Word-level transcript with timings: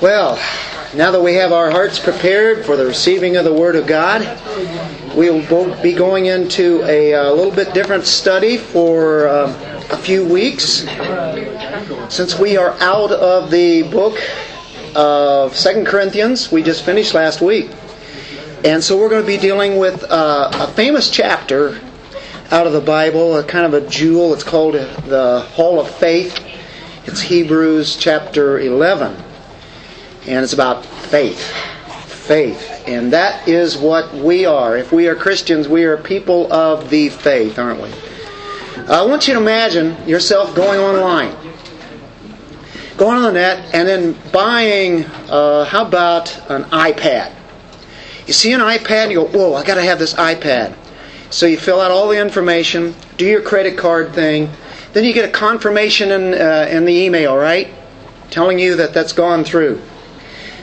Well, 0.00 0.36
now 0.94 1.10
that 1.10 1.20
we 1.20 1.34
have 1.34 1.50
our 1.50 1.72
hearts 1.72 1.98
prepared 1.98 2.64
for 2.64 2.76
the 2.76 2.86
receiving 2.86 3.36
of 3.36 3.44
the 3.44 3.52
Word 3.52 3.74
of 3.74 3.88
God, 3.88 4.22
we 5.16 5.28
will 5.28 5.82
be 5.82 5.92
going 5.92 6.26
into 6.26 6.84
a, 6.84 7.14
a 7.14 7.32
little 7.32 7.50
bit 7.50 7.74
different 7.74 8.04
study 8.04 8.58
for 8.58 9.26
um, 9.26 9.50
a 9.90 9.96
few 9.96 10.24
weeks. 10.24 10.86
Since 12.14 12.38
we 12.38 12.56
are 12.56 12.74
out 12.78 13.10
of 13.10 13.50
the 13.50 13.82
book 13.90 14.16
of 14.94 15.56
Second 15.56 15.88
Corinthians, 15.88 16.52
we 16.52 16.62
just 16.62 16.84
finished 16.84 17.12
last 17.12 17.40
week. 17.40 17.68
And 18.64 18.84
so 18.84 18.96
we're 18.96 19.08
going 19.08 19.22
to 19.22 19.26
be 19.26 19.36
dealing 19.36 19.78
with 19.78 20.04
uh, 20.04 20.50
a 20.52 20.68
famous 20.74 21.10
chapter 21.10 21.80
out 22.52 22.68
of 22.68 22.72
the 22.72 22.80
Bible, 22.80 23.36
a 23.36 23.42
kind 23.42 23.66
of 23.66 23.74
a 23.74 23.84
jewel. 23.88 24.32
It's 24.32 24.44
called 24.44 24.74
the 24.74 25.44
Hall 25.54 25.80
of 25.80 25.90
Faith. 25.90 26.38
It's 27.04 27.20
Hebrews 27.20 27.96
chapter 27.96 28.60
11. 28.60 29.24
And 30.28 30.44
it's 30.44 30.52
about 30.52 30.84
faith. 30.84 31.40
Faith. 32.06 32.84
And 32.86 33.12
that 33.14 33.48
is 33.48 33.78
what 33.78 34.12
we 34.12 34.44
are. 34.44 34.76
If 34.76 34.92
we 34.92 35.08
are 35.08 35.14
Christians, 35.14 35.68
we 35.68 35.84
are 35.84 35.96
people 35.96 36.52
of 36.52 36.90
the 36.90 37.08
faith, 37.08 37.58
aren't 37.58 37.80
we? 37.80 37.90
I 38.88 39.02
want 39.06 39.26
you 39.26 39.34
to 39.34 39.40
imagine 39.40 40.06
yourself 40.06 40.54
going 40.54 40.78
online. 40.78 41.34
Going 42.98 43.16
on 43.16 43.22
the 43.22 43.32
net 43.32 43.74
and 43.74 43.88
then 43.88 44.16
buying, 44.30 45.06
uh, 45.30 45.64
how 45.64 45.86
about 45.86 46.36
an 46.50 46.64
iPad? 46.64 47.34
You 48.26 48.34
see 48.34 48.52
an 48.52 48.60
iPad 48.60 49.10
you 49.10 49.16
go, 49.16 49.26
whoa, 49.26 49.54
I 49.54 49.64
got 49.64 49.76
to 49.76 49.82
have 49.82 49.98
this 49.98 50.12
iPad. 50.12 50.74
So 51.30 51.46
you 51.46 51.56
fill 51.56 51.80
out 51.80 51.90
all 51.90 52.08
the 52.08 52.20
information, 52.20 52.94
do 53.16 53.24
your 53.24 53.40
credit 53.40 53.78
card 53.78 54.12
thing, 54.12 54.50
then 54.92 55.04
you 55.04 55.14
get 55.14 55.26
a 55.26 55.32
confirmation 55.32 56.10
in, 56.10 56.34
uh, 56.34 56.66
in 56.70 56.84
the 56.84 56.92
email, 56.92 57.34
right? 57.34 57.68
Telling 58.30 58.58
you 58.58 58.76
that 58.76 58.92
that's 58.92 59.12
gone 59.12 59.44
through. 59.44 59.80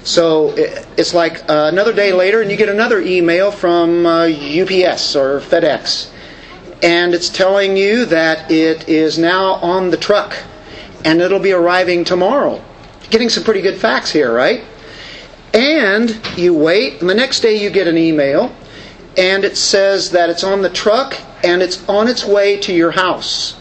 So 0.06 0.54
it's 0.56 1.16
like 1.16 1.50
uh, 1.50 1.70
another 1.72 1.92
day 1.92 2.14
later, 2.14 2.42
and 2.42 2.52
you 2.52 2.58
get 2.58 2.70
another 2.70 3.02
email 3.02 3.52
from 3.52 4.06
uh, 4.06 4.28
UPS 4.28 5.16
or 5.16 5.40
FedEx, 5.40 6.12
and 6.84 7.16
it's 7.16 7.28
telling 7.28 7.76
you 7.76 8.06
that 8.06 8.52
it 8.52 8.88
is 8.88 9.18
now 9.18 9.56
on 9.56 9.90
the 9.90 9.98
truck, 9.98 10.38
and 11.04 11.22
it'll 11.22 11.40
be 11.40 11.54
arriving 11.54 12.04
tomorrow. 12.04 12.64
Getting 13.10 13.30
some 13.30 13.44
pretty 13.44 13.62
good 13.62 13.80
facts 13.80 14.12
here, 14.12 14.32
right? 14.32 14.64
And 15.56 16.22
you 16.38 16.54
wait, 16.54 17.02
and 17.02 17.10
the 17.10 17.16
next 17.16 17.40
day 17.40 17.56
you 17.56 17.72
get 17.72 17.88
an 17.88 17.98
email, 17.98 18.56
and 19.18 19.44
it 19.44 19.58
says 19.58 20.12
that 20.12 20.30
it's 20.30 20.44
on 20.44 20.62
the 20.62 20.70
truck 20.70 21.20
and 21.44 21.64
it's 21.64 21.88
on 21.90 22.08
its 22.08 22.24
way 22.26 22.58
to 22.60 22.74
your 22.74 22.92
house 22.92 23.56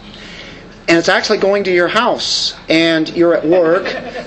and 0.87 0.99
it's 0.99 1.09
actually 1.09 1.39
going 1.39 1.65
to 1.65 1.73
your 1.73 1.89
house 1.89 2.55
and 2.69 3.09
you're 3.17 3.35
at 3.35 3.47
work 3.47 3.85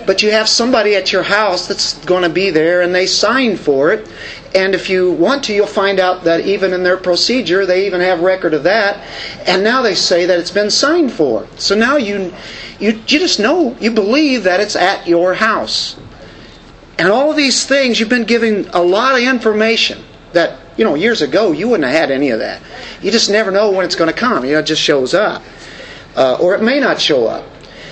but 0.07 0.23
you 0.23 0.31
have 0.31 0.47
somebody 0.47 0.95
at 0.95 1.11
your 1.11 1.21
house 1.21 1.67
that's 1.67 1.93
going 2.05 2.23
to 2.23 2.29
be 2.29 2.49
there 2.49 2.81
and 2.81 2.95
they 2.95 3.05
sign 3.05 3.57
for 3.57 3.91
it. 3.91 4.09
And 4.55 4.73
if 4.73 4.89
you 4.89 5.11
want 5.11 5.43
to 5.43 5.53
you'll 5.53 5.67
find 5.67 5.99
out 5.99 6.23
that 6.23 6.47
even 6.47 6.73
in 6.73 6.81
their 6.81 6.97
procedure 6.97 7.65
they 7.65 7.85
even 7.85 7.99
have 7.99 8.21
record 8.21 8.53
of 8.53 8.63
that. 8.63 8.97
And 9.45 9.63
now 9.63 9.81
they 9.81 9.93
say 9.93 10.25
that 10.25 10.39
it's 10.39 10.49
been 10.49 10.71
signed 10.71 11.11
for. 11.11 11.45
So 11.57 11.75
now 11.75 11.97
you 11.97 12.33
you, 12.79 12.91
you 12.91 13.19
just 13.19 13.39
know 13.39 13.75
you 13.79 13.91
believe 13.91 14.43
that 14.45 14.61
it's 14.61 14.77
at 14.77 15.05
your 15.05 15.33
house. 15.35 15.97
And 16.97 17.09
all 17.09 17.29
of 17.29 17.37
these 17.37 17.65
things 17.65 17.99
you've 17.99 18.09
been 18.09 18.23
giving 18.23 18.67
a 18.69 18.81
lot 18.81 19.15
of 19.15 19.21
information 19.21 20.03
that 20.31 20.57
you 20.77 20.85
know 20.85 20.95
years 20.95 21.21
ago 21.21 21.51
you 21.51 21.67
wouldn't 21.67 21.89
have 21.89 21.99
had 21.99 22.11
any 22.11 22.29
of 22.29 22.39
that. 22.39 22.61
You 23.01 23.11
just 23.11 23.29
never 23.29 23.51
know 23.51 23.71
when 23.71 23.85
it's 23.85 23.95
going 23.95 24.11
to 24.11 24.17
come. 24.17 24.45
You 24.45 24.53
know 24.53 24.59
it 24.59 24.65
just 24.65 24.81
shows 24.81 25.13
up 25.13 25.43
uh, 26.17 26.37
or 26.41 26.55
it 26.55 26.61
may 26.61 26.79
not 26.79 26.99
show 26.99 27.27
up. 27.27 27.45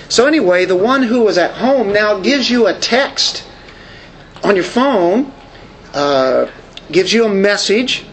So, 0.08 0.26
anyway, 0.26 0.66
the 0.66 0.76
one 0.76 1.02
who 1.02 1.22
was 1.22 1.38
at 1.38 1.52
home 1.52 1.92
now 1.92 2.20
gives 2.20 2.50
you 2.50 2.66
a 2.66 2.78
text 2.78 3.46
on 4.44 4.54
your 4.54 4.64
phone, 4.64 5.32
uh, 5.94 6.50
gives 6.92 7.12
you 7.12 7.24
a 7.24 7.28
message, 7.28 8.04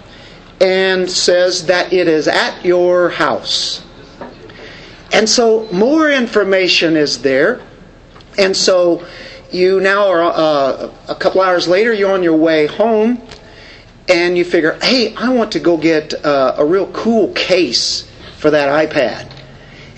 and 0.61 1.09
says 1.09 1.65
that 1.65 1.91
it 1.91 2.07
is 2.07 2.27
at 2.27 2.63
your 2.63 3.09
house. 3.09 3.83
And 5.11 5.27
so, 5.27 5.67
more 5.71 6.09
information 6.09 6.95
is 6.95 7.21
there. 7.21 7.61
And 8.37 8.55
so, 8.55 9.05
you 9.51 9.79
now 9.79 10.07
are 10.07 10.23
uh, 10.23 10.91
a 11.09 11.15
couple 11.15 11.41
hours 11.41 11.67
later, 11.67 11.93
you're 11.93 12.11
on 12.11 12.23
your 12.23 12.37
way 12.37 12.65
home, 12.65 13.21
and 14.09 14.35
you 14.35 14.45
figure, 14.45 14.79
hey, 14.81 15.15
I 15.15 15.29
want 15.29 15.51
to 15.51 15.59
go 15.59 15.77
get 15.77 16.13
uh, 16.25 16.55
a 16.57 16.65
real 16.65 16.91
cool 16.91 17.31
case 17.33 18.09
for 18.37 18.49
that 18.49 18.89
iPad. 18.89 19.32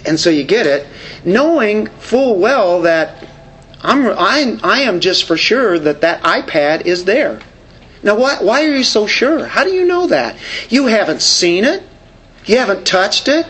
And 0.06 0.20
so 0.20 0.30
you 0.30 0.44
get 0.44 0.68
it, 0.68 0.88
knowing 1.24 1.88
full 1.88 2.40
well 2.40 2.82
that 2.82 3.28
I'm, 3.82 4.08
I, 4.08 4.58
I 4.64 4.80
am 4.82 5.00
just 5.00 5.26
for 5.26 5.38
sure 5.38 5.78
that 5.80 6.02
that 6.02 6.24
iPad 6.24 6.86
is 6.86 7.06
there. 7.06 7.40
Now, 8.04 8.18
why, 8.18 8.38
why 8.42 8.66
are 8.66 8.76
you 8.76 8.84
so 8.84 9.08
sure? 9.08 9.46
How 9.46 9.64
do 9.64 9.72
you 9.72 9.86
know 9.86 10.08
that? 10.08 10.38
You 10.70 10.88
haven't 10.88 11.22
seen 11.22 11.64
it, 11.64 11.84
you 12.46 12.58
haven't 12.58 12.86
touched 12.86 13.28
it, 13.28 13.48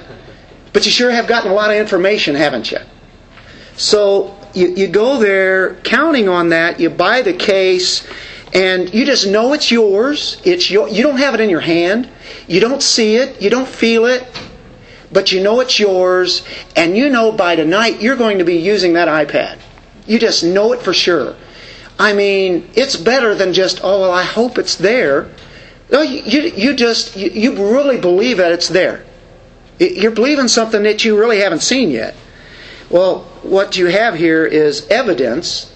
but 0.72 0.86
you 0.86 0.92
sure 0.92 1.12
have 1.12 1.28
gotten 1.28 1.52
a 1.52 1.54
lot 1.54 1.72
of 1.72 1.78
information, 1.78 2.36
haven't 2.36 2.72
you? 2.72 2.80
So 3.76 4.38
you, 4.54 4.74
you 4.76 4.88
go 4.88 5.20
there 5.20 5.76
counting 5.76 6.30
on 6.30 6.50
that, 6.50 6.80
you 6.80 6.90
buy 6.90 7.22
the 7.22 7.34
case, 7.34 8.08
and 8.54 8.94
you 8.94 9.06
just 9.06 9.28
know 9.28 9.52
it's 9.52 9.70
yours. 9.70 10.42
It's 10.46 10.72
your, 10.72 10.88
you 10.88 11.04
don't 11.04 11.18
have 11.18 11.34
it 11.34 11.42
in 11.42 11.50
your 11.50 11.60
hand. 11.60 12.10
You 12.48 12.62
don't 12.62 12.82
see 12.82 13.16
it. 13.16 13.42
You 13.42 13.50
don't 13.50 13.68
feel 13.68 14.06
it 14.06 14.26
but 15.16 15.31
you 15.31 15.42
know 15.42 15.62
it's 15.62 15.80
yours, 15.80 16.44
and 16.76 16.98
you 16.98 17.08
know 17.09 17.31
by 17.31 17.56
tonight 17.56 18.02
you're 18.02 18.18
going 18.18 18.40
to 18.40 18.44
be 18.44 18.58
using 18.58 18.92
that 18.94 19.08
iPad. 19.08 19.58
You 20.06 20.20
just 20.20 20.44
know 20.44 20.74
it 20.74 20.81
for 20.81 20.94
sure. 20.94 21.38
I 21.98 22.12
mean, 22.12 22.70
it's 22.76 22.98
better 22.98 23.34
than 23.34 23.54
just, 23.54 23.80
oh, 23.81 24.02
well, 24.02 24.12
I 24.12 24.24
hope 24.24 24.58
it's 24.58 24.75
there. 24.75 25.30
No, 25.90 26.02
you, 26.02 26.42
you 26.42 26.75
just, 26.75 27.16
you, 27.16 27.30
you 27.30 27.72
really 27.74 27.98
believe 27.98 28.38
that 28.38 28.52
it's 28.52 28.68
there. 28.68 29.06
You're 29.80 30.12
believing 30.12 30.50
something 30.50 30.84
that 30.84 31.06
you 31.06 31.18
really 31.18 31.40
haven't 31.40 31.62
seen 31.62 31.92
yet. 31.92 32.14
Well, 32.90 33.22
what 33.42 33.78
you 33.78 33.86
have 33.86 34.16
here 34.16 34.46
is 34.46 34.86
evidence 34.90 35.74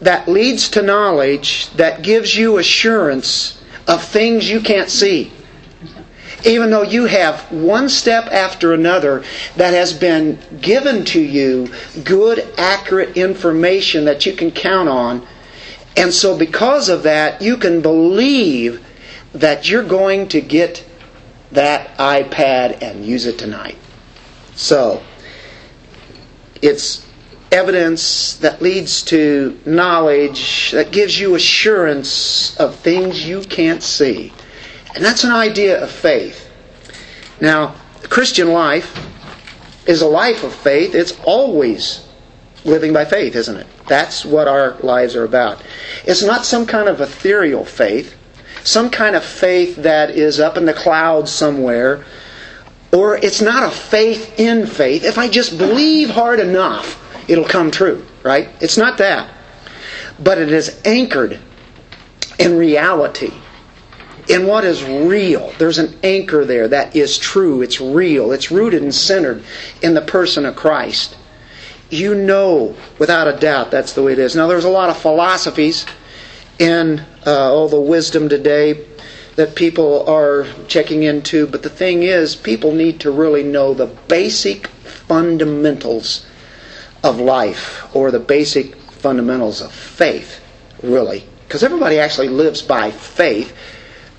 that 0.00 0.26
leads 0.26 0.68
to 0.70 0.82
knowledge 0.82 1.70
that 1.74 2.02
gives 2.02 2.36
you 2.36 2.58
assurance 2.58 3.62
of 3.86 4.02
things 4.02 4.50
you 4.50 4.60
can't 4.60 4.90
see 4.90 5.30
even 6.44 6.70
though 6.70 6.82
you 6.82 7.06
have 7.06 7.40
one 7.50 7.88
step 7.88 8.26
after 8.26 8.72
another 8.72 9.24
that 9.56 9.74
has 9.74 9.92
been 9.92 10.38
given 10.60 11.04
to 11.06 11.20
you 11.20 11.72
good, 12.04 12.46
accurate 12.58 13.16
information 13.16 14.04
that 14.04 14.26
you 14.26 14.32
can 14.34 14.50
count 14.50 14.88
on. 14.88 15.26
And 15.96 16.12
so, 16.12 16.36
because 16.36 16.88
of 16.88 17.02
that, 17.02 17.42
you 17.42 17.56
can 17.56 17.82
believe 17.82 18.84
that 19.34 19.68
you're 19.68 19.84
going 19.84 20.28
to 20.28 20.40
get 20.40 20.84
that 21.52 21.96
iPad 21.98 22.82
and 22.82 23.04
use 23.04 23.26
it 23.26 23.38
tonight. 23.38 23.76
So, 24.54 25.02
it's 26.62 27.06
evidence 27.50 28.36
that 28.36 28.62
leads 28.62 29.02
to 29.02 29.60
knowledge 29.66 30.70
that 30.70 30.90
gives 30.90 31.20
you 31.20 31.34
assurance 31.34 32.56
of 32.56 32.76
things 32.76 33.28
you 33.28 33.42
can't 33.42 33.82
see. 33.82 34.32
And 34.94 35.04
that's 35.04 35.24
an 35.24 35.32
idea 35.32 35.82
of 35.82 35.90
faith. 35.90 36.50
Now, 37.40 37.74
Christian 38.08 38.52
life 38.52 38.98
is 39.86 40.02
a 40.02 40.06
life 40.06 40.44
of 40.44 40.54
faith. 40.54 40.94
It's 40.94 41.18
always 41.24 42.06
living 42.64 42.92
by 42.92 43.04
faith, 43.04 43.34
isn't 43.34 43.56
it? 43.56 43.66
That's 43.88 44.24
what 44.24 44.48
our 44.48 44.74
lives 44.80 45.16
are 45.16 45.24
about. 45.24 45.62
It's 46.04 46.22
not 46.22 46.44
some 46.44 46.66
kind 46.66 46.88
of 46.88 47.00
ethereal 47.00 47.64
faith, 47.64 48.14
some 48.64 48.90
kind 48.90 49.16
of 49.16 49.24
faith 49.24 49.76
that 49.76 50.10
is 50.10 50.38
up 50.38 50.56
in 50.56 50.66
the 50.66 50.74
clouds 50.74 51.32
somewhere, 51.32 52.04
or 52.92 53.16
it's 53.16 53.40
not 53.40 53.64
a 53.64 53.70
faith 53.70 54.38
in 54.38 54.66
faith. 54.66 55.04
If 55.04 55.18
I 55.18 55.28
just 55.28 55.58
believe 55.58 56.10
hard 56.10 56.38
enough, 56.38 56.98
it'll 57.28 57.44
come 57.44 57.70
true, 57.70 58.06
right? 58.22 58.50
It's 58.60 58.76
not 58.76 58.98
that. 58.98 59.30
But 60.20 60.38
it 60.38 60.52
is 60.52 60.80
anchored 60.84 61.40
in 62.38 62.56
reality 62.56 63.32
in 64.28 64.46
what 64.46 64.64
is 64.64 64.84
real. 64.84 65.52
There's 65.58 65.78
an 65.78 65.98
anchor 66.02 66.44
there 66.44 66.68
that 66.68 66.94
is 66.94 67.18
true, 67.18 67.62
it's 67.62 67.80
real, 67.80 68.32
it's 68.32 68.50
rooted 68.50 68.82
and 68.82 68.94
centered 68.94 69.44
in 69.82 69.94
the 69.94 70.00
person 70.00 70.46
of 70.46 70.56
Christ. 70.56 71.16
You 71.90 72.14
know 72.14 72.76
without 72.98 73.28
a 73.28 73.38
doubt 73.38 73.70
that's 73.70 73.92
the 73.92 74.02
way 74.02 74.12
it 74.12 74.18
is. 74.18 74.34
Now, 74.34 74.46
there's 74.46 74.64
a 74.64 74.70
lot 74.70 74.88
of 74.88 74.96
philosophies 74.96 75.84
in 76.58 77.04
uh, 77.26 77.52
all 77.52 77.68
the 77.68 77.80
wisdom 77.80 78.28
today 78.28 78.86
that 79.36 79.54
people 79.54 80.08
are 80.08 80.46
checking 80.68 81.02
into, 81.02 81.46
but 81.46 81.62
the 81.62 81.70
thing 81.70 82.02
is, 82.02 82.36
people 82.36 82.72
need 82.72 83.00
to 83.00 83.10
really 83.10 83.42
know 83.42 83.74
the 83.74 83.86
basic 83.86 84.68
fundamentals 84.68 86.26
of 87.02 87.18
life 87.18 87.94
or 87.94 88.10
the 88.10 88.20
basic 88.20 88.76
fundamentals 88.76 89.60
of 89.60 89.72
faith, 89.72 90.40
really. 90.82 91.24
Because 91.48 91.62
everybody 91.62 91.98
actually 91.98 92.28
lives 92.28 92.62
by 92.62 92.90
faith 92.90 93.56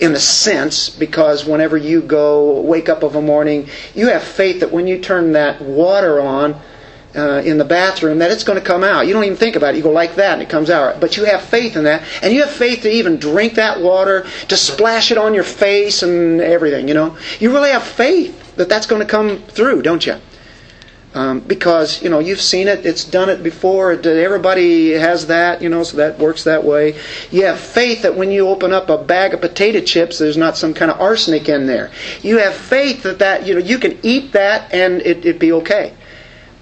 in 0.03 0.13
a 0.13 0.19
sense 0.19 0.89
because 0.89 1.45
whenever 1.45 1.77
you 1.77 2.01
go 2.01 2.59
wake 2.61 2.89
up 2.89 3.03
of 3.03 3.15
a 3.15 3.21
morning, 3.21 3.69
you 3.95 4.09
have 4.09 4.21
faith 4.21 4.59
that 4.59 4.71
when 4.71 4.85
you 4.85 4.99
turn 4.99 5.31
that 5.31 5.61
water 5.61 6.19
on, 6.19 6.59
uh, 7.15 7.43
in 7.45 7.59
the 7.59 7.65
bathroom 7.65 8.17
that 8.17 8.31
it's 8.31 8.43
going 8.43 8.59
to 8.59 8.65
come 8.65 8.83
out. 8.83 9.05
You 9.05 9.13
don't 9.13 9.23
even 9.23 9.37
think 9.37 9.55
about 9.55 9.75
it. 9.75 9.77
You 9.77 9.83
go 9.83 9.91
like 9.91 10.15
that 10.15 10.33
and 10.33 10.41
it 10.41 10.49
comes 10.49 10.71
out. 10.71 10.99
But 10.99 11.15
you 11.15 11.25
have 11.25 11.43
faith 11.43 11.75
in 11.75 11.83
that. 11.83 12.03
And 12.23 12.33
you 12.33 12.41
have 12.41 12.49
faith 12.49 12.81
to 12.81 12.89
even 12.89 13.17
drink 13.17 13.53
that 13.53 13.81
water, 13.81 14.25
to 14.47 14.57
splash 14.57 15.11
it 15.11 15.17
on 15.19 15.35
your 15.35 15.43
face 15.43 16.01
and 16.01 16.41
everything, 16.41 16.87
you 16.87 16.95
know. 16.95 17.15
You 17.39 17.51
really 17.51 17.69
have 17.69 17.83
faith 17.83 18.55
that 18.55 18.67
that's 18.67 18.87
going 18.87 19.01
to 19.01 19.07
come 19.07 19.37
through, 19.43 19.83
don't 19.83 20.03
you? 20.03 20.15
Um, 21.15 21.41
because 21.41 22.01
you 22.01 22.09
know 22.09 22.17
you've 22.17 22.41
seen 22.41 22.67
it, 22.67 22.87
it's 22.87 23.03
done 23.03 23.29
it 23.29 23.43
before. 23.43 23.91
Everybody 23.91 24.91
has 24.93 25.27
that, 25.27 25.61
you 25.61 25.69
know, 25.69 25.83
so 25.83 25.97
that 25.97 26.17
works 26.17 26.43
that 26.45 26.63
way. 26.63 26.99
You 27.29 27.45
have 27.45 27.59
faith 27.59 28.01
that 28.01 28.15
when 28.15 28.31
you 28.31 28.47
open 28.47 28.73
up 28.73 28.89
a 28.89 28.97
bag 28.97 29.35
of 29.35 29.41
potato 29.41 29.79
chips, 29.81 30.17
there's 30.17 30.37
not 30.37 30.57
some 30.57 30.73
kind 30.73 30.89
of 30.89 30.99
arsenic 30.99 31.47
in 31.49 31.67
there. 31.67 31.91
You 32.23 32.39
have 32.39 32.55
faith 32.55 33.03
that 33.03 33.19
that 33.19 33.45
you 33.45 33.53
know 33.53 33.59
you 33.59 33.77
can 33.77 33.99
eat 34.01 34.31
that 34.31 34.73
and 34.73 35.01
it, 35.01 35.23
it 35.23 35.39
be 35.39 35.51
okay. 35.53 35.93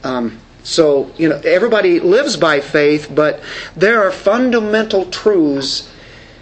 Um, 0.04 0.38
so 0.64 1.12
you 1.18 1.30
know 1.30 1.40
everybody 1.46 2.02
lives 2.02 2.36
by 2.36 2.60
faith, 2.60 3.10
but 3.14 3.42
there 3.78 4.06
are 4.06 4.12
fundamental 4.12 5.06
truths 5.06 5.90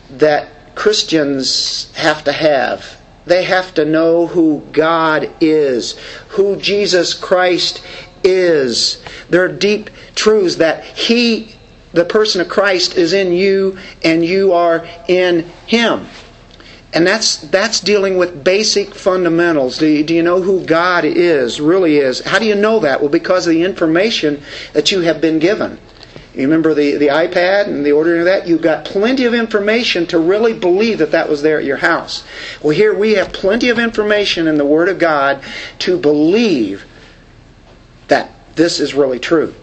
that 0.09 0.75
Christians 0.75 1.93
have 1.95 2.23
to 2.23 2.31
have 2.31 2.98
they 3.29 3.43
have 3.43 3.73
to 3.75 3.85
know 3.85 4.27
who 4.27 4.61
God 4.71 5.31
is, 5.39 5.97
who 6.29 6.57
Jesus 6.57 7.13
Christ 7.13 7.83
is. 8.23 9.01
There 9.29 9.43
are 9.43 9.51
deep 9.51 9.89
truths 10.15 10.55
that 10.55 10.83
He, 10.83 11.55
the 11.93 12.05
person 12.05 12.41
of 12.41 12.49
Christ, 12.49 12.97
is 12.97 13.13
in 13.13 13.31
you 13.31 13.77
and 14.03 14.25
you 14.25 14.53
are 14.53 14.87
in 15.07 15.49
Him. 15.65 16.07
And 16.91 17.05
that's 17.05 17.37
that's 17.37 17.79
dealing 17.79 18.17
with 18.17 18.43
basic 18.43 18.95
fundamentals. 18.95 19.77
Do 19.77 19.85
you, 19.85 20.03
do 20.03 20.15
you 20.15 20.23
know 20.23 20.41
who 20.41 20.65
God 20.65 21.05
is, 21.05 21.61
really 21.61 21.97
is? 21.97 22.19
How 22.21 22.39
do 22.39 22.45
you 22.45 22.55
know 22.55 22.79
that? 22.79 22.99
Well, 22.99 23.11
because 23.11 23.45
of 23.45 23.53
the 23.53 23.63
information 23.63 24.41
that 24.73 24.91
you 24.91 25.01
have 25.01 25.21
been 25.21 25.37
given. 25.37 25.77
You 26.33 26.43
remember 26.43 26.75
the, 26.75 26.97
the 26.97 27.07
iPad 27.07 27.65
and 27.65 27.83
the 27.83 27.91
ordering 27.91 28.19
of 28.19 28.25
that? 28.25 28.47
You've 28.47 28.61
got 28.61 28.85
plenty 28.85 29.25
of 29.25 29.33
information 29.33 30.05
to 30.07 30.19
really 30.19 30.53
believe 30.53 30.99
that 30.99 31.11
that 31.11 31.27
was 31.27 31.41
there 31.41 31.57
at 31.57 31.65
your 31.65 31.77
house. 31.77 32.23
Well, 32.61 32.69
here 32.69 32.93
we 32.93 33.13
have 33.13 33.33
plenty 33.33 33.69
of 33.69 33.79
information 33.79 34.47
in 34.47 34.57
the 34.57 34.65
Word 34.65 34.89
of 34.89 34.99
God 34.99 35.43
to 35.79 35.97
believe 35.97 36.85
that 38.09 38.31
this 38.55 38.79
is 38.79 38.93
really 38.93 39.19
true. 39.19 39.55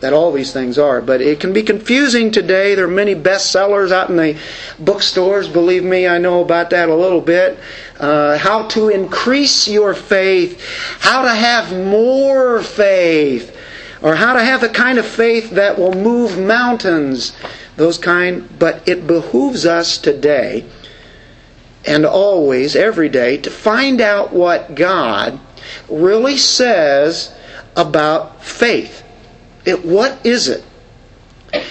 That 0.00 0.12
all 0.12 0.32
these 0.32 0.52
things 0.52 0.78
are. 0.78 1.00
But 1.00 1.22
it 1.22 1.40
can 1.40 1.52
be 1.52 1.62
confusing 1.62 2.30
today. 2.30 2.74
There 2.74 2.86
are 2.86 2.88
many 2.88 3.14
bestsellers 3.14 3.90
out 3.90 4.10
in 4.10 4.16
the 4.16 4.38
bookstores. 4.78 5.48
Believe 5.48 5.84
me, 5.84 6.06
I 6.06 6.18
know 6.18 6.42
about 6.42 6.70
that 6.70 6.88
a 6.90 6.94
little 6.94 7.20
bit. 7.20 7.58
Uh, 7.98 8.36
how 8.36 8.66
to 8.68 8.88
increase 8.88 9.68
your 9.68 9.94
faith, 9.94 10.62
how 11.00 11.22
to 11.22 11.30
have 11.30 11.72
more 11.72 12.62
faith 12.62 13.56
or 14.02 14.14
how 14.14 14.32
to 14.32 14.42
have 14.42 14.60
the 14.60 14.68
kind 14.68 14.98
of 14.98 15.06
faith 15.06 15.50
that 15.50 15.78
will 15.78 15.92
move 15.92 16.38
mountains, 16.38 17.34
those 17.76 17.98
kind. 17.98 18.48
But 18.58 18.88
it 18.88 19.06
behooves 19.06 19.66
us 19.66 19.98
today 19.98 20.64
and 21.84 22.04
always, 22.04 22.76
every 22.76 23.08
day, 23.08 23.36
to 23.38 23.50
find 23.50 24.00
out 24.00 24.32
what 24.32 24.74
God 24.74 25.38
really 25.88 26.36
says 26.36 27.34
about 27.76 28.42
faith. 28.42 29.02
It, 29.64 29.84
what 29.84 30.24
is 30.24 30.48
it? 30.48 30.64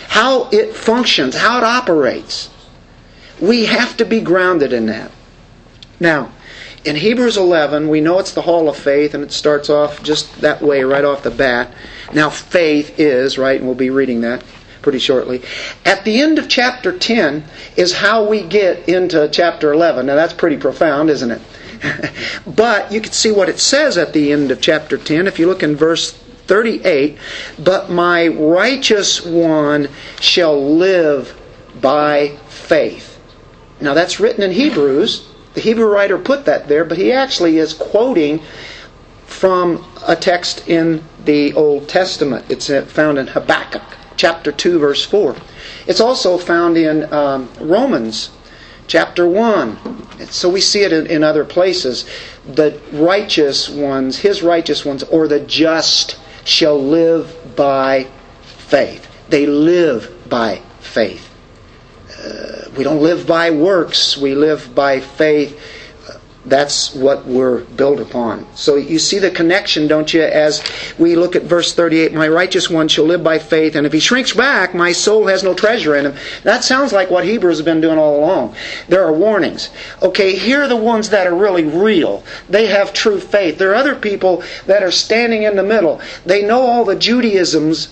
How 0.08 0.50
it 0.50 0.76
functions, 0.76 1.36
how 1.36 1.58
it 1.58 1.64
operates. 1.64 2.50
We 3.40 3.66
have 3.66 3.98
to 3.98 4.06
be 4.06 4.20
grounded 4.20 4.74
in 4.74 4.88
that. 4.88 5.12
Now, 6.00 6.32
in 6.86 6.96
Hebrews 6.96 7.38
11, 7.38 7.90
we 7.90 8.02
know 8.02 8.20
it's 8.20 8.32
the 8.32 8.42
hall 8.42 8.70
of 8.70 8.78
faith, 8.78 9.14
and 9.14 9.24
it 9.24 9.32
starts 9.32 9.70
off 9.70 10.02
just 10.02 10.42
that 10.42 10.62
way 10.62 10.84
right 10.84 11.04
off 11.04 11.24
the 11.24 11.32
bat. 11.32 11.74
Now, 12.14 12.30
faith 12.30 13.00
is, 13.00 13.38
right, 13.38 13.58
and 13.58 13.66
we'll 13.66 13.76
be 13.76 13.90
reading 13.90 14.22
that 14.22 14.44
pretty 14.82 15.00
shortly. 15.00 15.42
At 15.86 16.06
the 16.06 16.22
end 16.22 16.40
of 16.40 16.48
chapter 16.48 16.98
10 16.98 17.44
is 17.76 17.94
how 17.94 18.28
we 18.28 18.44
get 18.44 18.88
into 18.88 19.28
chapter 19.30 19.74
11. 19.74 20.06
Now, 20.06 20.16
that's 20.16 20.34
pretty 20.34 20.58
profound, 20.58 21.10
isn't 21.10 21.32
it? 21.32 21.42
but 22.48 22.92
you 22.92 23.02
can 23.02 23.12
see 23.12 23.32
what 23.32 23.50
it 23.50 23.60
says 23.60 23.98
at 23.98 24.14
the 24.14 24.32
end 24.32 24.52
of 24.52 24.62
chapter 24.62 24.98
10 24.98 25.28
if 25.28 25.40
you 25.40 25.48
look 25.48 25.64
in 25.64 25.76
verse 25.76 26.12
38 26.12 27.18
But 27.58 27.90
my 27.90 28.28
righteous 28.28 29.26
one 29.26 29.90
shall 30.20 30.76
live 30.76 31.38
by 31.80 32.38
faith. 32.48 33.20
Now, 33.82 33.94
that's 33.94 34.20
written 34.20 34.44
in 34.44 34.52
Hebrews. 34.52 35.29
The 35.60 35.66
Hebrew 35.66 35.88
writer 35.88 36.18
put 36.18 36.46
that 36.46 36.70
there, 36.70 36.86
but 36.86 36.98
he 36.98 37.12
actually 37.12 37.58
is 37.58 37.74
quoting 37.74 38.40
from 39.26 39.84
a 40.08 40.16
text 40.16 40.66
in 40.70 41.04
the 41.26 41.52
Old 41.54 41.90
Testament. 41.90 42.46
It's 42.48 42.70
found 42.94 43.18
in 43.18 43.28
Habakkuk 43.28 43.82
chapter 44.16 44.54
2, 44.54 44.80
verse 44.80 45.06
4. 45.06 45.36
It's 45.86 46.00
also 46.00 46.38
found 46.38 46.78
in 46.78 47.12
um, 47.12 47.50
Romans 47.60 48.30
chapter 48.88 49.28
1. 49.28 50.28
So 50.28 50.48
we 50.48 50.62
see 50.62 50.84
it 50.84 50.94
in, 50.94 51.08
in 51.08 51.26
other 51.26 51.44
places. 51.44 52.06
The 52.48 52.80
righteous 52.94 53.68
ones, 53.68 54.20
his 54.20 54.42
righteous 54.42 54.86
ones, 54.86 55.04
or 55.04 55.28
the 55.28 55.42
just 55.42 56.18
shall 56.46 56.82
live 56.82 57.36
by 57.58 58.08
faith. 58.44 59.12
They 59.28 59.46
live 59.46 60.30
by 60.30 60.62
faith. 60.80 61.29
Uh, 62.24 62.70
we 62.78 62.84
don't 62.84 63.02
live 63.02 63.26
by 63.26 63.52
works, 63.52 64.18
we 64.18 64.36
live 64.36 64.74
by 64.76 65.00
faith 65.00 65.60
that's 66.46 66.96
what 66.96 67.26
we're 67.26 67.60
built 67.62 68.00
upon. 68.00 68.48
So 68.56 68.76
you 68.78 68.98
see 68.98 69.20
the 69.20 69.30
connection, 69.30 69.88
don't 69.88 70.14
you, 70.14 70.24
as 70.24 70.64
we 70.98 71.16
look 71.16 71.36
at 71.36 71.44
verse 71.44 71.74
38 71.74 72.14
My 72.14 72.28
righteous 72.28 72.70
one 72.70 72.88
shall 72.88 73.06
live 73.06 73.24
by 73.24 73.40
faith, 73.40 73.76
and 73.76 73.86
if 73.86 73.94
he 73.94 74.00
shrinks 74.00 74.34
back, 74.34 74.74
my 74.74 74.92
soul 74.92 75.28
has 75.28 75.44
no 75.44 75.54
treasure 75.54 75.96
in 75.96 76.06
him. 76.06 76.16
That 76.44 76.64
sounds 76.64 76.94
like 76.94 77.10
what 77.10 77.26
Hebrews 77.26 77.58
have 77.58 77.66
been 77.66 77.82
doing 77.82 77.98
all 77.98 78.20
along. 78.20 78.56
There 78.88 79.04
are 79.04 79.14
warnings. 79.14 79.70
Okay, 80.02 80.36
here 80.36 80.64
are 80.64 80.68
the 80.68 80.76
ones 80.76 81.10
that 81.10 81.28
are 81.28 81.36
really 81.36 81.66
real. 81.66 82.24
They 82.50 82.68
have 82.68 82.94
true 82.94 83.20
faith. 83.20 83.58
There 83.58 83.72
are 83.72 83.76
other 83.76 83.96
people 83.96 84.44
that 84.66 84.82
are 84.82 84.92
standing 84.92 85.44
in 85.44 85.56
the 85.56 85.64
middle. 85.64 86.02
They 86.26 86.44
know 86.44 86.62
all 86.62 86.86
the 86.86 86.96
Judaisms. 86.96 87.90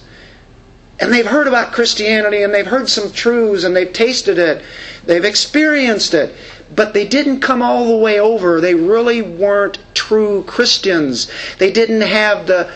And 0.99 1.13
they've 1.13 1.25
heard 1.25 1.47
about 1.47 1.73
Christianity 1.73 2.41
and 2.44 2.53
they've 2.53 2.65
heard 2.65 2.89
some 2.89 3.11
truths 3.11 3.63
and 3.63 3.75
they've 3.75 3.94
tasted 3.94 4.39
it. 4.39 4.63
They've 5.05 5.23
experienced 5.23 6.13
it 6.13 6.35
but 6.75 6.94
they 6.94 7.07
didn't 7.07 7.39
come 7.39 7.61
all 7.61 7.88
the 7.88 7.97
way 7.97 8.19
over. 8.19 8.59
They 8.59 8.75
really 8.75 9.21
weren't 9.21 9.79
true 9.94 10.44
Christians. 10.44 11.31
They 11.59 11.71
didn't 11.71 12.01
have 12.01 12.47
the 12.47 12.71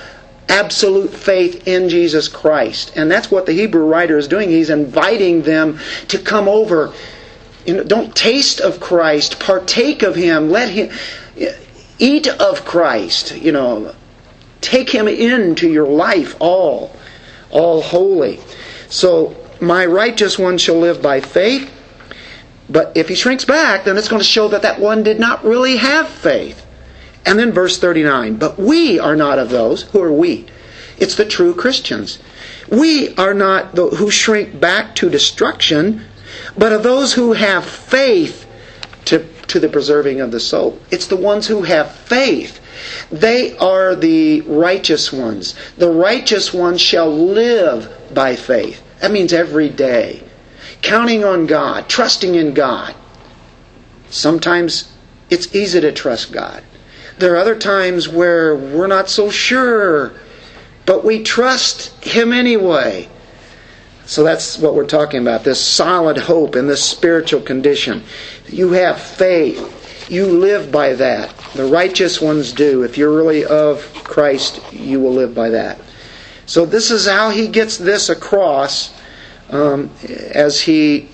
absolute 0.48 1.12
faith 1.12 1.68
in 1.68 1.90
Jesus 1.90 2.28
Christ. 2.28 2.94
And 2.96 3.10
that's 3.10 3.32
what 3.32 3.46
the 3.46 3.54
Hebrew 3.54 3.86
writer 3.86 4.18
is 4.18 4.28
doing. 4.28 4.50
He's 4.50 4.70
inviting 4.70 5.44
them 5.44 5.80
to 6.10 6.18
come 6.18 6.48
over. 6.48 6.94
You 7.66 7.76
know, 7.76 7.84
don't 7.84 8.16
taste 8.16 8.60
of 8.60 8.80
Christ, 8.80 9.40
partake 9.40 10.04
of 10.04 10.16
him, 10.16 10.50
let 10.50 10.70
him 10.70 10.90
eat 12.00 12.28
of 12.28 12.66
Christ, 12.66 13.36
you 13.36 13.52
know. 13.52 13.94
Take 14.62 14.90
him 14.90 15.08
into 15.08 15.70
your 15.70 15.88
life 15.88 16.36
all, 16.40 16.96
all 17.52 17.82
holy. 17.82 18.40
So 18.90 19.36
my 19.60 19.86
righteous 19.86 20.40
one 20.40 20.58
shall 20.58 20.80
live 20.80 21.02
by 21.02 21.22
faith. 21.22 21.72
But 22.70 22.94
if 22.96 23.10
he 23.10 23.16
shrinks 23.16 23.46
back, 23.46 23.84
then 23.84 23.98
it's 23.98 24.08
going 24.08 24.22
to 24.22 24.28
show 24.28 24.48
that 24.50 24.62
that 24.62 24.80
one 24.80 25.04
did 25.04 25.20
not 25.20 25.44
really 25.44 25.78
have 25.78 26.08
faith. 26.08 26.66
And 27.26 27.38
then 27.38 27.52
verse 27.52 27.78
39 27.78 28.38
But 28.38 28.58
we 28.58 29.00
are 29.00 29.16
not 29.16 29.40
of 29.40 29.50
those. 29.50 29.84
Who 29.84 30.02
are 30.02 30.12
we? 30.12 30.48
It's 30.98 31.16
the 31.16 31.26
true 31.26 31.54
Christians. 31.54 32.20
We 32.70 33.14
are 33.16 33.34
not 33.34 33.76
the, 33.76 33.88
who 33.88 34.10
shrink 34.10 34.60
back 34.60 34.96
to 34.96 35.10
destruction, 35.10 36.06
but 36.58 36.72
of 36.72 36.84
those 36.84 37.14
who 37.14 37.34
have 37.34 37.66
faith 37.66 38.48
to, 39.06 39.26
to 39.48 39.60
the 39.60 39.68
preserving 39.68 40.22
of 40.22 40.32
the 40.32 40.40
soul. 40.40 40.80
It's 40.90 41.08
the 41.08 41.18
ones 41.18 41.48
who 41.48 41.64
have 41.64 41.92
faith. 41.92 42.61
They 43.12 43.58
are 43.58 43.96
the 43.96 44.42
righteous 44.42 45.12
ones. 45.12 45.56
The 45.78 45.92
righteous 45.92 46.54
ones 46.54 46.82
shall 46.82 47.12
live 47.12 47.92
by 48.14 48.36
faith. 48.36 48.84
That 49.00 49.12
means 49.12 49.34
every 49.34 49.70
day 49.70 50.24
counting 50.82 51.24
on 51.24 51.46
God, 51.46 51.88
trusting 51.88 52.36
in 52.36 52.54
God. 52.54 52.96
Sometimes 54.10 54.92
it's 55.30 55.56
easy 55.56 55.80
to 55.82 55.92
trust 55.92 56.32
God. 56.32 56.64
There 57.18 57.34
are 57.34 57.38
other 57.38 57.58
times 57.58 58.10
where 58.10 58.56
we're 58.56 58.88
not 58.88 59.10
so 59.10 59.30
sure, 59.30 60.14
but 60.86 61.06
we 61.06 61.24
trust 61.24 62.04
Him 62.04 62.34
anyway. 62.34 63.08
So 64.06 64.24
that's 64.24 64.58
what 64.58 64.76
we're 64.76 64.88
talking 64.88 65.22
about 65.22 65.44
this 65.44 65.64
solid 65.64 66.18
hope 66.18 66.56
and 66.56 66.68
this 66.68 66.84
spiritual 66.84 67.42
condition. 67.42 68.04
You 68.48 68.72
have 68.72 69.00
faith, 69.00 69.81
you 70.12 70.26
live 70.26 70.72
by 70.72 70.94
that. 70.94 71.34
The 71.56 71.66
righteous 71.66 72.20
ones 72.20 72.52
do. 72.52 72.84
If 72.84 72.98
you're 72.98 73.16
really 73.16 73.46
of 73.46 73.82
Christ, 74.04 74.62
you 74.74 75.00
will 75.00 75.14
live 75.14 75.34
by 75.34 75.50
that. 75.50 75.80
So, 76.46 76.66
this 76.66 76.92
is 76.92 77.08
how 77.08 77.30
he 77.30 77.48
gets 77.48 77.78
this 77.78 78.10
across 78.10 78.94
um, 79.50 79.90
as 80.34 80.62
he 80.62 81.10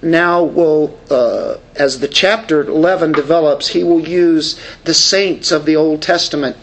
now 0.00 0.44
will, 0.44 0.98
uh, 1.10 1.56
as 1.74 2.00
the 2.00 2.08
chapter 2.08 2.62
11 2.62 3.12
develops, 3.12 3.68
he 3.68 3.82
will 3.82 4.06
use 4.06 4.60
the 4.84 4.94
saints 4.94 5.50
of 5.50 5.64
the 5.64 5.76
Old 5.76 6.02
Testament. 6.02 6.56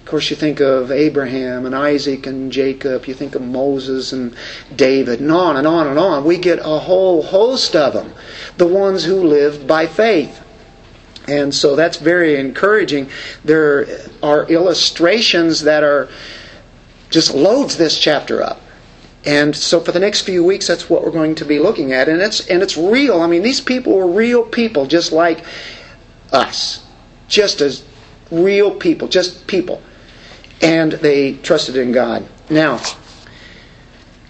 Of 0.00 0.06
course, 0.06 0.30
you 0.30 0.36
think 0.36 0.60
of 0.60 0.90
Abraham 0.90 1.64
and 1.64 1.74
Isaac 1.74 2.26
and 2.26 2.52
Jacob, 2.52 3.06
you 3.06 3.14
think 3.14 3.34
of 3.34 3.42
Moses 3.42 4.12
and 4.12 4.34
David, 4.74 5.20
and 5.20 5.30
on 5.30 5.56
and 5.56 5.66
on 5.66 5.86
and 5.86 5.98
on. 5.98 6.24
We 6.24 6.36
get 6.38 6.58
a 6.58 6.78
whole 6.80 7.22
host 7.22 7.76
of 7.76 7.94
them, 7.94 8.12
the 8.56 8.66
ones 8.66 9.04
who 9.04 9.22
lived 9.22 9.66
by 9.66 9.86
faith. 9.86 10.42
And 11.28 11.54
so 11.54 11.76
that's 11.76 11.98
very 11.98 12.36
encouraging. 12.38 13.10
There 13.44 13.86
are 14.22 14.44
illustrations 14.48 15.62
that 15.62 15.84
are 15.84 16.08
just 17.10 17.34
loads 17.34 17.76
this 17.76 17.98
chapter 17.98 18.42
up. 18.42 18.60
And 19.24 19.54
so 19.54 19.80
for 19.80 19.92
the 19.92 20.00
next 20.00 20.22
few 20.22 20.42
weeks 20.42 20.66
that's 20.66 20.90
what 20.90 21.04
we're 21.04 21.12
going 21.12 21.36
to 21.36 21.44
be 21.44 21.60
looking 21.60 21.92
at 21.92 22.08
and 22.08 22.20
it's 22.20 22.46
and 22.48 22.62
it's 22.62 22.76
real. 22.76 23.20
I 23.20 23.28
mean 23.28 23.42
these 23.42 23.60
people 23.60 23.94
were 23.94 24.08
real 24.08 24.42
people 24.42 24.86
just 24.86 25.12
like 25.12 25.44
us. 26.32 26.84
Just 27.28 27.60
as 27.60 27.84
real 28.30 28.74
people, 28.74 29.06
just 29.06 29.46
people. 29.46 29.80
And 30.60 30.92
they 30.92 31.34
trusted 31.34 31.76
in 31.76 31.92
God. 31.92 32.26
Now, 32.50 32.80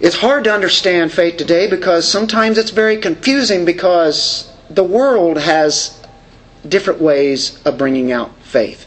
it's 0.01 0.17
hard 0.17 0.45
to 0.45 0.53
understand 0.53 1.13
faith 1.13 1.37
today 1.37 1.71
because 1.71 2.09
sometimes 2.09 2.59
it's 2.59 2.71
very 2.71 2.97
confusing 2.97 3.65
because 3.65 4.51
the 4.69 4.85
world 4.85 5.39
has 5.39 6.02
different 6.69 7.01
ways 7.01 7.61
of 7.65 7.79
bringing 7.79 8.13
out 8.13 8.37
faith. 8.43 8.87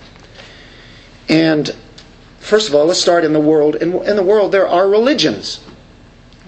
And 1.28 1.76
first 2.40 2.70
of 2.70 2.76
all, 2.76 2.86
let's 2.86 3.02
start 3.02 3.24
in 3.24 3.34
the 3.34 3.40
world. 3.40 3.76
In, 3.76 3.94
in 4.04 4.16
the 4.16 4.24
world, 4.24 4.52
there 4.52 4.68
are 4.68 4.88
religions. 4.88 5.64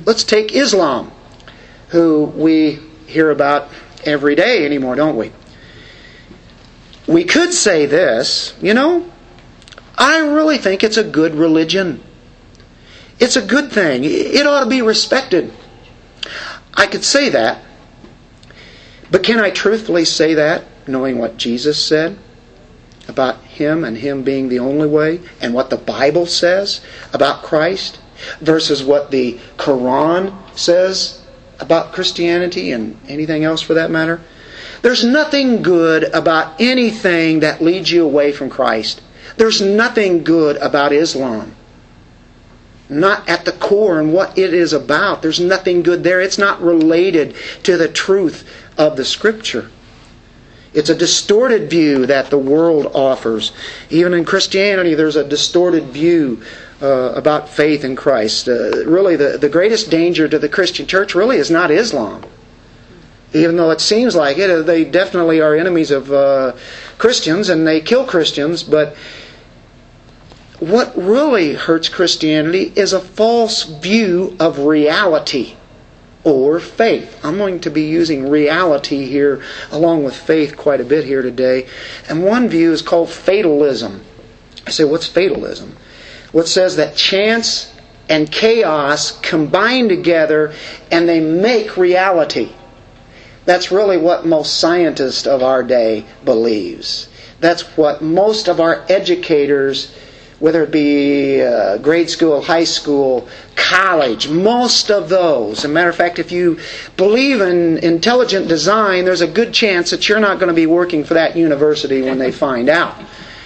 Let's 0.05 0.23
take 0.23 0.53
Islam, 0.53 1.11
who 1.89 2.25
we 2.25 2.79
hear 3.07 3.31
about 3.31 3.69
every 4.05 4.35
day 4.35 4.65
anymore, 4.65 4.95
don't 4.95 5.15
we? 5.15 5.31
We 7.07 7.23
could 7.23 7.53
say 7.53 7.85
this, 7.85 8.53
you 8.61 8.73
know, 8.73 9.09
I 9.97 10.19
really 10.19 10.57
think 10.57 10.83
it's 10.83 10.97
a 10.97 11.03
good 11.03 11.33
religion. 11.33 12.03
It's 13.19 13.35
a 13.35 13.41
good 13.41 13.71
thing. 13.71 14.03
It 14.03 14.45
ought 14.45 14.63
to 14.63 14.69
be 14.69 14.81
respected. 14.81 15.51
I 16.73 16.85
could 16.85 17.03
say 17.03 17.29
that. 17.29 17.63
But 19.09 19.23
can 19.23 19.39
I 19.39 19.49
truthfully 19.49 20.05
say 20.05 20.35
that? 20.35 20.65
Knowing 20.87 21.17
what 21.17 21.37
Jesus 21.37 21.83
said 21.83 22.17
about 23.07 23.41
Him 23.43 23.83
and 23.83 23.97
Him 23.97 24.23
being 24.23 24.49
the 24.49 24.59
only 24.59 24.87
way, 24.87 25.21
and 25.41 25.53
what 25.53 25.69
the 25.69 25.77
Bible 25.77 26.25
says 26.25 26.81
about 27.13 27.43
Christ, 27.43 27.99
versus 28.41 28.83
what 28.83 29.11
the 29.11 29.39
Quran 29.57 30.33
says 30.57 31.21
about 31.59 31.93
Christianity 31.93 32.71
and 32.71 32.99
anything 33.07 33.43
else 33.43 33.61
for 33.61 33.73
that 33.75 33.91
matter. 33.91 34.21
There's 34.81 35.03
nothing 35.03 35.61
good 35.61 36.03
about 36.03 36.59
anything 36.59 37.39
that 37.39 37.61
leads 37.61 37.91
you 37.91 38.03
away 38.03 38.31
from 38.31 38.49
Christ. 38.49 39.01
There's 39.37 39.61
nothing 39.61 40.23
good 40.23 40.57
about 40.57 40.93
Islam. 40.93 41.55
Not 42.89 43.27
at 43.27 43.43
the 43.43 43.51
core 43.51 43.99
and 43.99 44.13
what 44.13 44.37
it 44.37 44.53
is 44.53 44.73
about. 44.73 45.21
There's 45.21 45.39
nothing 45.39 45.83
good 45.83 46.03
there. 46.03 46.21
It's 46.21 46.37
not 46.37 46.61
related 46.61 47.35
to 47.63 47.75
the 47.75 47.89
truth 47.89 48.49
of 48.77 48.95
the 48.95 49.05
Scripture. 49.05 49.69
It's 50.77 50.91
a 50.91 50.95
distorted 50.95 51.71
view 51.71 52.05
that 52.05 52.29
the 52.29 52.37
world 52.37 52.91
offers. 52.93 53.51
Even 53.89 54.13
in 54.13 54.23
Christianity, 54.25 54.93
there's 54.93 55.15
a 55.15 55.23
distorted 55.23 55.85
view 55.85 56.43
uh, 56.83 57.13
about 57.15 57.49
faith 57.49 57.83
in 57.83 57.95
Christ. 57.95 58.47
Uh, 58.47 58.85
really, 58.85 59.15
the, 59.15 59.39
the 59.39 59.49
greatest 59.49 59.89
danger 59.89 60.27
to 60.27 60.37
the 60.37 60.47
Christian 60.47 60.85
church 60.85 61.15
really 61.15 61.37
is 61.37 61.49
not 61.49 61.71
Islam. 61.71 62.23
Even 63.33 63.57
though 63.57 63.71
it 63.71 63.81
seems 63.81 64.15
like 64.15 64.37
it, 64.37 64.51
uh, 64.51 64.61
they 64.61 64.85
definitely 64.85 65.41
are 65.41 65.55
enemies 65.55 65.89
of 65.89 66.13
uh, 66.13 66.55
Christians 66.99 67.49
and 67.49 67.65
they 67.65 67.81
kill 67.81 68.05
Christians, 68.05 68.61
but 68.61 68.95
what 70.59 70.95
really 70.95 71.55
hurts 71.55 71.89
Christianity 71.89 72.71
is 72.75 72.93
a 72.93 72.99
false 72.99 73.63
view 73.63 74.37
of 74.39 74.59
reality 74.59 75.55
or 76.27 76.59
faith. 76.59 77.19
I'm 77.23 77.37
going 77.37 77.61
to 77.61 77.69
be 77.69 77.83
using 77.83 78.29
reality 78.29 79.05
here 79.05 79.41
along 79.71 80.03
with 80.03 80.15
faith 80.15 80.57
quite 80.57 80.81
a 80.81 80.85
bit 80.85 81.05
here 81.05 81.21
today. 81.21 81.67
And 82.09 82.23
one 82.23 82.49
view 82.49 82.73
is 82.73 82.81
called 82.81 83.09
fatalism. 83.09 84.03
I 84.65 84.71
say, 84.71 84.83
what's 84.83 85.07
fatalism? 85.07 85.77
What 86.33 86.47
says 86.47 86.75
that 86.75 86.95
chance 86.95 87.73
and 88.09 88.29
chaos 88.29 89.17
combine 89.21 89.87
together 89.87 90.53
and 90.91 91.07
they 91.07 91.21
make 91.21 91.77
reality. 91.77 92.51
That's 93.45 93.71
really 93.71 93.97
what 93.97 94.25
most 94.25 94.59
scientists 94.59 95.25
of 95.25 95.41
our 95.41 95.63
day 95.63 96.05
believes. 96.25 97.07
That's 97.39 97.63
what 97.77 98.01
most 98.01 98.49
of 98.49 98.59
our 98.59 98.85
educators 98.89 99.95
whether 100.39 100.63
it 100.63 100.71
be 100.71 101.41
uh, 101.41 101.77
grade 101.77 102.09
school, 102.09 102.41
high 102.41 102.63
school, 102.63 103.27
college, 103.55 104.29
most 104.29 104.91
of 104.91 105.09
those. 105.09 105.59
As 105.59 105.65
a 105.65 105.69
matter 105.69 105.89
of 105.89 105.95
fact, 105.95 106.19
if 106.19 106.31
you 106.31 106.59
believe 106.95 107.41
in 107.41 107.79
intelligent 107.79 108.47
design, 108.47 109.05
there's 109.05 109.21
a 109.21 109.27
good 109.27 109.53
chance 109.53 109.89
that 109.89 110.07
you're 110.07 110.19
not 110.19 110.39
going 110.39 110.49
to 110.49 110.53
be 110.53 110.67
working 110.67 111.03
for 111.03 111.15
that 111.15 111.35
university 111.35 112.01
when 112.01 112.19
they 112.19 112.31
find 112.31 112.69
out. 112.69 112.95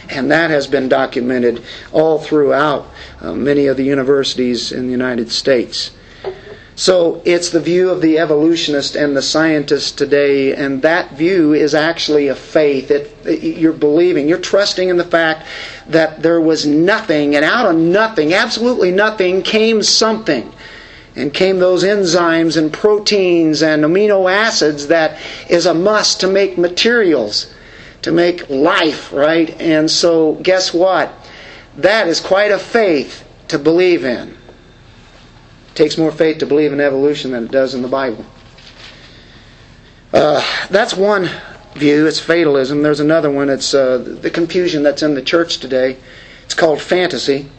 And 0.10 0.30
that 0.32 0.50
has 0.50 0.68
been 0.68 0.90
documented 0.90 1.64
all 1.94 2.20
throughout 2.20 2.88
uh, 3.22 3.34
many 3.34 3.68
of 3.68 3.78
the 3.78 3.84
universities 3.84 4.74
in 4.74 4.86
the 4.86 4.92
United 4.92 5.32
States. 5.32 5.92
So 6.76 7.22
it's 7.26 7.50
the 7.50 7.60
view 7.60 7.90
of 7.90 8.02
the 8.02 8.18
evolutionist 8.18 8.96
and 8.96 9.16
the 9.16 9.22
scientist 9.22 9.98
today, 9.98 10.56
and 10.56 10.82
that 10.84 11.12
view 11.12 11.54
is 11.54 11.76
actually 11.76 12.30
a 12.30 12.36
faith. 12.36 12.90
It, 12.90 13.44
you're 13.44 13.74
believing, 13.74 14.30
you're 14.30 14.40
trusting 14.40 14.88
in 14.88 14.98
the 14.98 15.04
fact 15.04 15.46
that 15.88 16.22
there 16.22 16.40
was 16.40 16.66
nothing, 16.66 17.36
and 17.36 17.44
out 17.44 17.66
of 17.66 17.76
nothing, 17.76 18.34
absolutely 18.34 18.92
nothing, 18.92 19.42
came 19.42 19.84
something. 19.84 20.52
And 21.14 21.34
came 21.34 21.60
those 21.60 21.84
enzymes 21.84 22.56
and 22.56 22.72
proteins 22.72 23.62
and 23.62 23.84
amino 23.84 24.32
acids 24.32 24.88
that 24.88 25.20
is 25.50 25.66
a 25.66 25.74
must 25.74 26.22
to 26.22 26.28
make 26.28 26.58
materials, 26.58 27.54
to 28.04 28.14
make 28.14 28.50
life, 28.50 29.12
right? 29.12 29.60
And 29.60 29.92
so, 29.92 30.36
guess 30.36 30.74
what? 30.74 31.12
That 31.76 32.08
is 32.08 32.22
quite 32.22 32.52
a 32.52 32.58
faith 32.58 33.28
to 33.50 33.60
believe 33.60 34.06
in. 34.06 34.38
It 35.72 35.76
takes 35.76 35.98
more 35.98 36.12
faith 36.12 36.40
to 36.40 36.46
believe 36.46 36.74
in 36.74 36.82
evolution 36.82 37.32
than 37.32 37.46
it 37.46 37.52
does 37.52 37.74
in 37.74 37.82
the 37.82 37.88
Bible. 37.88 38.26
Uh, 40.12 40.46
that's 40.70 40.94
one 40.94 41.30
view. 41.76 42.06
It's 42.06 42.20
fatalism. 42.20 42.82
There's 42.82 43.00
another 43.00 43.32
one. 43.32 43.50
It's 43.50 43.74
uh, 43.74 43.98
the 43.98 44.30
confusion 44.30 44.84
that's 44.84 45.02
in 45.02 45.14
the 45.14 45.22
church 45.22 45.60
today. 45.60 45.98
It's 46.44 46.54
called 46.54 46.82
fantasy. 46.82 47.50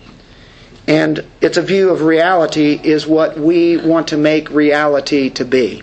And 0.86 1.24
it's 1.40 1.56
a 1.56 1.62
view 1.62 1.88
of 1.90 2.02
reality 2.02 2.78
is 2.82 3.06
what 3.06 3.38
we 3.38 3.78
want 3.78 4.08
to 4.08 4.18
make 4.18 4.50
reality 4.50 5.30
to 5.30 5.44
be. 5.44 5.82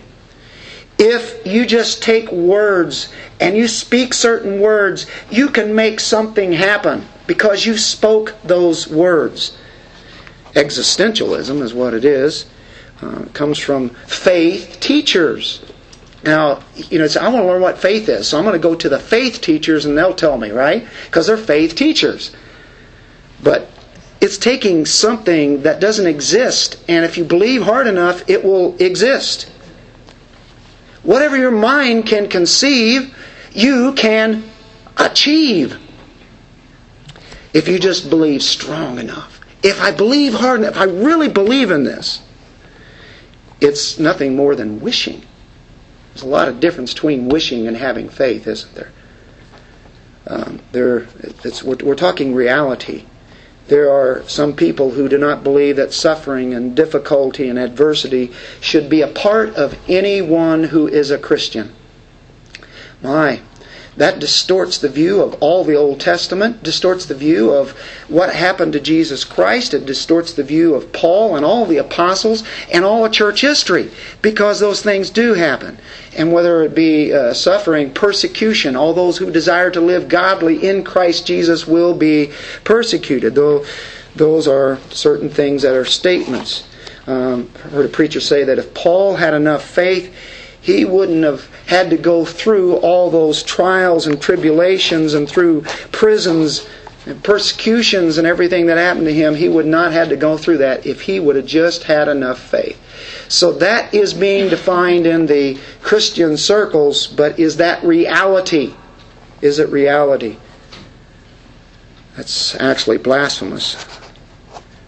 If 0.98 1.46
you 1.46 1.66
just 1.66 2.02
take 2.02 2.30
words 2.30 3.12
and 3.40 3.56
you 3.56 3.66
speak 3.66 4.12
certain 4.12 4.60
words, 4.60 5.06
you 5.30 5.48
can 5.48 5.74
make 5.74 5.98
something 5.98 6.52
happen 6.52 7.08
because 7.26 7.64
you 7.64 7.78
spoke 7.78 8.36
those 8.44 8.86
words. 8.86 9.56
Existentialism 10.54 11.62
is 11.62 11.72
what 11.72 11.94
it 11.94 12.04
is. 12.04 12.46
Uh, 13.02 13.22
it 13.26 13.34
comes 13.34 13.58
from 13.58 13.90
faith 13.90 14.78
teachers. 14.80 15.62
Now, 16.24 16.62
you 16.74 16.98
know, 16.98 17.06
I 17.20 17.28
want 17.28 17.44
to 17.44 17.46
learn 17.46 17.62
what 17.62 17.78
faith 17.78 18.08
is, 18.08 18.28
so 18.28 18.38
I'm 18.38 18.44
going 18.44 18.52
to 18.52 18.58
go 18.58 18.74
to 18.74 18.88
the 18.88 18.98
faith 18.98 19.40
teachers 19.40 19.86
and 19.86 19.96
they'll 19.96 20.14
tell 20.14 20.36
me, 20.36 20.50
right? 20.50 20.86
Because 21.06 21.26
they're 21.26 21.38
faith 21.38 21.74
teachers. 21.74 22.34
But 23.42 23.70
it's 24.20 24.36
taking 24.36 24.84
something 24.84 25.62
that 25.62 25.80
doesn't 25.80 26.06
exist, 26.06 26.82
and 26.88 27.06
if 27.06 27.16
you 27.16 27.24
believe 27.24 27.62
hard 27.62 27.86
enough, 27.86 28.28
it 28.28 28.44
will 28.44 28.76
exist. 28.76 29.50
Whatever 31.02 31.38
your 31.38 31.50
mind 31.50 32.04
can 32.04 32.28
conceive, 32.28 33.16
you 33.52 33.94
can 33.94 34.44
achieve. 34.98 35.78
If 37.54 37.66
you 37.66 37.78
just 37.78 38.10
believe 38.10 38.42
strong 38.42 38.98
enough 38.98 39.39
if 39.62 39.80
I 39.80 39.90
believe 39.92 40.34
hard 40.34 40.60
enough, 40.60 40.72
if 40.72 40.80
I 40.80 40.84
really 40.84 41.28
believe 41.28 41.70
in 41.70 41.84
this, 41.84 42.22
it's 43.60 43.98
nothing 43.98 44.34
more 44.34 44.54
than 44.54 44.80
wishing. 44.80 45.22
There's 46.12 46.22
a 46.22 46.28
lot 46.28 46.48
of 46.48 46.60
difference 46.60 46.94
between 46.94 47.28
wishing 47.28 47.66
and 47.66 47.76
having 47.76 48.08
faith, 48.08 48.46
isn't 48.46 48.74
there? 48.74 48.90
Um, 50.26 50.60
there 50.72 51.06
we're, 51.64 51.76
we're 51.76 51.94
talking 51.94 52.34
reality. 52.34 53.04
There 53.68 53.90
are 53.92 54.24
some 54.28 54.56
people 54.56 54.90
who 54.90 55.08
do 55.08 55.16
not 55.16 55.44
believe 55.44 55.76
that 55.76 55.92
suffering 55.92 56.54
and 56.54 56.74
difficulty 56.74 57.48
and 57.48 57.58
adversity 57.58 58.32
should 58.60 58.90
be 58.90 59.02
a 59.02 59.08
part 59.08 59.54
of 59.54 59.78
anyone 59.88 60.64
who 60.64 60.88
is 60.88 61.10
a 61.10 61.18
Christian. 61.18 61.72
My, 63.02 63.40
That 64.00 64.18
distorts 64.18 64.78
the 64.78 64.88
view 64.88 65.20
of 65.20 65.34
all 65.42 65.62
the 65.62 65.74
Old 65.74 66.00
Testament, 66.00 66.62
distorts 66.62 67.04
the 67.04 67.14
view 67.14 67.50
of 67.50 67.72
what 68.08 68.34
happened 68.34 68.72
to 68.72 68.80
Jesus 68.80 69.24
Christ, 69.24 69.74
it 69.74 69.84
distorts 69.84 70.32
the 70.32 70.42
view 70.42 70.74
of 70.74 70.90
Paul 70.90 71.36
and 71.36 71.44
all 71.44 71.66
the 71.66 71.76
apostles 71.76 72.42
and 72.72 72.82
all 72.82 73.04
of 73.04 73.12
church 73.12 73.42
history, 73.42 73.90
because 74.22 74.58
those 74.58 74.80
things 74.80 75.10
do 75.10 75.34
happen. 75.34 75.78
And 76.16 76.32
whether 76.32 76.62
it 76.62 76.74
be 76.74 77.12
uh, 77.12 77.34
suffering, 77.34 77.92
persecution, 77.92 78.74
all 78.74 78.94
those 78.94 79.18
who 79.18 79.30
desire 79.30 79.70
to 79.70 79.82
live 79.82 80.08
godly 80.08 80.66
in 80.66 80.82
Christ 80.82 81.26
Jesus 81.26 81.66
will 81.66 81.92
be 81.92 82.32
persecuted. 82.64 83.34
Though 83.34 83.66
those 84.16 84.48
are 84.48 84.78
certain 84.88 85.28
things 85.28 85.60
that 85.60 85.74
are 85.74 85.84
statements. 85.84 86.66
Um, 87.06 87.50
I 87.66 87.68
heard 87.68 87.84
a 87.84 87.90
preacher 87.90 88.20
say 88.20 88.44
that 88.44 88.58
if 88.58 88.72
Paul 88.72 89.16
had 89.16 89.34
enough 89.34 89.62
faith, 89.62 90.14
he 90.60 90.84
wouldn't 90.84 91.24
have 91.24 91.48
had 91.66 91.90
to 91.90 91.96
go 91.96 92.24
through 92.24 92.76
all 92.76 93.10
those 93.10 93.42
trials 93.42 94.06
and 94.06 94.20
tribulations 94.20 95.14
and 95.14 95.28
through 95.28 95.62
prisons 95.92 96.68
and 97.06 97.22
persecutions 97.24 98.18
and 98.18 98.26
everything 98.26 98.66
that 98.66 98.76
happened 98.76 99.06
to 99.06 99.14
him. 99.14 99.34
He 99.34 99.48
would 99.48 99.66
not 99.66 99.92
have 99.92 99.92
had 99.92 100.08
to 100.10 100.16
go 100.16 100.36
through 100.36 100.58
that 100.58 100.84
if 100.84 101.00
he 101.00 101.18
would 101.18 101.36
have 101.36 101.46
just 101.46 101.84
had 101.84 102.08
enough 102.08 102.38
faith. 102.38 102.78
So 103.28 103.52
that 103.52 103.94
is 103.94 104.12
being 104.12 104.50
defined 104.50 105.06
in 105.06 105.26
the 105.26 105.58
Christian 105.80 106.36
circles, 106.36 107.06
but 107.06 107.38
is 107.38 107.56
that 107.56 107.82
reality? 107.82 108.74
Is 109.40 109.58
it 109.58 109.70
reality? 109.70 110.36
That's 112.16 112.54
actually 112.56 112.98
blasphemous. 112.98 113.82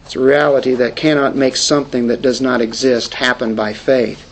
It's 0.05 0.17
a 0.17 0.21
reality 0.21 0.75
that 0.75 0.97
cannot 0.97 1.35
make 1.35 1.57
something 1.57 2.09
that 2.09 2.21
does 2.21 2.43
not 2.43 2.61
exist 2.61 3.14
happen 3.14 3.55
by 3.55 3.73
faith. 3.73 4.32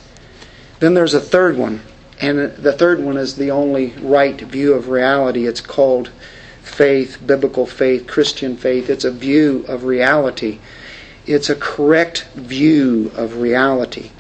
Then 0.80 0.94
there's 0.94 1.14
a 1.14 1.20
third 1.20 1.56
one, 1.56 1.82
and 2.20 2.38
the 2.56 2.72
third 2.72 3.00
one 3.00 3.16
is 3.16 3.37
the 3.37 3.50
only 3.50 3.92
right 4.00 4.40
view 4.40 4.75
of 4.75 4.88
reality. 4.88 5.46
It's 5.46 5.60
called 5.60 6.10
faith, 6.62 7.18
biblical 7.25 7.66
faith, 7.66 8.06
Christian 8.06 8.56
faith. 8.56 8.90
It's 8.90 9.04
a 9.04 9.10
view 9.10 9.64
of 9.68 9.84
reality. 9.84 10.58
It's 11.26 11.50
a 11.50 11.54
correct 11.54 12.25
view 12.34 13.12
of 13.14 13.37
reality. 13.37 14.10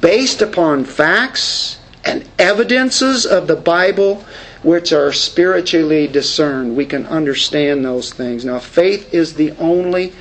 Based 0.00 0.42
upon 0.42 0.84
facts 0.84 1.78
and 2.04 2.28
evidences 2.38 3.24
of 3.24 3.46
the 3.46 3.56
Bible, 3.56 4.24
which 4.62 4.92
are 4.92 5.12
spiritually 5.12 6.06
discerned, 6.06 6.76
we 6.76 6.86
can 6.86 7.06
understand 7.06 7.84
those 7.84 8.12
things. 8.12 8.44
Now, 8.44 8.58
faith 8.58 9.12
is 9.12 9.34
the 9.34 9.52
only 9.52 10.12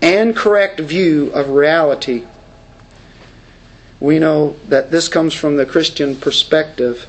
and 0.00 0.36
correct 0.36 0.80
view 0.80 1.30
of 1.32 1.50
reality, 1.50 2.24
we 4.02 4.18
know 4.18 4.56
that 4.66 4.90
this 4.90 5.06
comes 5.06 5.32
from 5.32 5.56
the 5.56 5.64
Christian 5.64 6.16
perspective, 6.16 7.06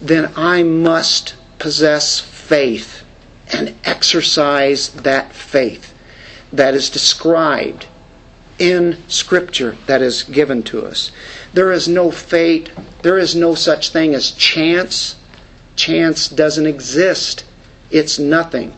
then 0.00 0.32
I 0.34 0.64
must 0.64 1.36
possess 1.60 2.18
faith 2.18 3.04
and 3.52 3.76
exercise 3.84 4.88
that 4.88 5.32
faith 5.32 5.94
that 6.52 6.74
is 6.74 6.90
described 6.90 7.86
in 8.58 8.98
Scripture 9.06 9.76
that 9.86 10.02
is 10.02 10.24
given 10.24 10.64
to 10.64 10.84
us. 10.84 11.12
There 11.52 11.70
is 11.70 11.86
no 11.86 12.10
fate, 12.10 12.72
there 13.02 13.18
is 13.18 13.36
no 13.36 13.54
such 13.54 13.90
thing 13.90 14.12
as 14.16 14.32
chance. 14.32 15.14
Chance 15.76 16.30
doesn't 16.30 16.66
exist, 16.66 17.44
it's 17.92 18.18
nothing. 18.18 18.76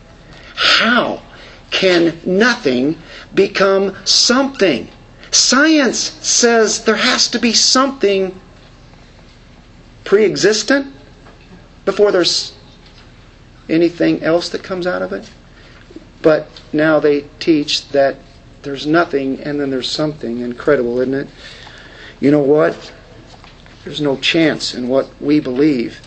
How 0.57 1.23
can 1.71 2.21
nothing 2.27 2.99
become 3.35 3.97
something. 4.05 4.91
Science 5.31 5.99
says 5.99 6.85
there 6.85 6.97
has 6.97 7.29
to 7.29 7.39
be 7.39 7.53
something 7.53 8.41
pre 10.05 10.25
existent 10.25 10.93
before 11.85 12.11
there's 12.11 12.53
anything 13.69 14.23
else 14.23 14.49
that 14.49 14.63
comes 14.63 14.87
out 14.87 15.03
of 15.03 15.13
it. 15.13 15.31
But 16.23 16.49
now 16.73 17.01
they 17.01 17.23
teach 17.39 17.89
that 17.89 18.17
there's 18.63 18.87
nothing 18.87 19.41
and 19.41 19.61
then 19.61 19.71
there's 19.71 19.91
something. 19.91 20.41
Incredible, 20.41 21.01
isn't 21.01 21.15
it? 21.15 21.29
You 22.21 22.31
know 22.31 22.43
what? 22.43 22.93
There's 23.85 24.01
no 24.01 24.17
chance 24.19 24.75
in 24.75 24.89
what 24.89 25.11
we 25.21 25.41
believe. 25.41 26.01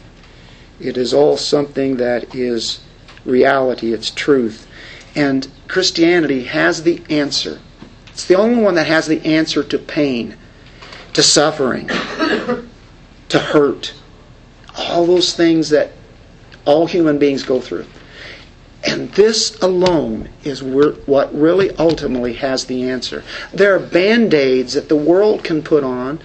It 0.80 0.98
is 0.98 1.14
all 1.14 1.38
something 1.38 1.98
that 1.98 2.36
is 2.36 2.82
reality, 3.26 3.94
it's 3.94 4.12
truth. 4.12 4.68
And 5.16 5.48
Christianity 5.68 6.44
has 6.44 6.84
the 6.84 7.02
answer. 7.10 7.60
It's 8.14 8.26
the 8.26 8.36
only 8.36 8.62
one 8.62 8.76
that 8.76 8.86
has 8.86 9.08
the 9.08 9.26
answer 9.26 9.64
to 9.64 9.80
pain, 9.80 10.38
to 11.14 11.24
suffering, 11.24 11.88
to 11.88 13.40
hurt, 13.40 13.94
all 14.78 15.08
those 15.08 15.34
things 15.34 15.70
that 15.70 15.92
all 16.66 16.86
human 16.86 17.18
beings 17.18 17.42
go 17.42 17.60
through. 17.60 17.88
And 18.84 19.10
this 19.14 19.60
alone 19.62 20.30
is 20.44 20.62
what 20.62 21.34
really 21.34 21.72
ultimately 21.78 22.34
has 22.34 22.66
the 22.66 22.84
answer. 22.84 23.24
There 23.52 23.74
are 23.76 23.80
band 23.80 24.34
aids 24.36 24.74
that 24.74 24.90
the 24.90 24.96
world 24.96 25.44
can 25.44 25.64
put 25.64 25.84
on. 25.84 26.20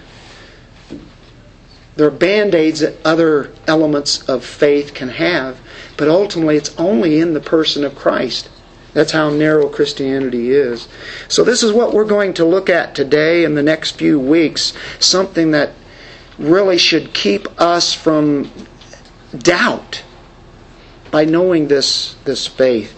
There 1.95 2.07
are 2.07 2.11
band 2.11 2.53
aids 2.53 2.81
that 2.81 3.03
other 3.03 3.51
elements 3.65 4.21
of 4.29 4.45
faith 4.45 4.93
can 4.93 5.09
have. 5.09 5.59
But 5.97 6.07
ultimately, 6.07 6.55
it's 6.55 6.77
only 6.77 7.19
in 7.19 7.33
the 7.33 7.41
person 7.41 7.83
of 7.83 7.95
Christ 7.95 8.49
that's 8.93 9.11
how 9.11 9.29
narrow 9.29 9.69
Christianity 9.69 10.51
is. 10.51 10.87
So, 11.27 11.43
this 11.43 11.63
is 11.63 11.71
what 11.71 11.93
we're 11.93 12.05
going 12.05 12.33
to 12.35 12.45
look 12.45 12.69
at 12.69 12.95
today 12.95 13.43
in 13.43 13.55
the 13.55 13.63
next 13.63 13.91
few 13.91 14.19
weeks. 14.19 14.73
Something 14.99 15.51
that 15.51 15.73
really 16.39 16.77
should 16.77 17.13
keep 17.13 17.47
us 17.61 17.93
from 17.93 18.51
doubt 19.37 20.03
by 21.11 21.25
knowing 21.25 21.67
this, 21.67 22.15
this 22.25 22.47
faith. 22.47 22.97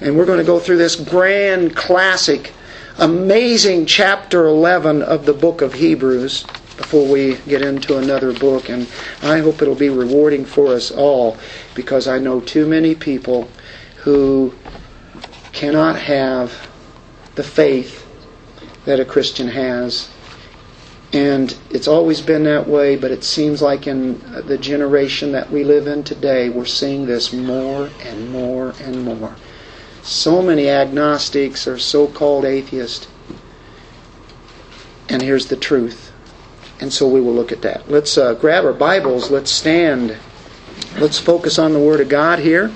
And 0.00 0.16
we're 0.16 0.26
going 0.26 0.38
to 0.38 0.44
go 0.44 0.58
through 0.58 0.78
this 0.78 0.96
grand, 0.96 1.76
classic, 1.76 2.52
amazing 2.98 3.86
chapter 3.86 4.46
11 4.46 5.02
of 5.02 5.26
the 5.26 5.32
book 5.32 5.62
of 5.62 5.74
Hebrews 5.74 6.44
before 6.76 7.06
we 7.06 7.36
get 7.46 7.62
into 7.62 7.98
another 7.98 8.32
book. 8.32 8.68
And 8.68 8.88
I 9.22 9.38
hope 9.38 9.62
it'll 9.62 9.74
be 9.74 9.90
rewarding 9.90 10.44
for 10.44 10.74
us 10.74 10.90
all 10.90 11.36
because 11.74 12.08
I 12.08 12.18
know 12.18 12.40
too 12.40 12.66
many 12.66 12.94
people 12.94 13.48
who 13.98 14.52
cannot 15.52 15.96
have 15.96 16.68
the 17.34 17.42
faith 17.42 18.06
that 18.84 19.00
a 19.00 19.04
Christian 19.04 19.48
has. 19.48 20.10
And 21.12 21.56
it's 21.70 21.88
always 21.88 22.22
been 22.22 22.44
that 22.44 22.66
way, 22.66 22.96
but 22.96 23.10
it 23.10 23.22
seems 23.22 23.60
like 23.60 23.86
in 23.86 24.18
the 24.46 24.56
generation 24.56 25.32
that 25.32 25.50
we 25.50 25.62
live 25.62 25.86
in 25.86 26.04
today, 26.04 26.48
we're 26.48 26.64
seeing 26.64 27.04
this 27.04 27.32
more 27.32 27.90
and 28.00 28.30
more 28.30 28.74
and 28.80 29.04
more. 29.04 29.36
So 30.02 30.40
many 30.42 30.68
agnostics 30.68 31.68
or 31.68 31.78
so 31.78 32.06
called 32.06 32.44
atheists. 32.44 33.06
And 35.08 35.20
here's 35.20 35.46
the 35.46 35.56
truth. 35.56 36.12
And 36.80 36.92
so 36.92 37.06
we 37.06 37.20
will 37.20 37.34
look 37.34 37.52
at 37.52 37.62
that. 37.62 37.90
Let's 37.90 38.16
uh, 38.16 38.34
grab 38.34 38.64
our 38.64 38.72
Bibles. 38.72 39.30
Let's 39.30 39.50
stand. 39.50 40.16
Let's 40.98 41.18
focus 41.18 41.58
on 41.58 41.72
the 41.72 41.78
Word 41.78 42.00
of 42.00 42.08
God 42.08 42.38
here. 42.38 42.72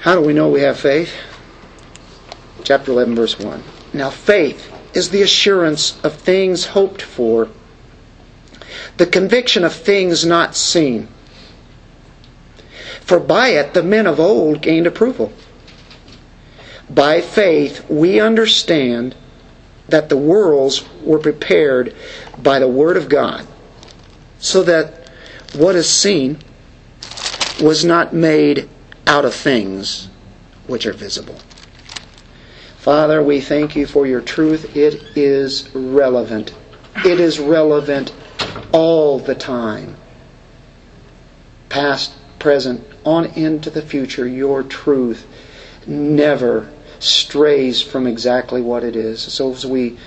How 0.00 0.14
do 0.14 0.20
we 0.20 0.32
know 0.32 0.48
we 0.48 0.60
have 0.60 0.78
faith? 0.78 1.12
Chapter 2.62 2.92
11, 2.92 3.16
verse 3.16 3.38
1. 3.38 3.62
Now, 3.92 4.10
faith 4.10 4.72
is 4.94 5.10
the 5.10 5.22
assurance 5.22 5.98
of 6.04 6.14
things 6.14 6.66
hoped 6.66 7.02
for, 7.02 7.48
the 8.96 9.06
conviction 9.06 9.64
of 9.64 9.72
things 9.72 10.24
not 10.24 10.54
seen. 10.54 11.08
For 13.00 13.18
by 13.18 13.48
it 13.48 13.74
the 13.74 13.82
men 13.82 14.06
of 14.06 14.20
old 14.20 14.62
gained 14.62 14.86
approval. 14.86 15.32
By 16.88 17.20
faith 17.20 17.88
we 17.88 18.20
understand 18.20 19.14
that 19.88 20.08
the 20.08 20.16
worlds 20.16 20.84
were 21.02 21.18
prepared 21.18 21.94
by 22.40 22.58
the 22.58 22.68
Word 22.68 22.96
of 22.96 23.08
God, 23.08 23.46
so 24.38 24.62
that 24.62 25.10
what 25.54 25.74
is 25.74 25.88
seen 25.88 26.38
was 27.60 27.84
not 27.84 28.12
made 28.12 28.68
out 29.08 29.24
of 29.24 29.34
things 29.34 30.08
which 30.66 30.84
are 30.84 30.92
visible. 30.92 31.38
Father, 32.76 33.22
we 33.22 33.40
thank 33.40 33.74
you 33.74 33.86
for 33.86 34.06
your 34.06 34.20
truth. 34.20 34.76
It 34.76 35.16
is 35.16 35.68
relevant. 35.74 36.54
It 37.04 37.18
is 37.18 37.38
relevant 37.38 38.12
all 38.70 39.18
the 39.18 39.34
time. 39.34 39.96
Past, 41.70 42.12
present, 42.38 42.86
on 43.04 43.26
into 43.26 43.70
the 43.70 43.82
future, 43.82 44.28
your 44.28 44.62
truth 44.62 45.26
never 45.86 46.70
strays 46.98 47.80
from 47.80 48.06
exactly 48.06 48.60
what 48.60 48.84
it 48.84 48.94
is. 48.94 49.20
So 49.20 49.52
as 49.52 49.64
we 49.64 49.98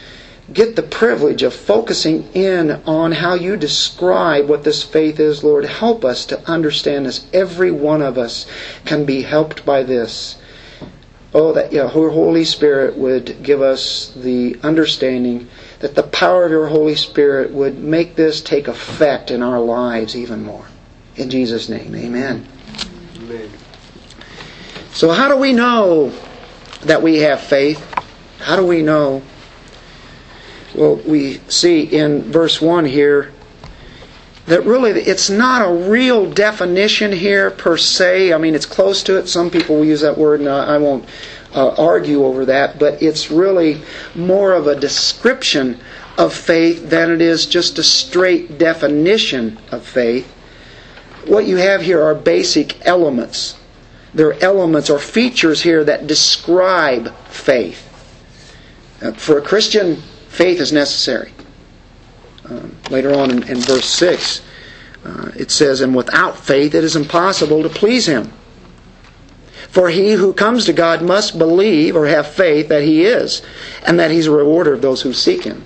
get 0.54 0.76
the 0.76 0.84
privilege 0.84 1.44
of 1.44 1.54
focusing 1.54 2.28
in 2.34 2.72
on 2.86 3.12
how 3.12 3.34
you 3.34 3.56
describe 3.56 4.48
what 4.48 4.64
this 4.64 4.84
faith 4.84 5.20
is, 5.20 5.44
Lord. 5.44 5.66
Help 5.66 6.04
us 6.04 6.26
to 6.28 6.50
understand 6.50 7.06
this. 7.06 7.26
Every 7.34 7.72
one 7.72 8.02
of 8.02 8.18
us 8.18 8.46
can 8.86 9.06
be 9.06 9.22
helped 9.22 9.66
by 9.66 9.84
this. 9.84 10.38
Oh, 11.34 11.54
that 11.54 11.72
your 11.72 11.88
Holy 11.88 12.44
Spirit 12.44 12.98
would 12.98 13.42
give 13.42 13.62
us 13.62 14.12
the 14.18 14.60
understanding 14.64 15.48
that 15.80 15.96
the 15.96 16.04
power 16.04 16.44
of 16.44 16.52
your 16.52 16.68
Holy 16.68 16.96
Spirit 16.96 17.52
would 17.52 17.80
make 17.80 18.16
this 18.16 18.42
take 18.42 18.68
effect 18.68 19.32
in 19.32 19.42
our 19.42 19.60
lives 19.60 20.16
even 20.16 20.44
more. 20.44 20.66
In 21.16 21.30
Jesus' 21.30 21.70
name, 21.70 21.96
amen. 21.96 22.46
Amen. 23.16 23.50
So, 24.92 25.12
how 25.12 25.30
do 25.30 25.38
we 25.38 25.54
know 25.54 26.12
that 26.82 27.02
we 27.02 27.20
have 27.20 27.40
faith? 27.40 27.80
How 28.40 28.58
do 28.58 28.66
we 28.66 28.82
know? 28.82 29.22
Well, 30.76 30.96
we 30.98 31.40
see 31.48 31.82
in 31.84 32.32
verse 32.32 32.62
1 32.62 32.86
here 32.86 33.32
that 34.46 34.66
really 34.66 34.92
it's 34.92 35.30
not 35.30 35.68
a 35.68 35.74
real 35.90 36.30
definition 36.30 37.12
here 37.12 37.52
per 37.52 37.78
se. 37.78 38.34
I 38.34 38.38
mean, 38.38 38.56
it's 38.56 38.66
close 38.66 39.04
to 39.04 39.18
it. 39.18 39.28
Some 39.28 39.50
people 39.50 39.78
will 39.78 39.86
use 39.86 40.02
that 40.02 40.18
word, 40.18 40.40
and 40.40 40.50
I 40.50 40.78
won't 40.78 41.06
uh, 41.54 41.74
argue 41.78 42.26
over 42.26 42.46
that, 42.46 42.80
but 42.80 43.02
it's 43.02 43.30
really 43.30 43.82
more 44.16 44.54
of 44.54 44.68
a 44.68 44.76
description 44.76 45.80
of 46.18 46.34
faith 46.34 46.90
than 46.90 47.12
it 47.12 47.22
is 47.22 47.46
just 47.46 47.80
a 47.80 47.84
straight 47.84 48.58
definition 48.58 49.58
of 49.72 49.86
faith. 49.86 50.32
What 51.26 51.46
you 51.46 51.58
have 51.58 51.82
here 51.82 52.02
are 52.02 52.16
basic 52.16 52.86
elements. 52.86 53.58
There 54.14 54.28
are 54.28 54.42
elements 54.42 54.90
or 54.90 55.00
features 55.00 55.62
here 55.62 55.84
that 55.84 56.08
describe 56.08 57.16
faith. 57.28 57.88
Uh, 59.02 59.14
for 59.14 59.38
a 59.38 59.42
Christian, 59.42 60.02
faith 60.32 60.60
is 60.60 60.72
necessary. 60.72 61.32
Um, 62.46 62.76
later 62.90 63.14
on 63.14 63.30
in, 63.32 63.44
in, 63.44 63.58
verse 63.58 63.86
6, 63.86 64.42
uh, 65.06 65.32
it 65.38 65.52
says, 65.52 65.82
And 65.82 65.96
without 65.96 66.38
faith 66.38 66.74
it 66.74 66.84
is 66.84 66.96
impossible 66.96 67.64
to 67.64 67.70
please 67.70 68.08
Him. 68.08 68.32
For 69.70 69.90
he 69.90 70.14
who 70.14 70.34
comes 70.34 70.66
to 70.66 70.74
God 70.74 71.02
must 71.02 71.38
believe 71.38 71.96
or 71.96 72.08
have 72.08 72.28
faith 72.28 72.68
that 72.70 72.84
He 72.84 73.06
is, 73.06 73.42
and 73.86 74.00
that 74.00 74.12
He's 74.12 74.28
a 74.28 74.32
rewarder 74.32 74.74
of 74.74 74.82
those 74.82 75.02
who 75.02 75.14
seek 75.14 75.44
Him. 75.44 75.64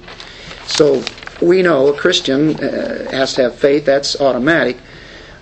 So 0.68 1.04
we 1.42 1.62
know 1.62 1.88
a 1.88 1.98
Christian 1.98 2.56
uh, 2.56 3.10
has 3.12 3.34
to 3.36 3.44
have 3.44 3.56
faith, 3.56 3.86
that's 3.86 4.20
automatic. 4.20 4.78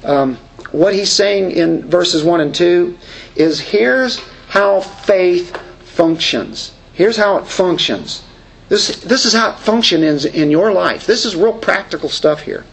Um, 0.03 0.37
what 0.71 0.93
he's 0.93 1.11
saying 1.11 1.51
in 1.51 1.87
verses 1.87 2.23
1 2.23 2.41
and 2.41 2.53
2 2.53 2.97
is 3.35 3.59
here's 3.59 4.19
how 4.49 4.81
faith 4.81 5.55
functions. 5.83 6.73
Here's 6.93 7.15
how 7.15 7.37
it 7.37 7.47
functions. 7.47 8.23
This, 8.73 8.87
this 9.01 9.25
is 9.25 9.33
how 9.33 9.51
it 9.51 9.59
functions 9.59 10.25
in, 10.25 10.33
in 10.33 10.49
your 10.49 10.73
life. 10.73 11.05
This 11.05 11.25
is 11.25 11.35
real 11.35 11.53
practical 11.53 12.09
stuff 12.09 12.41
here. 12.41 12.65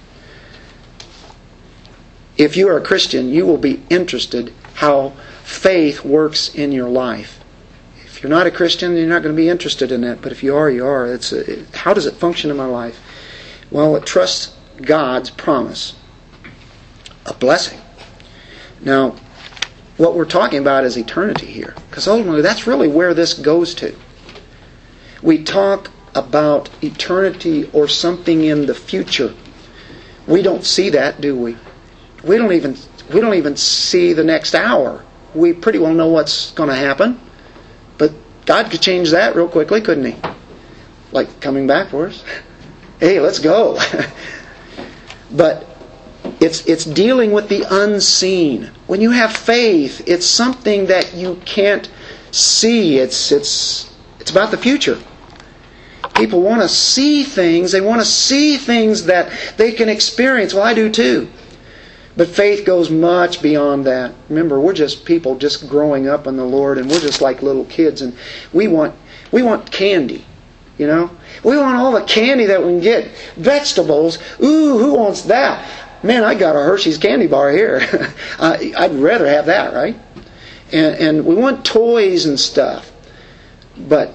If 2.39 2.57
you 2.57 2.69
are 2.71 2.79
a 2.79 2.83
Christian, 2.83 3.29
you 3.29 3.45
will 3.45 3.59
be 3.59 3.83
interested 3.91 4.55
how 4.77 5.11
faith 5.43 6.03
works 6.03 6.55
in 6.55 6.73
your 6.73 6.89
life. 6.89 7.45
If 8.07 8.23
you're 8.23 8.31
not 8.31 8.47
a 8.47 8.51
Christian, 8.51 8.97
you're 8.97 9.07
not 9.07 9.23
going 9.23 9.37
to 9.37 9.43
be 9.43 9.51
interested 9.51 9.93
in 9.93 10.01
that. 10.01 10.23
But 10.23 10.33
if 10.33 10.43
you 10.43 10.57
are, 10.57 10.71
you 10.71 10.87
are. 10.87 11.05
It's 11.05 11.33
a, 11.33 11.61
it, 11.61 11.75
how 11.75 11.93
does 11.93 12.07
it 12.07 12.15
function 12.15 12.51
in 12.51 12.57
my 12.57 12.65
life? 12.65 12.99
Well, 13.71 13.95
it 13.95 14.07
trusts 14.07 14.57
God's 14.81 15.29
promise, 15.29 15.97
a 17.27 17.35
blessing. 17.35 17.79
Now, 18.81 19.17
what 19.99 20.15
we're 20.15 20.25
talking 20.25 20.61
about 20.61 20.85
is 20.85 20.97
eternity 20.97 21.45
here, 21.45 21.75
because 21.91 22.09
ultimately 22.09 22.41
that's 22.41 22.67
really 22.67 22.89
where 22.89 23.13
this 23.13 23.35
goes 23.35 23.75
to. 23.75 23.95
We 25.23 25.45
talk 25.45 25.91
about 26.15 26.71
eternity 26.83 27.71
or 27.73 27.89
something 27.89 28.45
in 28.45 28.67
the 28.67 28.75
future. 28.75 29.35
We 30.27 30.43
don't 30.43 30.65
see 30.65 30.91
that, 30.91 31.21
do 31.21 31.37
we? 31.37 31.57
We 32.25 32.37
don't 32.37 32.53
even 32.53 32.77
we 33.13 33.21
don't 33.21 33.35
even 33.35 33.57
see 33.57 34.13
the 34.13 34.25
next 34.25 34.55
hour. 34.55 35.05
We 35.35 35.53
pretty 35.53 35.79
well 35.79 35.95
know 35.95 36.09
what's 36.09 36.53
going 36.53 36.69
to 36.69 36.75
happen, 36.75 37.21
but 37.99 38.13
God 38.47 38.71
could 38.71 38.81
change 38.81 39.11
that 39.11 39.35
real 39.35 39.49
quickly, 39.49 39.81
couldn't 39.81 40.05
He? 40.05 40.17
Like 41.13 41.41
coming 41.41 41.67
back 41.67 41.91
for 41.91 42.09
us. 42.09 42.25
Hey, 43.01 43.19
let's 43.19 43.39
go. 43.39 43.79
but 45.33 45.67
it's, 46.39 46.67
it's 46.67 46.85
dealing 46.85 47.33
with 47.33 47.49
the 47.49 47.65
unseen. 47.71 48.71
When 48.87 49.01
you 49.01 49.11
have 49.11 49.35
faith, 49.35 50.03
it's 50.07 50.27
something 50.27 50.85
that 50.89 51.15
you 51.15 51.41
can't 51.47 51.91
see. 52.31 52.99
It's, 52.99 53.33
it's, 53.33 53.90
it's 54.21 54.31
about 54.31 54.51
the 54.51 54.59
future. 54.59 54.99
People 56.15 56.43
want 56.43 56.63
to 56.63 56.69
see 56.69 57.25
things. 57.25 57.73
They 57.73 57.81
want 57.81 58.01
to 58.01 58.07
see 58.07 58.57
things 58.57 59.07
that 59.07 59.33
they 59.57 59.73
can 59.73 59.89
experience. 59.89 60.53
Well, 60.53 60.63
I 60.63 60.75
do 60.75 60.91
too. 60.91 61.29
But 62.17 62.29
faith 62.29 62.67
goes 62.67 62.91
much 62.91 63.41
beyond 63.41 63.87
that. 63.87 64.13
Remember, 64.29 64.61
we're 64.61 64.75
just 64.75 65.05
people 65.05 65.37
just 65.37 65.69
growing 65.69 66.09
up 66.09 66.27
in 66.27 66.37
the 66.37 66.45
Lord, 66.45 66.77
and 66.77 66.91
we're 66.91 67.01
just 67.01 67.21
like 67.21 67.43
little 67.43 67.65
kids, 67.65 68.03
and 68.03 68.17
we 68.53 68.69
want 68.69 68.95
we 69.33 69.43
want 69.43 69.71
candy, 69.71 70.27
you 70.77 70.87
know. 70.87 71.11
We 71.45 71.57
want 71.57 71.77
all 71.77 71.93
the 71.93 72.03
candy 72.03 72.47
that 72.47 72.61
we 72.61 72.69
can 72.73 72.81
get. 72.81 73.11
Vegetables, 73.37 74.19
ooh, 74.43 74.79
who 74.79 74.95
wants 74.95 75.23
that? 75.23 75.67
Man, 76.03 76.25
I 76.25 76.35
got 76.35 76.57
a 76.57 76.61
Hershey's 76.61 76.99
candy 76.99 77.27
bar 77.27 77.51
here. 77.53 77.81
I'd 78.39 78.95
rather 78.95 79.29
have 79.29 79.47
that, 79.47 79.73
right? 79.73 79.97
And, 80.73 80.97
and 80.97 81.27
we 81.27 81.35
want 81.35 81.65
toys 81.65 82.27
and 82.27 82.39
stuff. 82.39 82.91
But, 83.89 84.15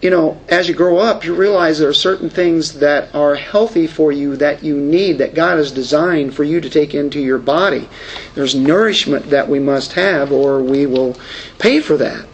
you 0.00 0.10
know, 0.10 0.40
as 0.48 0.68
you 0.68 0.74
grow 0.74 0.98
up, 0.98 1.24
you 1.24 1.34
realize 1.34 1.78
there 1.78 1.88
are 1.88 1.94
certain 1.94 2.30
things 2.30 2.74
that 2.74 3.14
are 3.14 3.34
healthy 3.34 3.86
for 3.86 4.12
you 4.12 4.36
that 4.36 4.62
you 4.62 4.76
need, 4.76 5.18
that 5.18 5.34
God 5.34 5.58
has 5.58 5.72
designed 5.72 6.34
for 6.34 6.44
you 6.44 6.60
to 6.60 6.70
take 6.70 6.94
into 6.94 7.20
your 7.20 7.38
body. 7.38 7.88
There's 8.34 8.54
nourishment 8.54 9.30
that 9.30 9.48
we 9.48 9.58
must 9.58 9.92
have, 9.94 10.32
or 10.32 10.62
we 10.62 10.86
will 10.86 11.16
pay 11.58 11.80
for 11.80 11.96
that. 11.96 12.26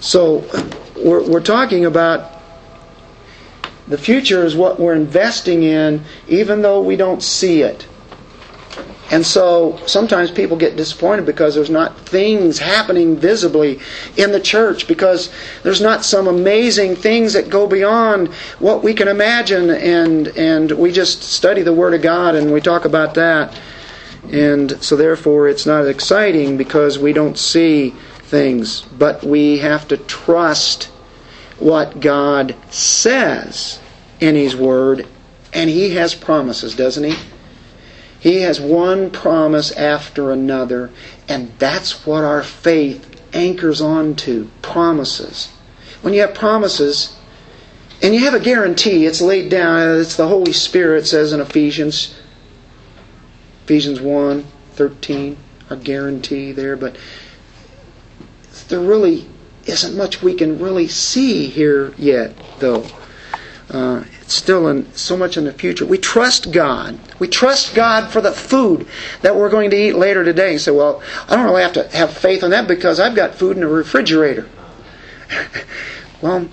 So, 0.00 0.44
we're, 0.96 1.28
we're 1.28 1.40
talking 1.40 1.84
about 1.84 2.32
the 3.86 3.98
future 3.98 4.44
is 4.44 4.56
what 4.56 4.80
we're 4.80 4.94
investing 4.94 5.62
in, 5.62 6.04
even 6.28 6.62
though 6.62 6.80
we 6.80 6.96
don't 6.96 7.22
see 7.22 7.62
it. 7.62 7.86
And 9.10 9.24
so 9.24 9.78
sometimes 9.86 10.30
people 10.30 10.56
get 10.56 10.76
disappointed 10.76 11.26
because 11.26 11.54
there's 11.54 11.70
not 11.70 11.98
things 12.00 12.58
happening 12.58 13.16
visibly 13.16 13.80
in 14.16 14.32
the 14.32 14.40
church, 14.40 14.88
because 14.88 15.30
there's 15.62 15.80
not 15.80 16.04
some 16.04 16.26
amazing 16.26 16.96
things 16.96 17.34
that 17.34 17.50
go 17.50 17.66
beyond 17.66 18.28
what 18.58 18.82
we 18.82 18.94
can 18.94 19.08
imagine. 19.08 19.70
And, 19.70 20.28
and 20.28 20.72
we 20.72 20.90
just 20.90 21.22
study 21.22 21.62
the 21.62 21.72
Word 21.72 21.94
of 21.94 22.02
God 22.02 22.34
and 22.34 22.52
we 22.52 22.60
talk 22.60 22.86
about 22.86 23.14
that. 23.14 23.58
And 24.32 24.82
so 24.82 24.96
therefore 24.96 25.48
it's 25.48 25.66
not 25.66 25.86
exciting 25.86 26.56
because 26.56 26.98
we 26.98 27.12
don't 27.12 27.36
see 27.36 27.90
things. 27.90 28.82
But 28.82 29.22
we 29.22 29.58
have 29.58 29.86
to 29.88 29.98
trust 29.98 30.84
what 31.58 32.00
God 32.00 32.56
says 32.70 33.78
in 34.20 34.34
His 34.34 34.56
Word, 34.56 35.06
and 35.52 35.70
He 35.70 35.90
has 35.90 36.14
promises, 36.14 36.74
doesn't 36.74 37.04
He? 37.04 37.16
He 38.24 38.40
has 38.40 38.58
one 38.58 39.10
promise 39.10 39.70
after 39.72 40.32
another, 40.32 40.88
and 41.28 41.52
that's 41.58 42.06
what 42.06 42.24
our 42.24 42.42
faith 42.42 43.20
anchors 43.34 43.82
onto 43.82 44.48
promises. 44.62 45.52
When 46.00 46.14
you 46.14 46.22
have 46.22 46.32
promises, 46.32 47.18
and 48.00 48.14
you 48.14 48.20
have 48.20 48.32
a 48.32 48.40
guarantee, 48.40 49.04
it's 49.04 49.20
laid 49.20 49.50
down, 49.50 50.00
it's 50.00 50.16
the 50.16 50.26
Holy 50.26 50.54
Spirit 50.54 51.06
says 51.06 51.34
in 51.34 51.40
Ephesians, 51.42 52.18
Ephesians 53.64 54.00
1 54.00 54.46
13, 54.72 55.36
a 55.68 55.76
guarantee 55.76 56.50
there, 56.50 56.76
but 56.76 56.96
there 58.68 58.80
really 58.80 59.28
isn't 59.66 59.98
much 59.98 60.22
we 60.22 60.32
can 60.32 60.58
really 60.58 60.88
see 60.88 61.48
here 61.48 61.92
yet, 61.98 62.34
though. 62.58 62.86
Uh, 63.68 64.04
it's 64.24 64.34
still 64.34 64.68
in, 64.68 64.90
so 64.94 65.18
much 65.18 65.36
in 65.36 65.44
the 65.44 65.52
future. 65.52 65.84
We 65.84 65.98
trust 65.98 66.50
God. 66.50 66.98
We 67.18 67.28
trust 67.28 67.74
God 67.74 68.10
for 68.10 68.22
the 68.22 68.32
food 68.32 68.86
that 69.20 69.36
we're 69.36 69.50
going 69.50 69.68
to 69.70 69.76
eat 69.76 69.92
later 69.92 70.24
today. 70.24 70.56
Say, 70.56 70.70
well, 70.70 71.02
I 71.28 71.36
don't 71.36 71.44
really 71.44 71.62
have 71.62 71.74
to 71.74 71.86
have 71.94 72.16
faith 72.16 72.42
in 72.42 72.50
that 72.50 72.66
because 72.66 72.98
I've 72.98 73.14
got 73.14 73.34
food 73.34 73.58
in 73.58 73.60
the 73.60 73.68
refrigerator. 73.68 74.48
well, 76.22 76.48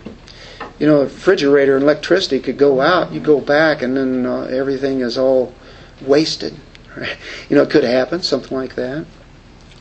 you 0.80 0.88
know, 0.88 1.00
a 1.00 1.04
refrigerator 1.06 1.76
and 1.76 1.84
electricity 1.84 2.42
could 2.42 2.58
go 2.58 2.82
out. 2.82 3.14
You 3.14 3.22
go 3.22 3.40
back, 3.40 3.82
and 3.82 3.96
then 3.96 4.26
uh, 4.26 4.42
everything 4.44 5.00
is 5.00 5.18
all 5.18 5.54
wasted. 6.02 6.54
Right? 6.98 7.18
You 7.50 7.56
know, 7.56 7.64
it 7.64 7.70
could 7.70 7.86
happen, 7.86 8.22
something 8.22 8.56
like 8.56 8.76
that 8.76 9.06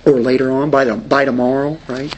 or 0.06 0.12
later 0.12 0.50
on 0.50 0.70
by, 0.70 0.84
the, 0.84 0.96
by 0.96 1.24
tomorrow, 1.24 1.78
right? 1.86 2.14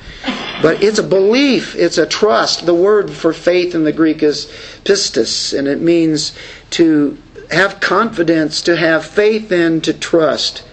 But 0.61 0.83
it's 0.83 0.99
a 0.99 1.03
belief, 1.03 1.75
it's 1.75 1.99
a 1.99 2.07
trust. 2.07 2.67
The 2.67 2.75
word 2.75 3.11
for 3.11 3.33
faith 3.33 3.75
in 3.75 3.85
the 3.85 3.93
Greek 3.93 4.23
is 4.23 4.47
pistis, 4.85 5.57
and 5.57 5.67
it 5.67 5.81
means 5.81 6.37
to 6.71 7.17
have 7.51 7.81
confidence, 7.81 8.63
to 8.63 8.77
have 8.77 9.05
faith 9.05 9.51
in, 9.53 9.81
to 9.83 9.93
trust. 9.93 10.65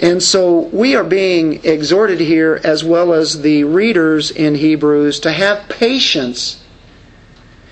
And 0.00 0.22
so 0.22 0.60
we 0.72 0.96
are 0.96 1.04
being 1.04 1.64
exhorted 1.64 2.18
here, 2.18 2.60
as 2.64 2.82
well 2.82 3.12
as 3.12 3.42
the 3.42 3.64
readers 3.64 4.30
in 4.30 4.56
Hebrews, 4.56 5.20
to 5.20 5.30
have 5.30 5.68
patience 5.68 6.62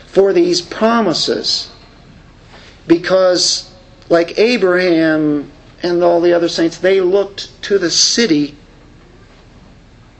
for 0.06 0.32
these 0.32 0.60
promises. 0.60 1.70
Because, 2.86 3.72
like 4.08 4.38
Abraham 4.38 5.50
and 5.82 6.02
all 6.04 6.20
the 6.20 6.32
other 6.32 6.48
saints, 6.48 6.78
they 6.78 7.00
looked 7.00 7.60
to 7.62 7.78
the 7.78 7.90
city 7.90 8.56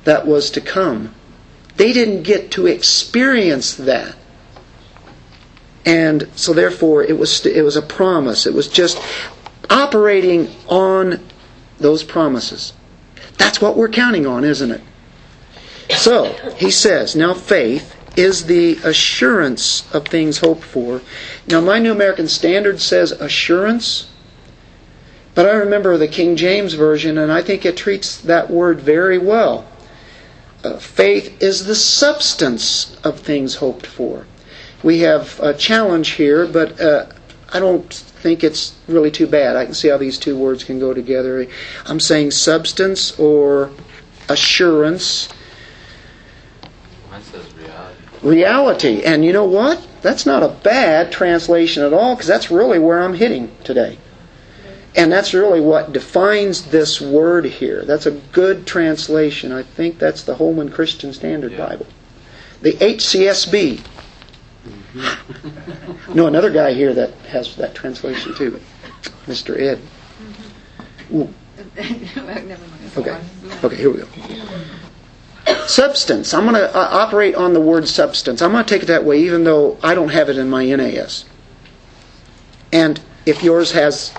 that 0.05 0.27
was 0.27 0.51
to 0.53 0.61
come. 0.61 1.15
They 1.77 1.93
didn't 1.93 2.23
get 2.23 2.51
to 2.53 2.67
experience 2.67 3.75
that. 3.75 4.17
And 5.85 6.29
so 6.35 6.53
therefore 6.53 7.03
it 7.03 7.19
was 7.19 7.45
it 7.47 7.63
was 7.63 7.77
a 7.77 7.83
promise. 7.83 8.47
It 8.47 8.55
was 8.55 8.69
just 8.69 9.01
operating 9.71 10.55
on 10.69 11.21
those 11.79 12.05
promises. 12.05 12.73
That's 13.39 13.61
what 13.61 13.77
we're 13.77 13.89
counting 13.89 14.27
on, 14.27 14.45
isn't 14.45 14.71
it? 14.71 14.83
So, 15.97 16.33
he 16.57 16.71
says, 16.71 17.17
now 17.17 17.35
faith 17.35 17.97
is 18.17 18.47
the 18.47 18.77
assurance 18.85 19.93
of 19.95 20.07
things 20.07 20.39
hoped 20.39 20.63
for. 20.63 21.01
Now, 21.47 21.61
my 21.61 21.79
New 21.79 21.93
American 21.93 22.29
Standard 22.29 22.81
says 22.81 23.13
assurance, 23.13 24.09
but 25.35 25.47
I 25.47 25.53
remember 25.53 25.97
the 25.97 26.09
King 26.09 26.37
James 26.37 26.75
Version, 26.75 27.19
and 27.19 27.33
I 27.33 27.43
think 27.43 27.65
it 27.65 27.77
treats 27.77 28.19
that 28.19 28.51
word 28.51 28.81
very 28.81 29.19
well. 29.19 29.67
Uh, 30.63 30.77
faith 30.77 31.43
is 31.43 31.65
the 31.65 31.75
substance 31.75 32.97
of 33.03 33.21
things 33.21 33.57
hoped 33.57 33.87
for. 33.87 34.27
We 34.83 35.01
have 35.01 35.39
a 35.41 35.55
challenge 35.55 36.11
here, 36.11 36.47
but 36.47 36.81
uh, 36.81 37.07
I 37.53 37.61
don't 37.61 37.93
think 37.93 38.45
it's 38.45 38.75
really 38.87 39.11
too 39.11 39.27
bad. 39.27 39.57
I 39.57 39.65
can 39.65 39.75
see 39.75 39.89
how 39.89 39.97
these 39.97 40.19
two 40.19 40.37
words 40.37 40.65
can 40.65 40.79
go 40.79 40.93
together. 40.93 41.47
I'm 41.87 42.01
saying 42.01 42.33
substance 42.33 43.19
or 43.19 43.71
assurance 44.29 45.29
Mine 47.11 47.23
says 47.23 47.45
reality. 47.55 47.97
reality. 48.23 49.03
And 49.03 49.25
you 49.25 49.33
know 49.33 49.45
what? 49.45 49.87
That's 50.03 50.27
not 50.27 50.43
a 50.43 50.49
bad 50.49 51.11
translation 51.11 51.83
at 51.83 51.93
all 51.93 52.15
because 52.15 52.29
that's 52.29 52.51
really 52.51 52.79
where 52.79 53.01
I'm 53.01 53.15
hitting 53.15 53.51
today. 53.65 53.99
And 54.97 55.13
that's 55.13 55.33
really 55.33 55.61
what 55.61 55.93
defines 55.93 56.63
this 56.63 57.01
word 57.01 57.45
here. 57.45 57.85
That's 57.85 58.07
a 58.07 58.11
good 58.11 58.67
translation. 58.67 59.53
I 59.53 59.63
think 59.63 59.99
that's 59.99 60.25
the 60.25 60.35
Holman 60.35 60.71
Christian 60.71 61.13
Standard 61.13 61.53
yeah. 61.53 61.69
Bible. 61.69 61.87
The 62.63 62.73
HCSB. 62.73 63.81
Mm-hmm. 64.65 66.15
no, 66.15 66.27
another 66.27 66.51
guy 66.51 66.73
here 66.75 66.93
that 66.93 67.13
has 67.29 67.55
that 67.57 67.75
translation 67.75 68.35
too, 68.35 68.61
Mr. 69.27 69.59
Ed. 69.59 69.81
Okay. 72.97 73.19
Okay, 73.63 73.77
here 73.77 73.91
we 73.91 73.99
go. 73.99 74.09
Substance. 75.67 76.35
I'm 76.35 76.43
going 76.43 76.55
to 76.55 76.77
uh, 76.77 76.89
operate 76.91 77.35
on 77.35 77.53
the 77.53 77.61
word 77.61 77.87
substance. 77.89 78.43
I'm 78.43 78.53
going 78.53 78.65
to 78.65 78.69
take 78.69 78.83
it 78.83 78.87
that 78.87 79.05
way, 79.05 79.23
even 79.23 79.45
though 79.45 79.79
I 79.83 79.95
don't 79.95 80.09
have 80.09 80.29
it 80.29 80.37
in 80.37 80.51
my 80.51 80.65
NAS. 80.65 81.25
And 82.73 83.01
if 83.27 83.43
yours 83.43 83.73
has 83.73 84.13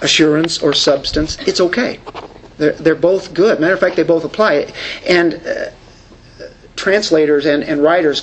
assurance 0.00 0.58
or 0.62 0.72
substance, 0.72 1.38
it's 1.46 1.60
okay. 1.60 2.00
They're, 2.58 2.72
they're 2.72 2.94
both 2.94 3.34
good. 3.34 3.60
Matter 3.60 3.74
of 3.74 3.80
fact, 3.80 3.96
they 3.96 4.02
both 4.02 4.24
apply. 4.24 4.72
And 5.06 5.34
uh, 5.34 5.66
translators 6.76 7.46
and, 7.46 7.62
and 7.62 7.82
writers, 7.82 8.20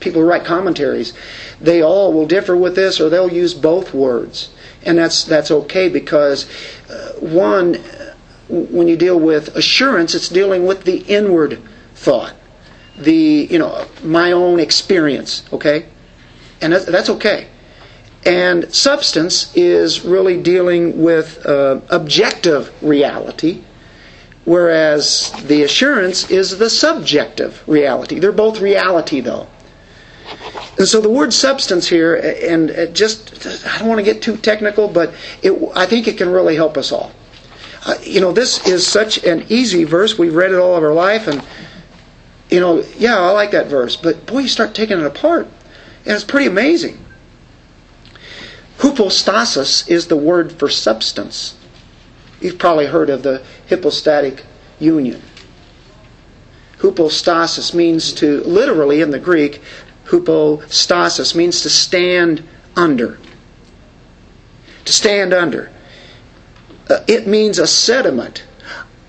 people 0.00 0.22
who 0.22 0.28
write 0.28 0.44
commentaries, 0.44 1.12
they 1.60 1.82
all 1.82 2.12
will 2.12 2.26
differ 2.26 2.56
with 2.56 2.74
this 2.74 3.00
or 3.00 3.08
they'll 3.10 3.32
use 3.32 3.54
both 3.54 3.92
words. 3.92 4.50
And 4.82 4.96
that's, 4.96 5.24
that's 5.24 5.50
okay 5.50 5.88
because 5.88 6.48
uh, 6.88 7.12
one 7.20 7.76
when 8.50 8.88
you 8.88 8.96
deal 8.96 9.18
with 9.18 9.54
assurance, 9.56 10.14
it's 10.14 10.28
dealing 10.28 10.66
with 10.66 10.84
the 10.84 10.98
inward 11.02 11.60
thought, 11.94 12.34
the 12.98 13.46
you 13.50 13.58
know 13.58 13.86
my 14.02 14.32
own 14.32 14.58
experience. 14.58 15.44
Okay, 15.52 15.86
and 16.60 16.72
that's, 16.72 16.84
that's 16.86 17.08
okay. 17.10 17.46
And 18.26 18.72
substance 18.74 19.54
is 19.56 20.04
really 20.04 20.42
dealing 20.42 21.02
with 21.02 21.44
uh, 21.46 21.80
objective 21.88 22.70
reality, 22.82 23.62
whereas 24.44 25.32
the 25.46 25.62
assurance 25.62 26.30
is 26.30 26.58
the 26.58 26.68
subjective 26.68 27.66
reality. 27.66 28.18
They're 28.18 28.32
both 28.32 28.60
reality, 28.60 29.20
though. 29.20 29.48
And 30.78 30.86
so 30.86 31.00
the 31.00 31.08
word 31.10 31.32
substance 31.32 31.88
here, 31.88 32.14
and 32.16 32.94
just, 32.94 33.46
I 33.66 33.78
don't 33.78 33.88
want 33.88 33.98
to 33.98 34.04
get 34.04 34.22
too 34.22 34.36
technical, 34.36 34.86
but 34.86 35.14
it, 35.42 35.52
I 35.74 35.86
think 35.86 36.06
it 36.06 36.18
can 36.18 36.30
really 36.30 36.56
help 36.56 36.76
us 36.76 36.92
all. 36.92 37.12
Uh, 37.86 37.94
you 38.02 38.20
know, 38.20 38.32
this 38.32 38.66
is 38.66 38.86
such 38.86 39.24
an 39.24 39.46
easy 39.48 39.84
verse. 39.84 40.18
We've 40.18 40.34
read 40.34 40.52
it 40.52 40.58
all 40.58 40.76
of 40.76 40.82
our 40.82 40.92
life, 40.92 41.26
and, 41.26 41.42
you 42.50 42.60
know, 42.60 42.84
yeah, 42.98 43.18
I 43.18 43.30
like 43.30 43.50
that 43.52 43.68
verse. 43.68 43.96
But 43.96 44.26
boy, 44.26 44.40
you 44.40 44.48
start 44.48 44.74
taking 44.74 45.00
it 45.00 45.06
apart, 45.06 45.46
and 46.04 46.14
it's 46.14 46.24
pretty 46.24 46.46
amazing. 46.46 47.02
Hypostasis 48.80 49.86
is 49.88 50.06
the 50.06 50.16
word 50.16 50.52
for 50.52 50.68
substance. 50.70 51.54
You've 52.40 52.58
probably 52.58 52.86
heard 52.86 53.10
of 53.10 53.22
the 53.22 53.44
hypostatic 53.68 54.44
union. 54.78 55.20
Hypostasis 56.78 57.74
means 57.74 58.14
to, 58.14 58.40
literally 58.44 59.02
in 59.02 59.10
the 59.10 59.18
Greek, 59.18 59.60
hypostasis 60.06 61.34
means 61.34 61.60
to 61.60 61.68
stand 61.68 62.42
under. 62.74 63.18
To 64.86 64.92
stand 64.92 65.34
under. 65.34 65.70
Uh, 66.88 67.04
it 67.06 67.26
means 67.26 67.58
a 67.58 67.66
sediment, 67.66 68.44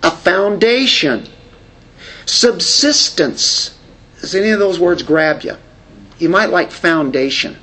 a 0.04 0.12
foundation, 0.12 1.28
subsistence. 2.26 3.80
Does 4.20 4.36
any 4.36 4.50
of 4.50 4.60
those 4.60 4.82
words 4.82 5.02
grab 5.02 5.44
you? 5.44 5.56
You 6.20 6.28
might 6.28 6.50
like 6.50 6.72
foundation, 6.72 7.58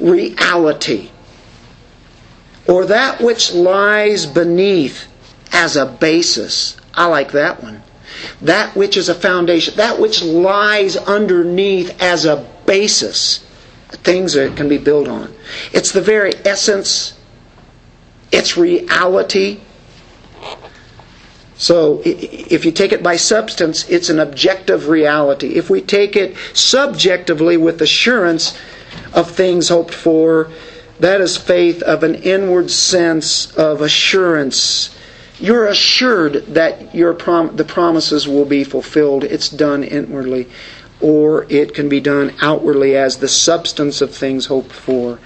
reality, 0.00 1.10
or 2.66 2.86
that 2.86 3.20
which 3.20 3.52
lies 3.52 4.26
beneath 4.26 5.06
as 5.52 5.76
a 5.76 5.86
basis. 5.86 6.76
I 6.94 7.06
like 7.06 7.32
that 7.32 7.62
one. 7.62 7.82
That 8.42 8.74
which 8.74 8.96
is 8.96 9.08
a 9.08 9.14
foundation, 9.14 9.76
that 9.76 10.00
which 10.00 10.22
lies 10.22 10.96
underneath 10.96 12.00
as 12.02 12.24
a 12.24 12.46
basis, 12.66 13.38
things 13.90 14.32
that 14.34 14.56
can 14.56 14.68
be 14.68 14.78
built 14.78 15.08
on. 15.08 15.32
It's 15.72 15.92
the 15.92 16.00
very 16.00 16.32
essence 16.44 17.14
its 18.32 18.56
reality. 18.56 19.60
So 21.56 22.02
if 22.04 22.64
you 22.64 22.70
take 22.72 22.92
it 22.92 23.02
by 23.02 23.16
substance, 23.16 23.88
it's 23.88 24.10
an 24.10 24.20
objective 24.20 24.88
reality. 24.88 25.54
If 25.56 25.70
we 25.70 25.80
take 25.80 26.14
it 26.14 26.36
subjectively 26.52 27.56
with 27.56 27.82
assurance 27.82 28.56
of 29.12 29.30
things 29.30 29.68
hoped 29.68 29.94
for, 29.94 30.50
that 31.00 31.20
is 31.20 31.36
faith 31.36 31.82
of 31.82 32.02
an 32.02 32.16
inward 32.16 32.70
sense 32.70 33.56
of 33.56 33.80
assurance. 33.80 34.96
You're 35.38 35.66
assured 35.66 36.46
that 36.54 36.94
your 36.94 37.14
prom- 37.14 37.56
the 37.56 37.64
promises 37.64 38.26
will 38.26 38.44
be 38.44 38.64
fulfilled. 38.64 39.24
It's 39.24 39.48
done 39.48 39.84
inwardly. 39.84 40.48
Or 41.00 41.46
it 41.48 41.74
can 41.74 41.88
be 41.88 42.00
done 42.00 42.34
outwardly 42.40 42.96
as 42.96 43.18
the 43.18 43.28
substance 43.28 44.00
of 44.00 44.12
things 44.12 44.46
hoped 44.46 44.72
for. 44.72 45.20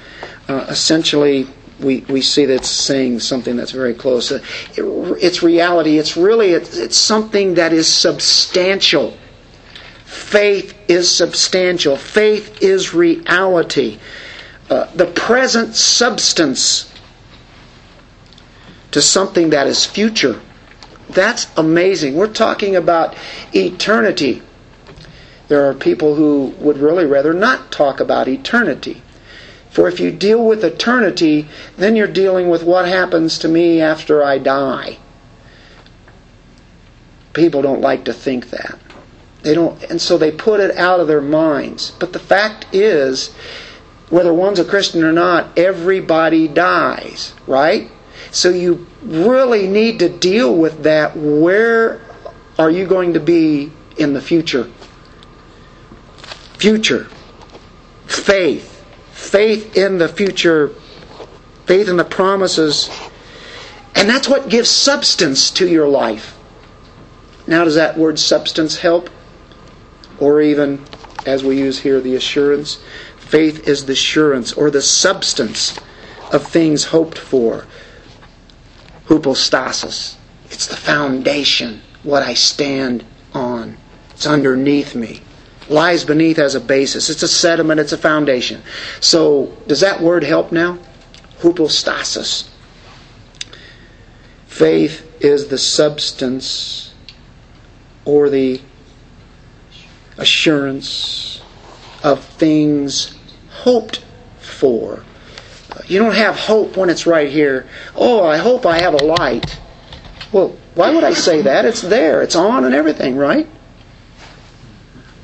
Uh, 0.46 0.66
essentially, 0.68 1.48
we, 1.80 2.00
we 2.08 2.20
see 2.20 2.44
that's 2.44 2.68
saying 2.68 3.20
something 3.20 3.56
that's 3.56 3.72
very 3.72 3.94
close. 3.94 4.30
Uh, 4.30 4.42
it, 4.76 4.82
it's 5.22 5.42
reality. 5.42 5.98
It's 5.98 6.16
really 6.16 6.50
it's, 6.50 6.76
it's 6.76 6.98
something 6.98 7.54
that 7.54 7.72
is 7.72 7.88
substantial. 7.88 9.16
Faith 10.12 10.74
is 10.88 11.10
substantial. 11.10 11.96
Faith 11.96 12.62
is 12.62 12.92
reality. 12.92 13.98
Uh, 14.68 14.84
the 14.94 15.06
present 15.06 15.74
substance 15.74 16.92
to 18.90 19.00
something 19.00 19.50
that 19.50 19.66
is 19.66 19.86
future. 19.86 20.38
That's 21.08 21.46
amazing. 21.56 22.14
We're 22.14 22.26
talking 22.26 22.76
about 22.76 23.16
eternity. 23.54 24.42
There 25.48 25.66
are 25.68 25.74
people 25.74 26.14
who 26.14 26.54
would 26.58 26.76
really 26.76 27.06
rather 27.06 27.32
not 27.32 27.72
talk 27.72 27.98
about 27.98 28.28
eternity. 28.28 29.00
For 29.70 29.88
if 29.88 29.98
you 29.98 30.10
deal 30.10 30.44
with 30.44 30.62
eternity, 30.62 31.48
then 31.78 31.96
you're 31.96 32.06
dealing 32.06 32.50
with 32.50 32.62
what 32.64 32.86
happens 32.86 33.38
to 33.38 33.48
me 33.48 33.80
after 33.80 34.22
I 34.22 34.36
die. 34.36 34.98
People 37.32 37.62
don't 37.62 37.80
like 37.80 38.04
to 38.04 38.12
think 38.12 38.50
that. 38.50 38.78
They 39.42 39.54
don't 39.54 39.82
and 39.84 40.00
so 40.00 40.18
they 40.18 40.30
put 40.30 40.60
it 40.60 40.76
out 40.76 41.00
of 41.00 41.08
their 41.08 41.20
minds. 41.20 41.92
But 41.98 42.12
the 42.12 42.18
fact 42.18 42.66
is, 42.72 43.34
whether 44.10 44.32
one's 44.32 44.58
a 44.58 44.64
Christian 44.64 45.02
or 45.04 45.12
not, 45.12 45.58
everybody 45.58 46.48
dies, 46.48 47.34
right? 47.46 47.90
So 48.30 48.50
you 48.50 48.86
really 49.02 49.66
need 49.66 49.98
to 49.98 50.08
deal 50.08 50.54
with 50.54 50.84
that. 50.84 51.16
Where 51.16 52.00
are 52.58 52.70
you 52.70 52.86
going 52.86 53.14
to 53.14 53.20
be 53.20 53.72
in 53.96 54.14
the 54.14 54.20
future? 54.20 54.70
Future. 56.58 57.08
Faith 58.06 58.72
faith 59.32 59.78
in 59.78 59.96
the 59.96 60.08
future, 60.08 60.68
faith 61.64 61.88
in 61.88 61.96
the 61.96 62.04
promises, 62.04 62.90
and 63.94 64.06
that's 64.06 64.28
what 64.28 64.50
gives 64.50 64.68
substance 64.68 65.50
to 65.50 65.66
your 65.66 65.88
life. 65.88 66.36
Now, 67.46 67.64
does 67.64 67.76
that 67.76 67.96
word 67.96 68.18
substance 68.18 68.76
help? 68.76 69.08
Or 70.22 70.40
even, 70.40 70.84
as 71.26 71.42
we 71.42 71.58
use 71.58 71.80
here, 71.80 72.00
the 72.00 72.14
assurance? 72.14 72.80
Faith 73.18 73.66
is 73.66 73.86
the 73.86 73.94
assurance 73.94 74.52
or 74.52 74.70
the 74.70 74.80
substance 74.80 75.76
of 76.32 76.46
things 76.46 76.84
hoped 76.84 77.18
for. 77.18 77.66
Hypostasis. 79.06 80.16
It's 80.48 80.68
the 80.68 80.76
foundation, 80.76 81.82
what 82.04 82.22
I 82.22 82.34
stand 82.34 83.04
on. 83.34 83.76
It's 84.12 84.24
underneath 84.24 84.94
me. 84.94 85.22
lies 85.68 86.04
beneath 86.04 86.38
as 86.38 86.54
a 86.54 86.60
basis. 86.60 87.10
It's 87.10 87.24
a 87.24 87.28
sediment, 87.28 87.80
it's 87.80 87.92
a 87.92 87.98
foundation. 87.98 88.62
So, 89.00 89.56
does 89.66 89.80
that 89.80 90.00
word 90.00 90.22
help 90.22 90.52
now? 90.52 90.78
Hypostasis. 91.40 92.48
Faith 94.46 95.20
is 95.20 95.48
the 95.48 95.58
substance 95.58 96.94
or 98.04 98.30
the 98.30 98.60
assurance 100.18 101.42
of 102.02 102.24
things 102.24 103.16
hoped 103.50 104.04
for. 104.40 105.04
Uh, 105.70 105.80
you 105.86 105.98
don't 105.98 106.14
have 106.14 106.36
hope 106.36 106.76
when 106.76 106.90
it's 106.90 107.06
right 107.06 107.30
here. 107.30 107.66
Oh, 107.94 108.24
I 108.24 108.36
hope 108.36 108.66
I 108.66 108.78
have 108.80 108.94
a 108.94 109.04
light. 109.04 109.58
Well, 110.32 110.56
why 110.74 110.94
would 110.94 111.04
I 111.04 111.14
say 111.14 111.42
that? 111.42 111.64
It's 111.64 111.82
there, 111.82 112.22
it's 112.22 112.36
on 112.36 112.64
and 112.64 112.74
everything, 112.74 113.16
right? 113.16 113.46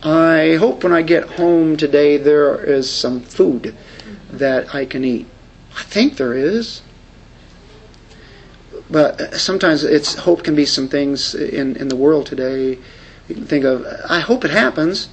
I 0.03 0.57
hope 0.61 0.85
when 0.85 0.92
I 0.92 1.03
get 1.03 1.24
home 1.24 1.77
today 1.77 2.18
there 2.18 2.57
is 2.57 2.90
some 2.90 3.20
food 3.20 3.74
that 4.31 4.74
I 4.74 4.85
can 4.85 5.05
eat. 5.05 5.27
I 5.77 5.83
think 5.83 6.16
there 6.16 6.35
is. 6.35 6.83
But 8.90 9.20
uh, 9.20 9.38
sometimes 9.38 9.85
it's 9.85 10.14
hope 10.14 10.44
can 10.44 10.55
be 10.55 10.66
some 10.66 10.88
things 10.88 11.35
in, 11.35 11.77
in 11.77 11.88
the 11.88 11.96
world 11.96 12.27
today. 12.27 12.79
You 13.28 13.34
can 13.34 13.46
think 13.46 13.64
of, 13.64 13.86
I 14.08 14.20
hope 14.20 14.44
it 14.44 14.50
happens. 14.50 15.08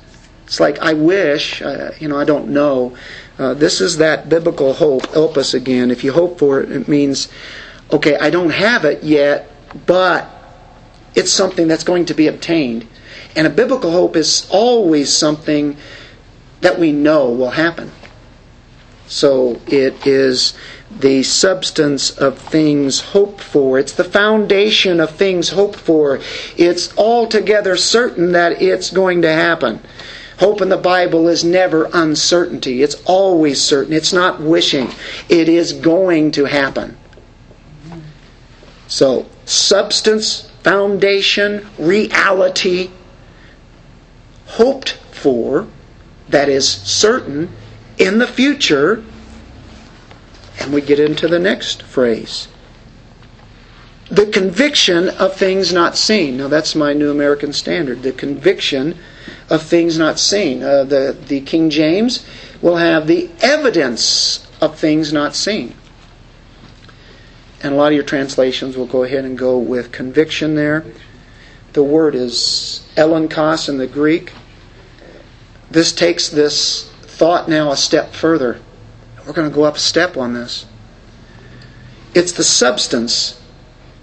It's 0.46 0.60
like 0.60 0.80
I 0.80 0.94
wish, 0.94 1.62
uh, 1.62 1.92
you 2.00 2.08
know, 2.08 2.18
I 2.18 2.24
don't 2.24 2.50
know. 2.50 2.96
Uh, 3.38 3.54
this 3.54 3.82
is 3.82 3.98
that 3.98 4.30
biblical 4.30 4.74
hope. 4.74 5.08
Help 5.08 5.38
us 5.38 5.54
again. 5.54 5.92
If 5.92 6.04
you 6.04 6.14
hope 6.14 6.40
for 6.40 6.62
it, 6.62 6.72
it 6.72 6.88
means, 6.88 7.30
okay, 7.92 8.16
I 8.18 8.30
don't 8.30 8.52
have 8.52 8.86
it 8.86 9.04
yet, 9.04 9.50
but 9.86 10.30
it's 11.16 11.32
something 11.32 11.68
that's 11.68 11.84
going 11.84 12.06
to 12.06 12.14
be 12.14 12.28
obtained. 12.28 12.88
And 13.36 13.48
a 13.48 13.50
biblical 13.50 13.92
hope 13.92 14.16
is 14.16 14.48
always 14.50 15.12
something 15.12 15.78
that 16.62 16.80
we 16.80 16.92
know 16.92 17.30
will 17.32 17.50
happen. 17.50 17.92
So 19.08 19.60
it 19.68 20.08
is 20.08 20.54
the 21.00 21.24
substance 21.24 22.12
of 22.12 22.38
things 22.38 23.02
hoped 23.02 23.42
for. 23.42 23.78
It's 23.78 23.94
the 23.94 24.04
foundation 24.04 25.00
of 25.00 25.12
things 25.12 25.50
hoped 25.50 25.80
for. 25.80 26.20
It's 26.58 26.98
altogether 26.98 27.76
certain 27.76 28.32
that 28.32 28.62
it's 28.62 28.92
going 28.92 29.22
to 29.24 29.32
happen. 29.32 29.82
Hope 30.40 30.62
in 30.62 30.70
the 30.70 30.78
Bible 30.78 31.28
is 31.28 31.44
never 31.44 31.90
uncertainty. 31.94 32.84
It's 32.84 33.02
always 33.06 33.62
certain. 33.62 33.94
It's 33.94 34.14
not 34.14 34.42
wishing. 34.42 34.90
It 35.30 35.48
is 35.48 35.74
going 35.74 36.32
to 36.32 36.46
happen. 36.46 36.98
So, 38.88 39.26
substance, 39.46 40.50
foundation, 40.64 41.68
reality, 41.78 42.92
hoped 44.48 44.92
for, 45.12 45.68
that 46.30 46.50
is 46.50 46.70
certain, 46.70 47.50
in 47.98 48.20
the 48.20 48.28
future. 48.28 49.04
And 50.60 50.74
we 50.74 50.82
get 50.82 51.00
into 51.00 51.28
the 51.28 51.40
next 51.40 51.84
phrase. 51.84 52.48
The 54.10 54.28
conviction 54.28 55.10
of 55.10 55.36
things 55.36 55.74
not 55.74 55.98
seen. 55.98 56.38
Now, 56.38 56.48
that's 56.48 56.76
my 56.76 56.94
New 56.94 57.10
American 57.10 57.54
Standard. 57.54 58.04
The 58.04 58.12
conviction 58.12 58.98
of 59.50 59.64
things 59.64 59.98
not 59.98 60.20
seen. 60.20 60.62
Uh, 60.64 60.84
the, 60.84 61.18
the 61.28 61.42
King 61.42 61.70
James 61.70 62.26
will 62.62 62.78
have 62.78 63.08
the 63.08 63.30
evidence 63.42 64.48
of 64.62 64.78
things 64.78 65.12
not 65.12 65.36
seen. 65.36 65.76
And 67.62 67.74
a 67.74 67.78
lot 67.78 67.88
of 67.88 67.94
your 67.94 68.04
translations 68.04 68.78
will 68.78 68.86
go 68.86 69.04
ahead 69.04 69.26
and 69.26 69.38
go 69.38 69.58
with 69.58 69.92
conviction 69.92 70.56
there. 70.56 70.86
The 71.74 71.84
word 71.84 72.14
is 72.14 72.88
elenchos 72.96 73.68
in 73.68 73.78
the 73.78 73.88
Greek. 73.88 74.34
This 75.72 75.92
takes 75.92 76.30
this 76.30 76.90
thought 77.02 77.50
now 77.50 77.72
a 77.72 77.78
step 77.78 78.14
further. 78.14 78.62
We're 79.26 79.34
going 79.34 79.50
to 79.50 79.56
go 79.56 79.64
up 79.64 79.76
a 79.76 79.80
step 79.80 80.18
on 80.18 80.34
this. 80.34 80.66
It's 82.14 82.32
the 82.32 82.44
substance 82.44 83.42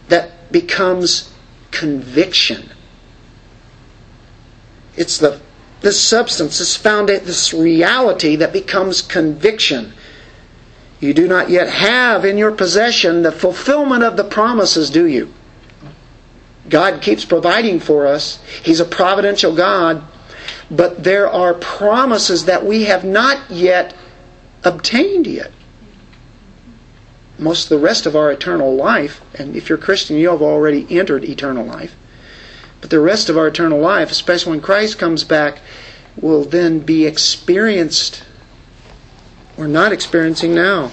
that 0.09 0.53
becomes 0.53 1.33
conviction. 1.71 2.71
It's 4.97 5.19
the 5.19 5.41
this 5.83 6.01
substance, 6.01 6.59
this 6.59 6.77
found 6.77 7.09
this 7.09 7.53
reality 7.53 8.37
that 8.37 8.53
becomes 8.53 9.03
conviction. 9.03 9.93
You 11.01 11.13
do 11.13 11.27
not 11.27 11.51
yet 11.51 11.69
have 11.69 12.25
in 12.25 12.39
your 12.39 12.53
possession 12.53 13.23
the 13.23 13.33
fulfillment 13.33 14.05
of 14.05 14.17
the 14.17 14.23
promises, 14.23 14.91
do 14.91 15.07
you? 15.07 15.35
God 16.69 17.03
keeps 17.03 17.25
providing 17.25 17.81
for 17.81 18.07
us. 18.07 18.41
He's 18.63 18.79
a 18.79 18.85
providential 18.85 19.57
God, 19.57 20.05
but 20.71 21.03
there 21.03 21.29
are 21.29 21.55
promises 21.55 22.45
that 22.45 22.65
we 22.65 22.85
have 22.85 23.05
not 23.05 23.51
yet 23.51 23.95
obtained 24.65 25.27
yet. 25.27 25.53
Most 27.39 27.65
of 27.65 27.69
the 27.71 27.85
rest 27.85 28.07
of 28.07 28.15
our 28.15 28.31
eternal 28.31 28.75
life, 28.75 29.21
and 29.35 29.57
if 29.57 29.69
you're 29.69 29.79
Christian, 29.79 30.17
you 30.17 30.29
have 30.31 30.43
already 30.43 30.87
entered 30.91 31.25
eternal 31.25 31.65
life. 31.65 31.97
But 32.81 32.91
the 32.91 33.01
rest 33.01 33.29
of 33.29 33.39
our 33.39 33.49
eternal 33.49 33.81
life, 33.81 34.11
especially 34.11 34.51
when 34.51 34.61
Christ 34.61 34.99
comes 34.99 35.25
back, 35.25 35.59
will 36.17 36.45
then 36.45 36.81
be 36.81 37.07
experienced. 37.07 38.25
We're 39.57 39.67
not 39.67 39.93
experiencing 39.93 40.55
now. 40.55 40.89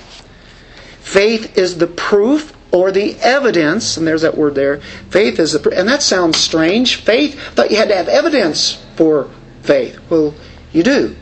Faith 0.99 1.57
is 1.57 1.77
the 1.77 1.87
proof 1.87 2.53
or 2.71 2.91
the 2.91 3.15
evidence, 3.19 3.97
and 3.97 4.05
there's 4.05 4.21
that 4.21 4.37
word 4.37 4.55
there. 4.55 4.79
Faith 5.09 5.39
is 5.39 5.53
the, 5.53 5.69
and 5.71 5.89
that 5.89 6.03
sounds 6.03 6.37
strange. 6.37 6.97
Faith, 6.97 7.39
thought 7.55 7.71
you 7.71 7.77
had 7.77 7.89
to 7.89 7.95
have 7.95 8.07
evidence 8.07 8.83
for 8.95 9.29
faith. 9.63 9.99
Well, 10.09 10.35
you 10.71 10.83
do. 10.83 11.15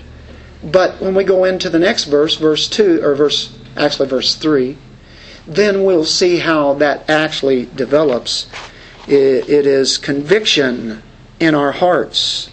But 0.63 0.99
when 1.01 1.15
we 1.15 1.23
go 1.23 1.43
into 1.43 1.69
the 1.69 1.79
next 1.79 2.05
verse, 2.05 2.35
verse 2.35 2.67
2, 2.67 3.01
or 3.03 3.15
verse, 3.15 3.55
actually 3.75 4.09
verse 4.09 4.35
3, 4.35 4.77
then 5.45 5.83
we'll 5.83 6.05
see 6.05 6.39
how 6.39 6.73
that 6.75 7.09
actually 7.09 7.67
develops 7.67 8.47
it 9.07 9.65
is 9.65 9.97
conviction 9.97 11.01
in 11.39 11.55
our 11.55 11.71
hearts. 11.71 12.49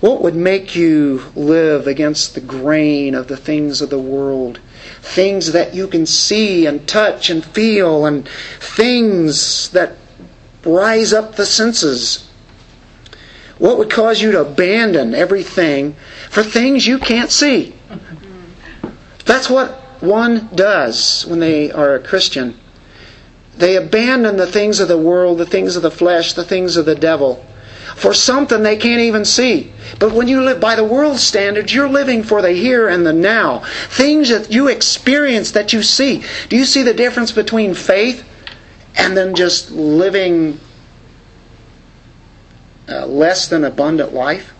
What 0.00 0.22
would 0.22 0.36
make 0.36 0.76
you 0.76 1.24
live 1.34 1.88
against 1.88 2.34
the 2.34 2.40
grain 2.40 3.16
of 3.16 3.26
the 3.26 3.36
things 3.36 3.82
of 3.82 3.90
the 3.90 3.98
world? 3.98 4.60
Things 5.00 5.52
that 5.52 5.74
you 5.74 5.88
can 5.88 6.06
see 6.06 6.66
and 6.66 6.86
touch 6.86 7.30
and 7.30 7.44
feel, 7.44 8.06
and 8.06 8.28
things 8.60 9.70
that 9.70 9.94
rise 10.64 11.12
up 11.12 11.34
the 11.34 11.46
senses. 11.46 12.27
What 13.58 13.78
would 13.78 13.90
cause 13.90 14.20
you 14.22 14.32
to 14.32 14.42
abandon 14.42 15.14
everything 15.14 15.96
for 16.30 16.42
things 16.42 16.86
you 16.86 16.98
can't 16.98 17.30
see? 17.30 17.74
That's 19.24 19.50
what 19.50 19.70
one 20.00 20.48
does 20.54 21.26
when 21.26 21.40
they 21.40 21.70
are 21.70 21.94
a 21.94 22.00
Christian. 22.00 22.58
They 23.56 23.76
abandon 23.76 24.36
the 24.36 24.46
things 24.46 24.78
of 24.78 24.88
the 24.88 24.98
world, 24.98 25.38
the 25.38 25.46
things 25.46 25.74
of 25.74 25.82
the 25.82 25.90
flesh, 25.90 26.34
the 26.34 26.44
things 26.44 26.76
of 26.76 26.86
the 26.86 26.94
devil 26.94 27.44
for 27.98 28.14
something 28.14 28.62
they 28.62 28.76
can't 28.76 29.00
even 29.00 29.24
see. 29.24 29.72
But 29.98 30.12
when 30.12 30.28
you 30.28 30.42
live 30.42 30.60
by 30.60 30.76
the 30.76 30.84
world's 30.84 31.22
standards, 31.22 31.74
you're 31.74 31.88
living 31.88 32.22
for 32.22 32.40
the 32.40 32.52
here 32.52 32.88
and 32.88 33.04
the 33.04 33.12
now. 33.12 33.60
Things 33.88 34.28
that 34.28 34.52
you 34.52 34.68
experience 34.68 35.50
that 35.52 35.72
you 35.72 35.82
see. 35.82 36.22
Do 36.48 36.56
you 36.56 36.64
see 36.64 36.82
the 36.82 36.94
difference 36.94 37.32
between 37.32 37.74
faith 37.74 38.24
and 38.94 39.16
then 39.16 39.34
just 39.34 39.72
living 39.72 40.60
a 42.88 43.06
less 43.06 43.48
than 43.48 43.64
abundant 43.64 44.12
life? 44.12 44.52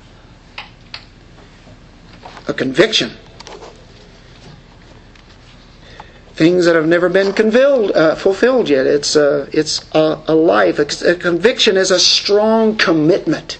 A 2.47 2.55
conviction 2.55 3.11
things 6.38 6.67
that 6.67 6.77
have 6.77 6.87
never 6.87 7.09
been 7.09 7.33
convilled, 7.33 7.91
uh, 7.91 8.14
fulfilled 8.14 8.69
yet. 8.69 8.87
It's, 8.87 9.17
uh, 9.17 9.51
it's 9.53 9.85
a, 9.93 10.23
a 10.29 10.35
life. 10.37 10.79
A, 10.79 11.11
a 11.11 11.14
conviction 11.17 11.77
is 11.77 11.91
a 11.91 11.99
strong 11.99 12.77
commitment. 12.77 13.59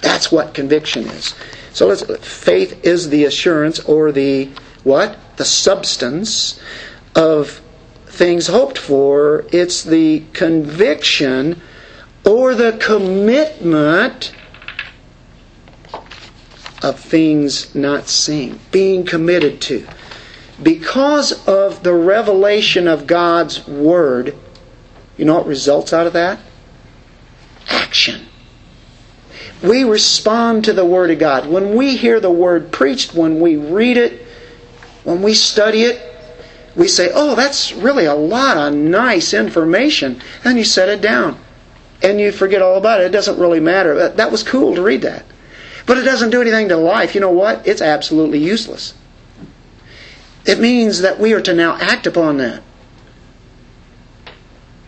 That's 0.00 0.32
what 0.32 0.54
conviction 0.54 1.06
is. 1.08 1.34
So 1.74 1.86
let's, 1.86 2.02
faith 2.26 2.82
is 2.86 3.10
the 3.10 3.26
assurance 3.26 3.80
or 3.80 4.12
the 4.12 4.50
what? 4.82 5.18
The 5.36 5.44
substance 5.44 6.58
of 7.14 7.60
things 8.06 8.46
hoped 8.46 8.78
for. 8.78 9.44
It's 9.52 9.82
the 9.82 10.24
conviction 10.32 11.60
or 12.24 12.54
the 12.54 12.72
commitment 12.72 14.34
of 16.82 16.98
things 16.98 17.74
not 17.74 18.08
seen, 18.08 18.58
being 18.70 19.04
committed 19.04 19.60
to 19.60 19.86
because 20.62 21.46
of 21.48 21.82
the 21.82 21.94
revelation 21.94 22.86
of 22.86 23.06
God's 23.06 23.66
Word, 23.66 24.36
you 25.16 25.24
know 25.24 25.34
what 25.34 25.46
results 25.46 25.92
out 25.92 26.06
of 26.06 26.12
that? 26.12 26.38
Action. 27.68 28.26
We 29.62 29.84
respond 29.84 30.64
to 30.64 30.72
the 30.72 30.84
Word 30.84 31.10
of 31.10 31.18
God. 31.18 31.46
When 31.46 31.74
we 31.74 31.96
hear 31.96 32.20
the 32.20 32.30
Word 32.30 32.70
preached, 32.70 33.14
when 33.14 33.40
we 33.40 33.56
read 33.56 33.96
it, 33.96 34.26
when 35.04 35.22
we 35.22 35.34
study 35.34 35.82
it, 35.82 36.10
we 36.76 36.88
say, 36.88 37.10
oh, 37.14 37.34
that's 37.34 37.72
really 37.72 38.04
a 38.04 38.14
lot 38.14 38.56
of 38.56 38.74
nice 38.74 39.32
information. 39.32 40.20
And 40.44 40.58
you 40.58 40.64
set 40.64 40.88
it 40.88 41.00
down. 41.00 41.38
And 42.04 42.20
you 42.20 42.30
forget 42.30 42.62
all 42.62 42.76
about 42.76 43.00
it. 43.00 43.06
It 43.06 43.12
doesn't 43.12 43.38
really 43.38 43.60
matter. 43.60 44.10
That 44.10 44.30
was 44.30 44.42
cool 44.42 44.74
to 44.74 44.82
read 44.82 45.02
that. 45.02 45.24
but 45.86 45.98
it 45.98 46.02
doesn't 46.02 46.30
do 46.30 46.40
anything 46.40 46.68
to 46.68 46.76
life, 46.76 47.14
you 47.14 47.20
know 47.20 47.30
what? 47.30 47.66
It's 47.66 47.82
absolutely 47.82 48.38
useless. 48.38 48.94
It 50.46 50.60
means 50.60 51.00
that 51.00 51.18
we 51.18 51.32
are 51.32 51.40
to 51.42 51.54
now 51.54 51.76
act 51.76 52.06
upon 52.06 52.36
that. 52.38 52.62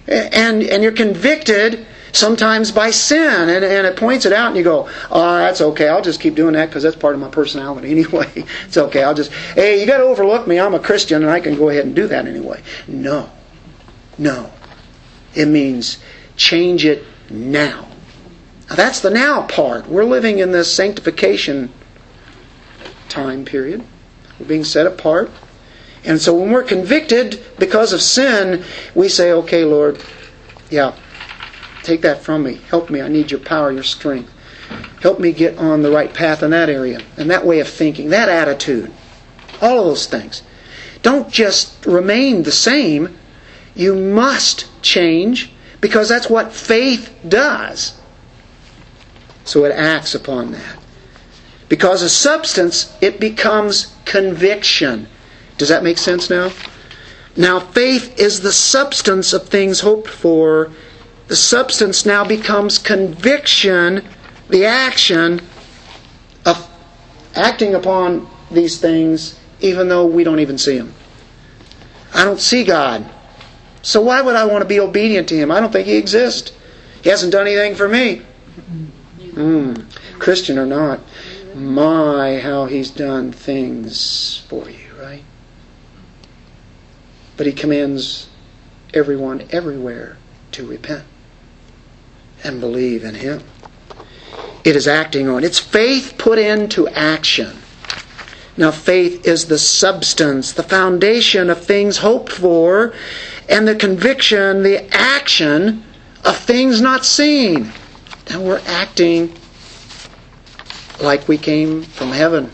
And, 0.06 0.62
and 0.62 0.82
you're 0.82 0.92
convicted 0.92 1.86
sometimes 2.12 2.70
by 2.72 2.90
sin, 2.90 3.48
and, 3.48 3.64
and 3.64 3.86
it 3.86 3.96
points 3.96 4.24
it 4.24 4.32
out, 4.32 4.48
and 4.48 4.56
you 4.56 4.62
go, 4.62 4.88
oh, 5.10 5.38
that's 5.38 5.60
okay, 5.60 5.88
I'll 5.88 6.02
just 6.02 6.20
keep 6.20 6.34
doing 6.34 6.54
that 6.54 6.66
because 6.66 6.82
that's 6.82 6.96
part 6.96 7.14
of 7.14 7.20
my 7.20 7.28
personality 7.28 7.90
anyway. 7.92 8.30
it's 8.66 8.76
okay, 8.76 9.02
I'll 9.02 9.14
just, 9.14 9.32
hey, 9.54 9.80
you 9.80 9.86
got 9.86 9.98
to 9.98 10.04
overlook 10.04 10.46
me, 10.46 10.58
I'm 10.58 10.74
a 10.74 10.78
Christian, 10.78 11.22
and 11.22 11.30
I 11.30 11.40
can 11.40 11.56
go 11.56 11.68
ahead 11.68 11.84
and 11.84 11.94
do 11.94 12.06
that 12.08 12.26
anyway. 12.26 12.62
No. 12.86 13.30
No. 14.18 14.50
It 15.34 15.46
means 15.46 15.98
change 16.36 16.84
it 16.84 17.04
now. 17.30 17.88
now 18.68 18.76
that's 18.76 19.00
the 19.00 19.10
now 19.10 19.46
part. 19.46 19.88
We're 19.88 20.04
living 20.04 20.38
in 20.38 20.52
this 20.52 20.72
sanctification 20.72 21.72
time 23.08 23.44
period. 23.44 23.84
We're 24.38 24.46
being 24.46 24.64
set 24.64 24.86
apart. 24.86 25.30
And 26.04 26.20
so 26.20 26.34
when 26.34 26.52
we're 26.52 26.62
convicted 26.62 27.42
because 27.58 27.92
of 27.92 28.00
sin, 28.00 28.64
we 28.94 29.08
say, 29.08 29.32
okay, 29.32 29.64
Lord, 29.64 30.02
yeah, 30.70 30.94
take 31.82 32.02
that 32.02 32.22
from 32.22 32.44
me. 32.44 32.60
Help 32.68 32.90
me. 32.90 33.00
I 33.00 33.08
need 33.08 33.30
your 33.30 33.40
power, 33.40 33.72
your 33.72 33.82
strength. 33.82 34.32
Help 35.00 35.18
me 35.18 35.32
get 35.32 35.58
on 35.58 35.82
the 35.82 35.90
right 35.90 36.12
path 36.12 36.42
in 36.42 36.50
that 36.50 36.68
area 36.68 37.00
and 37.16 37.30
that 37.30 37.46
way 37.46 37.60
of 37.60 37.68
thinking, 37.68 38.10
that 38.10 38.28
attitude. 38.28 38.92
All 39.60 39.80
of 39.80 39.86
those 39.86 40.06
things. 40.06 40.42
Don't 41.02 41.30
just 41.30 41.86
remain 41.86 42.42
the 42.42 42.52
same. 42.52 43.18
You 43.74 43.94
must 43.94 44.68
change 44.82 45.52
because 45.86 46.08
that's 46.08 46.28
what 46.28 46.52
faith 46.52 47.14
does. 47.28 47.96
So 49.44 49.64
it 49.66 49.70
acts 49.70 50.16
upon 50.16 50.50
that. 50.50 50.78
Because 51.68 52.02
a 52.02 52.08
substance, 52.08 52.92
it 53.00 53.20
becomes 53.20 53.94
conviction. 54.04 55.06
Does 55.58 55.68
that 55.68 55.84
make 55.84 55.98
sense 55.98 56.28
now? 56.28 56.50
Now, 57.36 57.60
faith 57.60 58.18
is 58.18 58.40
the 58.40 58.50
substance 58.50 59.32
of 59.32 59.48
things 59.48 59.78
hoped 59.78 60.08
for. 60.08 60.72
The 61.28 61.36
substance 61.36 62.04
now 62.04 62.24
becomes 62.24 62.78
conviction, 62.78 64.04
the 64.48 64.64
action 64.64 65.40
of 66.44 66.68
acting 67.36 67.76
upon 67.76 68.28
these 68.50 68.80
things, 68.80 69.38
even 69.60 69.86
though 69.86 70.06
we 70.06 70.24
don't 70.24 70.40
even 70.40 70.58
see 70.58 70.78
them. 70.78 70.92
I 72.12 72.24
don't 72.24 72.40
see 72.40 72.64
God. 72.64 73.08
So 73.86 74.00
why 74.00 74.20
would 74.20 74.34
I 74.34 74.46
want 74.46 74.62
to 74.62 74.68
be 74.68 74.80
obedient 74.80 75.28
to 75.28 75.36
Him? 75.36 75.52
I 75.52 75.60
don't 75.60 75.72
think 75.72 75.86
He 75.86 75.94
exists. 75.94 76.50
He 77.04 77.08
hasn't 77.08 77.30
done 77.30 77.46
anything 77.46 77.76
for 77.76 77.88
me. 77.88 78.22
Mm, 79.20 79.86
Christian 80.18 80.58
or 80.58 80.66
not, 80.66 80.98
my, 81.54 82.40
how 82.40 82.64
He's 82.64 82.90
done 82.90 83.30
things 83.30 84.44
for 84.48 84.68
you, 84.68 84.88
right? 85.00 85.22
But 87.36 87.46
He 87.46 87.52
commands 87.52 88.28
everyone 88.92 89.46
everywhere 89.50 90.16
to 90.50 90.66
repent 90.66 91.04
and 92.42 92.58
believe 92.58 93.04
in 93.04 93.14
Him. 93.14 93.44
It 94.64 94.74
is 94.74 94.88
acting 94.88 95.28
on. 95.28 95.44
It's 95.44 95.60
faith 95.60 96.16
put 96.18 96.40
into 96.40 96.88
action. 96.88 97.58
Now, 98.56 98.72
faith 98.72 99.28
is 99.28 99.46
the 99.46 99.58
substance, 99.58 100.50
the 100.50 100.64
foundation 100.64 101.50
of 101.50 101.64
things 101.64 101.98
hoped 101.98 102.32
for, 102.32 102.94
and 103.48 103.66
the 103.66 103.74
conviction, 103.74 104.62
the 104.62 104.86
action 104.94 105.84
of 106.24 106.36
things 106.36 106.80
not 106.80 107.04
seen. 107.04 107.72
And 108.28 108.44
we're 108.44 108.62
acting 108.66 109.32
like 111.00 111.28
we 111.28 111.38
came 111.38 111.82
from 111.82 112.08
heaven. 112.08 112.50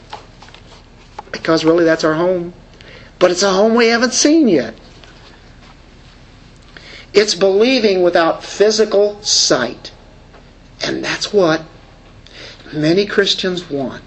Because 1.31 1.65
really 1.65 1.85
that's 1.85 2.05
our 2.05 2.15
home. 2.15 2.53
But 3.19 3.31
it's 3.31 3.43
a 3.43 3.53
home 3.53 3.75
we 3.75 3.87
haven't 3.87 4.13
seen 4.13 4.49
yet. 4.49 4.75
It's 7.15 7.35
believing 7.35 8.03
without 8.03 8.45
physical 8.45 9.23
sight. 9.23 9.93
And 10.83 11.05
that's 11.05 11.33
what 11.33 11.63
many 12.73 13.07
Christians 13.07 13.71
want. 13.71 14.03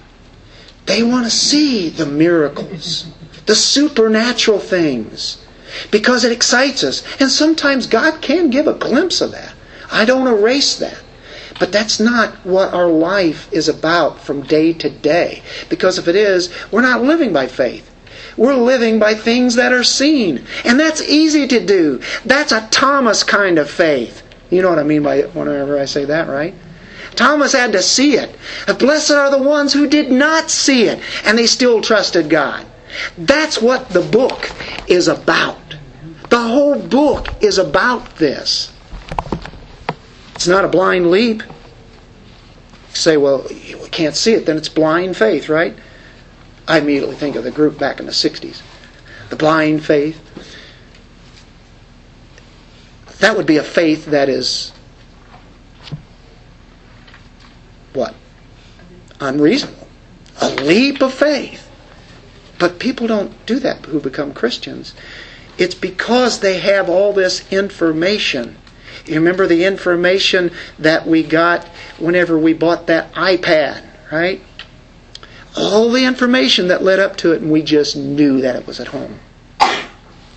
They 0.86 1.02
want 1.02 1.26
to 1.26 1.32
see 1.32 1.90
the 1.90 2.06
miracles, 2.06 3.08
the 3.46 3.56
supernatural 3.56 4.60
things, 4.60 5.45
because 5.91 6.23
it 6.23 6.32
excites 6.32 6.84
us. 6.84 7.03
And 7.19 7.30
sometimes 7.30 7.88
God 7.88 8.21
can 8.21 8.49
give 8.49 8.67
a 8.67 8.73
glimpse 8.73 9.21
of 9.21 9.32
that. 9.32 9.53
I 9.91 10.05
don't 10.05 10.28
erase 10.28 10.76
that. 10.78 11.01
But 11.59 11.71
that's 11.71 11.99
not 11.99 12.34
what 12.45 12.73
our 12.73 12.88
life 12.88 13.51
is 13.53 13.69
about 13.69 14.19
from 14.19 14.43
day 14.43 14.73
to 14.73 14.89
day. 14.89 15.41
Because 15.69 15.97
if 15.97 16.07
it 16.07 16.15
is, 16.15 16.53
we're 16.71 16.82
not 16.82 17.03
living 17.03 17.32
by 17.32 17.47
faith. 17.47 17.89
We're 18.36 18.55
living 18.55 18.99
by 18.99 19.13
things 19.13 19.55
that 19.55 19.71
are 19.71 19.84
seen. 19.84 20.45
And 20.65 20.80
that's 20.80 21.01
easy 21.01 21.47
to 21.47 21.65
do. 21.65 22.01
That's 22.26 22.51
a 22.51 22.67
Thomas 22.71 23.23
kind 23.23 23.57
of 23.57 23.69
faith. 23.69 24.23
You 24.49 24.61
know 24.61 24.69
what 24.69 24.80
I 24.80 24.84
mean 24.84 25.03
by 25.03 25.21
whenever 25.21 25.80
I 25.80 25.86
say 25.86 26.05
that, 26.05 26.28
right? 26.28 26.53
Thomas 27.15 27.53
had 27.53 27.71
to 27.71 27.82
see 27.82 28.17
it. 28.17 28.36
Blessed 28.78 29.11
are 29.11 29.32
the 29.32 29.41
ones 29.41 29.71
who 29.71 29.88
did 29.88 30.11
not 30.11 30.49
see 30.49 30.84
it, 30.84 30.99
and 31.23 31.38
they 31.38 31.47
still 31.47 31.82
trusted 31.82 32.30
God. 32.30 32.65
That's 33.17 33.61
what 33.61 33.89
the 33.89 34.01
book 34.01 34.51
is 34.88 35.07
about. 35.07 35.57
The 36.30 36.41
whole 36.41 36.80
book 36.80 37.28
is 37.41 37.57
about 37.57 38.17
this. 38.17 38.71
It's 40.36 40.47
not 40.47 40.65
a 40.65 40.67
blind 40.67 41.11
leap. 41.11 41.43
You 41.43 42.95
say, 42.95 43.17
well, 43.17 43.45
we 43.49 43.89
can't 43.89 44.15
see 44.15 44.34
it, 44.34 44.45
then 44.45 44.57
it's 44.57 44.69
blind 44.69 45.17
faith, 45.17 45.49
right? 45.49 45.76
I 46.67 46.80
immediately 46.80 47.15
think 47.15 47.36
of 47.36 47.43
the 47.43 47.51
group 47.51 47.78
back 47.78 47.99
in 47.99 48.05
the 48.05 48.11
60s. 48.11 48.61
The 49.30 49.36
blind 49.36 49.86
faith. 49.86 50.21
That 53.19 53.38
would 53.38 53.45
be 53.45 53.57
a 53.57 53.63
faith 53.63 54.07
that 54.07 54.30
is 54.30 54.71
what? 57.93 58.13
Unreasonable. 59.19 59.88
A 60.41 60.49
leap 60.49 61.01
of 61.01 61.13
faith. 61.13 61.69
But 62.59 62.80
people 62.80 63.07
don't 63.07 63.45
do 63.45 63.59
that 63.59 63.86
who 63.86 63.99
become 63.99 64.34
Christians. 64.34 64.93
It's 65.58 65.76
because 65.76 66.39
they 66.39 66.60
have 66.60 66.89
all 66.89 67.14
this 67.14 67.51
information. 67.51 68.58
You 69.06 69.16
remember 69.16 69.47
the 69.47 69.66
information 69.66 70.51
that 70.80 71.08
we 71.08 71.24
got 71.24 71.66
whenever 71.99 72.38
we 72.38 72.53
bought 72.53 72.88
that 72.88 73.14
iPad, 73.14 73.84
right? 74.12 74.41
All 75.56 75.91
the 75.91 76.03
information 76.06 76.68
that 76.68 76.84
led 76.84 76.99
up 76.99 77.16
to 77.18 77.32
it, 77.32 77.41
and 77.41 77.51
we 77.51 77.62
just 77.62 77.95
knew 77.95 78.41
that 78.41 78.56
it 78.56 78.68
was 78.68 78.80
at 78.80 78.88
home. 78.88 79.20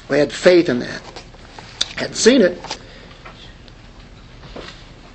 We 0.08 0.18
had 0.18 0.32
faith 0.32 0.68
in 0.68 0.78
that. 0.80 1.02
Hadn't 1.96 2.14
seen 2.14 2.42
it. 2.42 2.78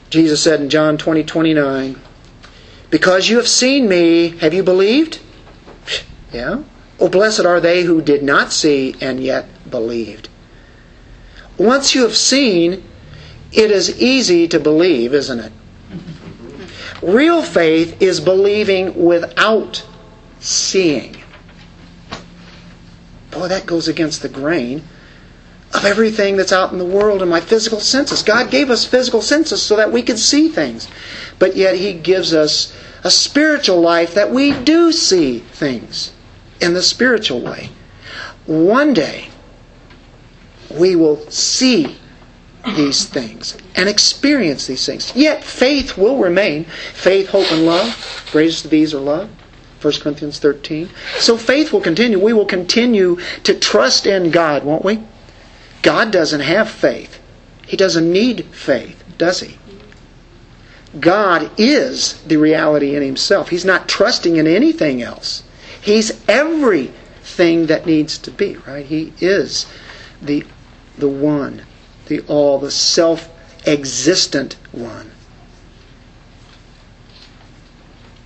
Jesus 0.10 0.44
said 0.44 0.62
in 0.62 0.70
John 0.70 0.98
20, 0.98 1.24
29, 1.24 2.00
because 2.90 3.30
you 3.30 3.38
have 3.38 3.48
seen 3.48 3.88
me, 3.88 4.38
have 4.38 4.54
you 4.54 4.62
believed? 4.62 5.20
Yeah. 6.32 6.64
Oh, 7.00 7.10
blessed 7.10 7.46
are 7.46 7.60
they 7.60 7.84
who 7.84 8.02
did 8.02 8.22
not 8.22 8.52
see 8.52 8.96
and 9.02 9.20
yet 9.20 9.48
believed. 9.74 10.30
Once 11.58 11.96
you 11.96 12.04
have 12.04 12.16
seen, 12.16 12.84
it 13.52 13.72
is 13.72 14.00
easy 14.00 14.48
to 14.48 14.60
believe, 14.60 15.16
isn't 15.16 15.40
it? 15.40 15.52
Real 17.02 17.42
faith 17.42 18.00
is 18.00 18.20
believing 18.20 19.04
without 19.04 19.84
seeing. 20.40 21.18
Boy, 23.32 23.48
that 23.48 23.66
goes 23.66 23.88
against 23.88 24.22
the 24.22 24.30
grain 24.30 24.84
of 25.74 25.86
everything 25.86 26.38
that's 26.38 26.52
out 26.52 26.72
in 26.72 26.78
the 26.78 26.86
world 26.86 27.22
and 27.22 27.32
my 27.32 27.42
physical 27.42 27.80
senses. 27.80 28.22
God 28.22 28.52
gave 28.52 28.70
us 28.70 28.86
physical 28.86 29.24
senses 29.24 29.64
so 29.64 29.76
that 29.76 29.92
we 29.92 30.04
could 30.04 30.20
see 30.20 30.50
things. 30.50 30.88
But 31.40 31.56
yet 31.56 31.76
He 31.76 31.94
gives 31.94 32.32
us 32.32 32.76
a 33.04 33.10
spiritual 33.10 33.82
life 33.82 34.14
that 34.14 34.30
we 34.30 34.54
do 34.64 34.92
see 34.92 35.40
things 35.40 36.14
in 36.62 36.76
the 36.76 36.84
spiritual 36.84 37.42
way. 37.42 37.70
One 38.46 38.94
day, 38.94 39.30
we 40.74 40.96
will 40.96 41.30
see 41.30 41.98
these 42.76 43.06
things 43.06 43.58
and 43.76 43.90
experience 43.90 44.68
these 44.68 44.86
things. 44.86 45.14
Yet 45.16 45.44
faith 45.44 45.98
will 45.98 46.18
remain. 46.18 46.66
Faith, 46.66 47.30
hope, 47.30 47.52
and 47.52 47.66
love. 47.66 48.28
Greatest 48.32 48.66
of 48.66 48.72
these 48.72 48.94
are 48.94 49.00
love. 49.00 49.30
1 49.82 49.94
Corinthians 50.00 50.40
13. 50.40 50.90
So 51.18 51.38
faith 51.38 51.74
will 51.74 51.82
continue. 51.82 52.18
We 52.18 52.34
will 52.34 52.46
continue 52.46 53.20
to 53.44 53.54
trust 53.54 54.06
in 54.06 54.32
God, 54.32 54.64
won't 54.64 54.86
we? 54.86 55.04
God 55.82 56.12
doesn't 56.12 56.40
have 56.40 56.70
faith. 56.70 57.20
He 57.68 57.76
doesn't 57.76 58.10
need 58.10 58.46
faith, 58.46 59.04
does 59.18 59.42
he? 59.42 59.58
God 61.00 61.50
is 61.58 62.22
the 62.24 62.38
reality 62.38 62.96
in 62.96 63.02
himself. 63.02 63.50
He's 63.50 63.66
not 63.66 63.90
trusting 63.90 64.38
in 64.38 64.48
anything 64.48 65.02
else. 65.02 65.44
He's 65.82 66.24
everything 66.30 67.66
that 67.66 67.86
needs 67.86 68.18
to 68.20 68.32
be, 68.32 68.58
right? 68.58 68.86
He 68.86 69.12
is 69.20 69.66
the 70.22 70.46
the 70.98 71.08
one, 71.08 71.64
the 72.08 72.22
all, 72.22 72.60
the 72.60 72.72
self-existent 72.72 74.56
one. 74.72 75.12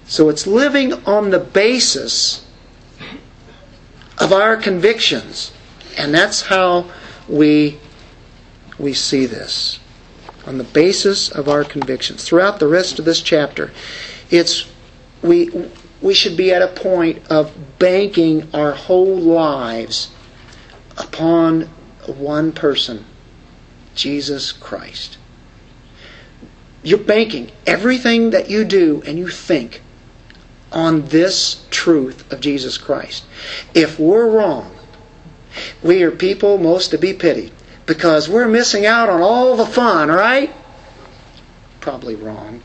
So 0.06 0.30
it's 0.30 0.48
living 0.48 0.94
on 1.06 1.32
the 1.32 1.40
basis 1.40 2.46
of 4.18 4.32
our 4.32 4.56
convictions. 4.56 5.52
And 5.98 6.14
that's 6.14 6.44
how 6.44 6.90
we 7.28 7.80
we 8.80 8.94
see 8.94 9.26
this. 9.26 9.80
On 10.46 10.58
the 10.58 10.64
basis 10.64 11.30
of 11.30 11.50
our 11.50 11.64
convictions. 11.64 12.24
Throughout 12.24 12.60
the 12.60 12.68
rest 12.68 13.00
of 13.00 13.06
this 13.06 13.22
chapter, 13.22 13.72
it's 14.30 14.66
we 15.22 15.50
we 16.02 16.14
should 16.14 16.38
be 16.38 16.54
at 16.54 16.62
a 16.62 16.68
point 16.68 17.26
of 17.30 17.52
banking 17.80 18.48
our 18.54 18.72
whole 18.74 19.18
lives 19.18 20.10
upon 20.98 21.70
one 22.10 22.52
person, 22.52 23.06
Jesus 23.96 24.52
Christ. 24.52 25.18
You're 26.84 27.00
banking 27.00 27.52
everything 27.66 28.30
that 28.30 28.50
you 28.50 28.64
do 28.64 29.04
and 29.06 29.18
you 29.18 29.28
think 29.28 29.82
on 30.72 31.04
this 31.06 31.66
truth 31.70 32.32
of 32.32 32.40
Jesus 32.40 32.78
Christ. 32.78 33.26
If 33.74 34.00
we're 34.00 34.30
wrong, 34.30 34.76
we 35.82 36.04
are 36.04 36.12
people 36.12 36.58
most 36.58 36.92
to 36.92 36.98
be 36.98 37.14
pitied 37.14 37.52
because 37.86 38.30
we're 38.30 38.48
missing 38.48 38.86
out 38.86 39.10
on 39.10 39.22
all 39.22 39.56
the 39.56 39.66
fun, 39.66 40.10
right? 40.10 40.54
Probably 41.80 42.16
wrong 42.16 42.62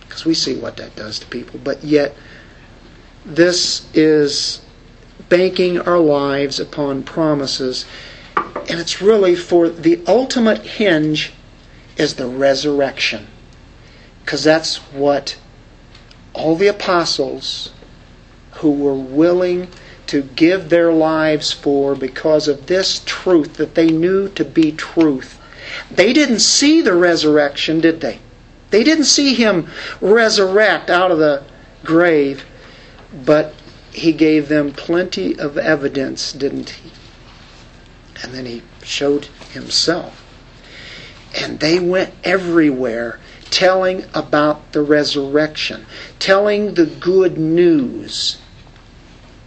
because 0.00 0.24
we 0.24 0.34
see 0.34 0.56
what 0.56 0.76
that 0.76 0.96
does 0.96 1.20
to 1.20 1.26
people, 1.26 1.60
but 1.62 1.82
yet 1.84 2.14
this 3.24 3.86
is 3.94 4.60
banking 5.28 5.78
our 5.78 5.98
lives 5.98 6.58
upon 6.58 7.02
promises. 7.02 7.86
And 8.68 8.80
it's 8.80 9.00
really 9.00 9.34
for 9.36 9.68
the 9.68 10.00
ultimate 10.06 10.64
hinge 10.64 11.32
is 11.96 12.14
the 12.14 12.26
resurrection. 12.28 13.26
Because 14.24 14.44
that's 14.44 14.76
what 14.92 15.38
all 16.32 16.54
the 16.56 16.68
apostles 16.68 17.72
who 18.52 18.70
were 18.70 18.94
willing 18.94 19.68
to 20.06 20.22
give 20.22 20.68
their 20.68 20.92
lives 20.92 21.52
for 21.52 21.94
because 21.94 22.48
of 22.48 22.66
this 22.66 23.02
truth 23.04 23.54
that 23.54 23.74
they 23.74 23.88
knew 23.88 24.28
to 24.30 24.44
be 24.44 24.72
truth. 24.72 25.38
They 25.90 26.12
didn't 26.12 26.40
see 26.40 26.80
the 26.80 26.94
resurrection, 26.94 27.80
did 27.80 28.00
they? 28.00 28.20
They 28.70 28.84
didn't 28.84 29.04
see 29.04 29.34
him 29.34 29.68
resurrect 30.00 30.90
out 30.90 31.10
of 31.10 31.18
the 31.18 31.42
grave, 31.84 32.44
but 33.24 33.54
he 33.92 34.12
gave 34.12 34.48
them 34.48 34.72
plenty 34.72 35.38
of 35.38 35.58
evidence, 35.58 36.32
didn't 36.32 36.70
he? 36.70 36.90
And 38.22 38.32
then 38.32 38.46
he 38.46 38.62
showed 38.82 39.26
himself. 39.52 40.24
And 41.34 41.60
they 41.60 41.78
went 41.78 42.14
everywhere 42.24 43.20
telling 43.50 44.04
about 44.14 44.72
the 44.72 44.82
resurrection, 44.82 45.86
telling 46.18 46.74
the 46.74 46.86
good 46.86 47.38
news. 47.38 48.38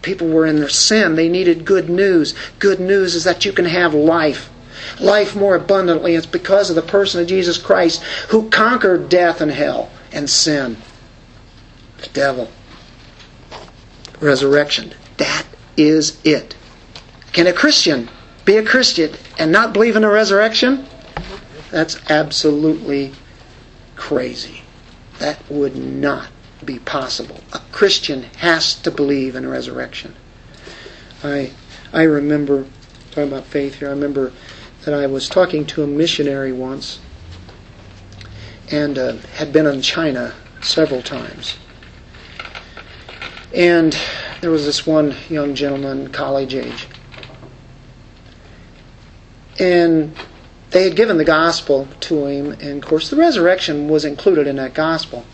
People 0.02 0.30
were 0.30 0.46
in 0.46 0.58
their 0.58 0.70
sin. 0.70 1.16
They 1.16 1.30
needed 1.30 1.66
good 1.66 1.90
news. 1.90 2.34
Good 2.60 2.80
news 2.80 3.14
is 3.16 3.24
that 3.24 3.46
you 3.46 3.54
can 3.54 3.66
have 3.66 3.94
life. 3.94 4.50
Life 5.00 5.36
more 5.36 5.56
abundantly. 5.56 6.16
It's 6.16 6.26
because 6.26 6.70
of 6.70 6.76
the 6.76 6.82
person 6.82 7.22
of 7.22 7.28
Jesus 7.28 7.58
Christ 7.58 8.02
who 8.30 8.50
conquered 8.50 9.10
death 9.10 9.42
and 9.42 9.52
hell 9.52 9.92
and 10.12 10.30
sin. 10.30 10.78
The 11.98 12.10
devil 12.10 12.50
resurrection. 14.20 14.94
That 15.18 15.46
is 15.76 16.20
it. 16.24 16.56
Can 17.34 17.48
a 17.48 17.54
Christian 17.54 18.10
be 18.46 18.58
a 18.58 18.66
Christian 18.66 19.14
and 19.38 19.52
not 19.52 19.74
believe 19.74 19.96
in 19.96 20.04
a 20.04 20.10
resurrection? 20.10 20.88
That's 21.70 21.98
absolutely 22.10 23.14
crazy. 23.96 24.62
That 25.20 25.40
would 25.50 25.76
not 25.76 26.30
be 26.66 26.80
possible. 26.80 27.40
A 27.54 27.60
Christian 27.72 28.24
has 28.38 28.76
to 28.82 28.92
believe 28.92 29.36
in 29.36 29.46
a 29.46 29.50
resurrection. 29.50 30.16
I 31.24 31.52
I 31.94 32.04
remember 32.04 32.66
talking 33.12 33.28
about 33.32 33.46
faith 33.46 33.76
here. 33.76 33.90
I 33.90 33.92
remember 33.92 34.32
that 34.84 34.94
I 34.94 35.08
was 35.08 35.30
talking 35.30 35.66
to 35.68 35.84
a 35.84 35.88
missionary 35.88 36.52
once 36.52 37.00
and 38.72 38.98
uh, 38.98 39.14
had 39.36 39.52
been 39.52 39.68
in 39.68 39.82
China 39.82 40.34
several 40.62 41.02
times. 41.02 41.58
And 43.54 43.98
there 44.40 44.50
was 44.50 44.66
this 44.66 44.88
one 44.88 45.16
young 45.30 45.56
gentleman, 45.56 46.12
college 46.12 46.56
age. 46.56 46.88
And 49.62 50.16
they 50.72 50.84
had 50.84 50.96
given 50.96 51.18
the 51.18 51.26
gospel 51.26 51.88
to 52.02 52.26
him, 52.26 52.52
and 52.54 52.84
of 52.84 52.90
course, 52.90 53.10
the 53.10 53.16
resurrection 53.16 53.88
was 53.88 54.06
included 54.06 54.48
in 54.48 54.56
that 54.56 54.74
gospel. 54.74 55.26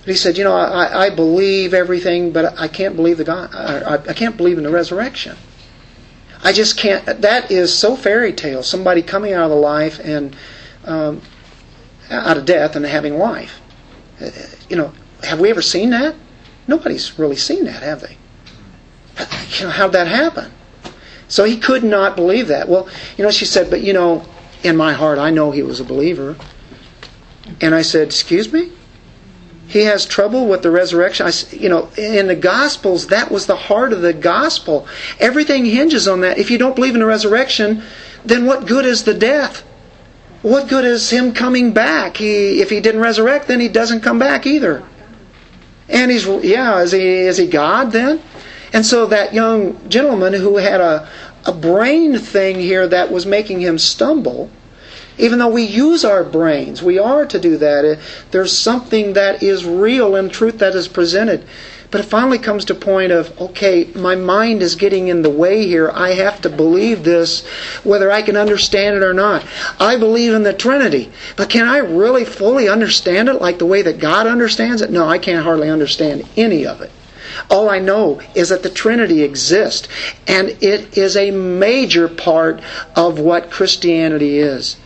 But 0.00 0.08
he 0.08 0.14
said, 0.14 0.38
"You 0.38 0.44
know, 0.44 0.54
I, 0.54 1.06
I 1.06 1.10
believe 1.10 1.74
everything, 1.74 2.30
but 2.32 2.58
I 2.58 2.68
can't 2.68 2.94
believe 2.94 3.18
the 3.18 3.24
God. 3.24 3.54
I, 3.54 3.94
I 3.94 4.12
can't 4.14 4.36
believe 4.36 4.56
in 4.56 4.64
the 4.64 4.70
resurrection. 4.70 5.36
I 6.42 6.52
just 6.52 6.78
can't. 6.78 7.04
That 7.22 7.50
is 7.50 7.76
so 7.76 7.96
fairy 7.96 8.32
tale. 8.32 8.62
Somebody 8.62 9.02
coming 9.02 9.32
out 9.32 9.44
of 9.44 9.50
the 9.50 9.56
life 9.56 10.00
and 10.02 10.36
um, 10.84 11.20
out 12.10 12.36
of 12.36 12.44
death 12.44 12.76
and 12.76 12.84
having 12.84 13.18
life. 13.18 13.60
You 14.68 14.76
know, 14.76 14.92
have 15.22 15.40
we 15.40 15.50
ever 15.50 15.62
seen 15.62 15.90
that? 15.90 16.14
Nobody's 16.68 17.18
really 17.18 17.36
seen 17.36 17.64
that, 17.64 17.82
have 17.82 18.00
they? 18.00 18.16
You 19.58 19.64
know, 19.64 19.70
how'd 19.70 19.92
that 19.92 20.06
happen? 20.06 20.52
So 21.30 21.44
he 21.44 21.56
could 21.56 21.84
not 21.84 22.16
believe 22.16 22.48
that. 22.48 22.68
Well, 22.68 22.88
you 23.16 23.24
know, 23.24 23.30
she 23.30 23.46
said, 23.46 23.70
but 23.70 23.82
you 23.82 23.92
know, 23.92 24.26
in 24.62 24.76
my 24.76 24.92
heart, 24.92 25.18
I 25.18 25.30
know 25.30 25.52
he 25.52 25.62
was 25.62 25.80
a 25.80 25.84
believer. 25.84 26.36
And 27.60 27.74
I 27.74 27.82
said, 27.82 28.08
excuse 28.08 28.52
me? 28.52 28.72
He 29.68 29.82
has 29.82 30.04
trouble 30.04 30.48
with 30.48 30.62
the 30.62 30.70
resurrection. 30.72 31.28
I, 31.28 31.32
you 31.52 31.68
know, 31.68 31.88
in 31.96 32.26
the 32.26 32.34
Gospels, 32.34 33.06
that 33.06 33.30
was 33.30 33.46
the 33.46 33.54
heart 33.54 33.92
of 33.92 34.02
the 34.02 34.12
gospel. 34.12 34.88
Everything 35.20 35.64
hinges 35.64 36.08
on 36.08 36.22
that. 36.22 36.38
If 36.38 36.50
you 36.50 36.58
don't 36.58 36.74
believe 36.74 36.94
in 36.94 37.00
the 37.00 37.06
resurrection, 37.06 37.84
then 38.24 38.46
what 38.46 38.66
good 38.66 38.84
is 38.84 39.04
the 39.04 39.14
death? 39.14 39.64
What 40.42 40.68
good 40.68 40.84
is 40.84 41.08
him 41.10 41.32
coming 41.32 41.72
back? 41.72 42.16
He, 42.16 42.60
if 42.60 42.70
he 42.70 42.80
didn't 42.80 43.02
resurrect, 43.02 43.46
then 43.46 43.60
he 43.60 43.68
doesn't 43.68 44.00
come 44.00 44.18
back 44.18 44.46
either. 44.46 44.82
And 45.88 46.10
he's, 46.10 46.26
yeah, 46.26 46.80
is 46.80 46.90
he, 46.90 47.06
is 47.06 47.36
he 47.36 47.46
God 47.46 47.92
then? 47.92 48.20
And 48.72 48.86
so 48.86 49.06
that 49.06 49.34
young 49.34 49.88
gentleman 49.88 50.32
who 50.32 50.56
had 50.56 50.80
a, 50.80 51.08
a 51.44 51.52
brain 51.52 52.18
thing 52.18 52.56
here 52.56 52.86
that 52.86 53.10
was 53.10 53.26
making 53.26 53.60
him 53.60 53.78
stumble, 53.78 54.50
even 55.18 55.38
though 55.38 55.48
we 55.48 55.64
use 55.64 56.04
our 56.04 56.24
brains, 56.24 56.82
we 56.82 56.98
are 56.98 57.26
to 57.26 57.38
do 57.38 57.56
that. 57.58 57.84
Eh, 57.84 58.00
there's 58.30 58.56
something 58.56 59.12
that 59.14 59.42
is 59.42 59.64
real 59.64 60.16
and 60.16 60.32
truth 60.32 60.58
that 60.58 60.74
is 60.74 60.88
presented. 60.88 61.44
But 61.90 62.02
it 62.02 62.04
finally 62.04 62.38
comes 62.38 62.64
to 62.66 62.74
point 62.74 63.10
of, 63.10 63.38
okay, 63.40 63.90
my 63.96 64.14
mind 64.14 64.62
is 64.62 64.76
getting 64.76 65.08
in 65.08 65.22
the 65.22 65.30
way 65.30 65.66
here. 65.66 65.90
I 65.92 66.14
have 66.14 66.40
to 66.42 66.48
believe 66.48 67.02
this, 67.02 67.44
whether 67.82 68.12
I 68.12 68.22
can 68.22 68.36
understand 68.36 68.96
it 68.96 69.02
or 69.02 69.12
not. 69.12 69.44
I 69.80 69.96
believe 69.96 70.32
in 70.32 70.44
the 70.44 70.52
Trinity, 70.52 71.10
but 71.34 71.50
can 71.50 71.66
I 71.66 71.78
really 71.78 72.24
fully 72.24 72.68
understand 72.68 73.28
it 73.28 73.40
like 73.40 73.58
the 73.58 73.66
way 73.66 73.82
that 73.82 73.98
God 73.98 74.28
understands 74.28 74.82
it? 74.82 74.90
No, 74.92 75.08
I 75.08 75.18
can't 75.18 75.42
hardly 75.42 75.68
understand 75.68 76.28
any 76.36 76.64
of 76.64 76.80
it. 76.80 76.92
All 77.48 77.68
I 77.68 77.78
know 77.78 78.20
is 78.34 78.48
that 78.48 78.62
the 78.62 78.70
Trinity 78.70 79.22
exists, 79.22 79.88
and 80.26 80.50
it 80.62 80.96
is 80.96 81.16
a 81.16 81.30
major 81.30 82.08
part 82.08 82.60
of 82.96 83.18
what 83.18 83.50
Christianity 83.50 84.38
is. 84.38 84.76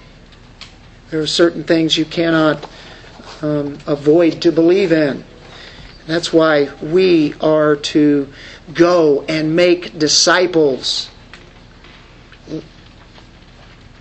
There 1.10 1.20
are 1.20 1.26
certain 1.26 1.64
things 1.64 1.96
you 1.96 2.04
cannot 2.04 2.68
um, 3.42 3.78
avoid 3.86 4.42
to 4.42 4.52
believe 4.52 4.92
in. 4.92 5.24
That's 6.06 6.32
why 6.32 6.70
we 6.82 7.34
are 7.40 7.76
to 7.76 8.32
go 8.72 9.24
and 9.28 9.56
make 9.56 9.98
disciples. 9.98 11.10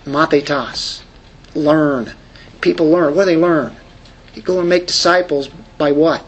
Mathetas. 0.05 1.01
Learn. 1.55 2.13
People 2.61 2.89
learn. 2.89 3.15
What 3.15 3.25
do 3.25 3.31
they 3.31 3.37
learn? 3.37 3.75
You 4.33 4.41
go 4.41 4.59
and 4.59 4.67
make 4.67 4.87
disciples 4.87 5.49
by 5.77 5.91
what? 5.91 6.25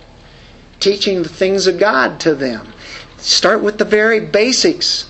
Teaching 0.86 1.24
the 1.24 1.30
things 1.30 1.66
of 1.66 1.80
God 1.80 2.20
to 2.20 2.36
them. 2.36 2.72
Start 3.18 3.64
with 3.64 3.80
the 3.80 3.86
very 3.86 4.20
basics. 4.20 5.10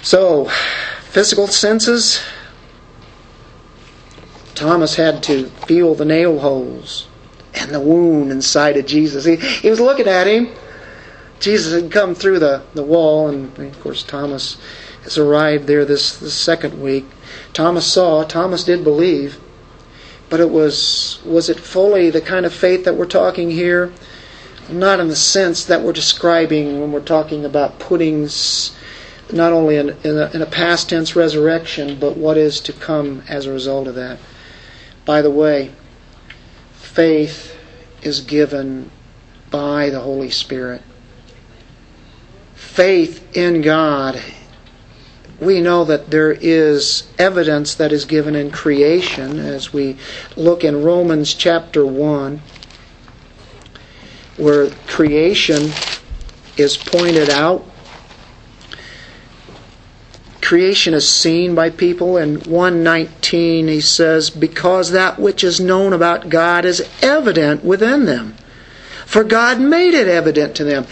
So, 0.00 0.46
physical 1.02 1.46
senses. 1.46 2.22
Thomas 4.54 4.94
had 4.94 5.22
to 5.24 5.48
feel 5.66 5.94
the 5.94 6.06
nail 6.06 6.38
holes 6.38 7.06
and 7.52 7.70
the 7.70 7.80
wound 7.80 8.30
inside 8.30 8.78
of 8.78 8.86
Jesus. 8.86 9.26
He, 9.26 9.36
he 9.36 9.68
was 9.68 9.78
looking 9.78 10.08
at 10.08 10.26
him. 10.26 10.48
Jesus 11.38 11.82
had 11.82 11.92
come 11.92 12.14
through 12.14 12.38
the, 12.38 12.62
the 12.72 12.82
wall, 12.82 13.28
and 13.28 13.58
of 13.58 13.80
course, 13.82 14.02
Thomas 14.02 14.56
has 15.02 15.18
arrived 15.18 15.66
there 15.66 15.84
this, 15.84 16.16
this 16.16 16.32
second 16.32 16.80
week. 16.80 17.04
Thomas 17.52 17.84
saw, 17.84 18.24
Thomas 18.24 18.64
did 18.64 18.84
believe, 18.84 19.38
but 20.32 20.40
it 20.40 20.48
was 20.48 21.20
was 21.26 21.50
it 21.50 21.60
fully 21.60 22.08
the 22.08 22.22
kind 22.22 22.46
of 22.46 22.54
faith 22.54 22.86
that 22.86 22.96
we're 22.96 23.04
talking 23.04 23.50
here? 23.50 23.92
Not 24.70 24.98
in 24.98 25.08
the 25.08 25.14
sense 25.14 25.66
that 25.66 25.82
we're 25.82 25.92
describing 25.92 26.80
when 26.80 26.90
we're 26.90 27.00
talking 27.00 27.44
about 27.44 27.78
putting 27.78 28.22
not 29.30 29.52
only 29.52 29.76
in, 29.76 29.90
in, 29.90 30.16
a, 30.16 30.30
in 30.32 30.40
a 30.40 30.46
past 30.46 30.88
tense 30.88 31.14
resurrection, 31.14 32.00
but 32.00 32.16
what 32.16 32.38
is 32.38 32.60
to 32.60 32.72
come 32.72 33.22
as 33.28 33.44
a 33.44 33.52
result 33.52 33.86
of 33.86 33.94
that. 33.96 34.18
By 35.04 35.20
the 35.20 35.30
way, 35.30 35.70
faith 36.72 37.54
is 38.00 38.22
given 38.22 38.90
by 39.50 39.90
the 39.90 40.00
Holy 40.00 40.30
Spirit. 40.30 40.80
Faith 42.54 43.36
in 43.36 43.60
God. 43.60 44.18
We 45.42 45.60
know 45.60 45.84
that 45.84 46.10
there 46.10 46.32
is 46.32 47.08
evidence 47.18 47.74
that 47.74 47.90
is 47.92 48.04
given 48.04 48.36
in 48.36 48.50
creation 48.50 49.40
as 49.40 49.72
we 49.72 49.96
look 50.36 50.62
in 50.62 50.84
Romans 50.84 51.34
chapter 51.34 51.84
1, 51.84 52.40
where 54.36 54.70
creation 54.86 55.70
is 56.56 56.76
pointed 56.76 57.28
out 57.28 57.64
creation 60.52 60.92
is 60.92 61.08
seen 61.08 61.54
by 61.54 61.70
people. 61.70 62.18
In 62.18 62.34
119, 62.40 63.68
he 63.68 63.80
says, 63.80 64.28
Because 64.28 64.90
that 64.90 65.18
which 65.18 65.42
is 65.42 65.58
known 65.58 65.94
about 65.94 66.28
God 66.28 66.66
is 66.66 66.86
evident 67.00 67.64
within 67.64 68.04
them. 68.04 68.36
For 69.06 69.24
God 69.24 69.58
made 69.58 69.94
it 69.94 70.08
evident 70.08 70.54
to 70.56 70.64
them. 70.64 70.86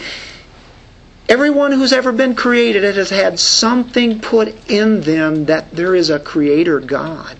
Everyone 1.29 1.71
who's 1.71 1.93
ever 1.93 2.11
been 2.11 2.35
created 2.35 2.83
has 2.83 3.09
had 3.09 3.39
something 3.39 4.19
put 4.19 4.69
in 4.69 5.01
them 5.01 5.45
that 5.45 5.71
there 5.71 5.95
is 5.95 6.09
a 6.09 6.19
creator 6.19 6.79
God. 6.79 7.37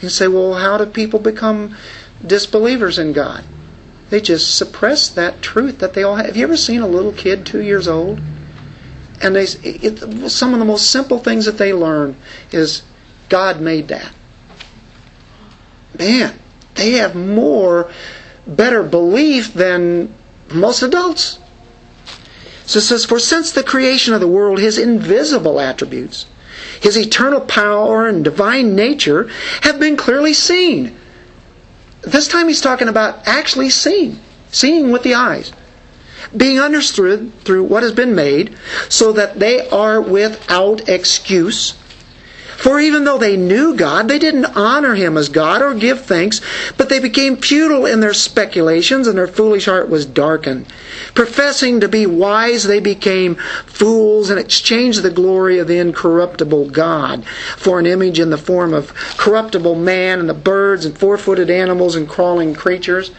You 0.00 0.08
say, 0.08 0.28
well, 0.28 0.54
how 0.54 0.78
do 0.78 0.86
people 0.86 1.18
become 1.18 1.76
disbelievers 2.24 2.98
in 2.98 3.12
God? 3.12 3.44
They 4.10 4.20
just 4.20 4.56
suppress 4.56 5.08
that 5.10 5.42
truth 5.42 5.80
that 5.80 5.94
they 5.94 6.02
all 6.02 6.16
have. 6.16 6.26
Have 6.26 6.36
you 6.36 6.44
ever 6.44 6.56
seen 6.56 6.80
a 6.80 6.86
little 6.86 7.12
kid 7.12 7.44
two 7.44 7.62
years 7.62 7.88
old? 7.88 8.20
and 9.20 9.34
they 9.34 9.44
it, 9.62 10.30
some 10.30 10.52
of 10.52 10.58
the 10.58 10.64
most 10.64 10.90
simple 10.90 11.18
things 11.18 11.44
that 11.46 11.58
they 11.58 11.72
learn 11.72 12.16
is 12.52 12.82
God 13.28 13.60
made 13.60 13.88
that. 13.88 14.14
Man, 15.98 16.38
they 16.74 16.92
have 16.92 17.14
more 17.14 17.90
better 18.46 18.82
belief 18.82 19.52
than 19.52 20.14
most 20.52 20.82
adults. 20.82 21.38
So 22.68 22.78
it 22.78 22.82
says, 22.82 23.06
For 23.06 23.18
since 23.18 23.50
the 23.50 23.62
creation 23.64 24.12
of 24.12 24.20
the 24.20 24.28
world, 24.28 24.58
his 24.60 24.76
invisible 24.78 25.58
attributes, 25.58 26.26
his 26.80 26.98
eternal 26.98 27.40
power 27.40 28.06
and 28.06 28.22
divine 28.22 28.76
nature 28.76 29.30
have 29.62 29.80
been 29.80 29.96
clearly 29.96 30.34
seen. 30.34 30.94
This 32.02 32.28
time 32.28 32.46
he's 32.46 32.60
talking 32.60 32.88
about 32.88 33.26
actually 33.26 33.70
seeing, 33.70 34.20
seeing 34.50 34.92
with 34.92 35.02
the 35.02 35.14
eyes 35.14 35.50
being 36.36 36.58
understood 36.60 37.32
through 37.40 37.64
what 37.64 37.82
has 37.82 37.92
been 37.92 38.14
made, 38.14 38.54
so 38.90 39.12
that 39.12 39.38
they 39.38 39.66
are 39.70 39.98
without 40.00 40.86
excuse. 40.88 41.74
For 42.58 42.80
even 42.80 43.04
though 43.04 43.18
they 43.18 43.36
knew 43.36 43.76
God, 43.76 44.08
they 44.08 44.18
didn't 44.18 44.56
honor 44.56 44.96
Him 44.96 45.16
as 45.16 45.28
God 45.28 45.62
or 45.62 45.74
give 45.74 46.04
thanks, 46.04 46.40
but 46.76 46.88
they 46.88 46.98
became 46.98 47.36
futile 47.36 47.86
in 47.86 48.00
their 48.00 48.12
speculations, 48.12 49.06
and 49.06 49.16
their 49.16 49.28
foolish 49.28 49.66
heart 49.66 49.88
was 49.88 50.04
darkened. 50.04 50.66
Professing 51.14 51.78
to 51.78 51.88
be 51.88 52.04
wise, 52.04 52.64
they 52.64 52.80
became 52.80 53.36
fools 53.66 54.28
and 54.28 54.40
exchanged 54.40 55.02
the 55.02 55.10
glory 55.10 55.60
of 55.60 55.68
the 55.68 55.78
incorruptible 55.78 56.70
God 56.70 57.24
for 57.56 57.78
an 57.78 57.86
image 57.86 58.18
in 58.18 58.30
the 58.30 58.36
form 58.36 58.74
of 58.74 58.92
corruptible 59.16 59.76
man 59.76 60.18
and 60.18 60.28
the 60.28 60.34
birds 60.34 60.84
and 60.84 60.98
four 60.98 61.16
footed 61.16 61.50
animals 61.50 61.94
and 61.94 62.08
crawling 62.08 62.54
creatures. 62.54 63.12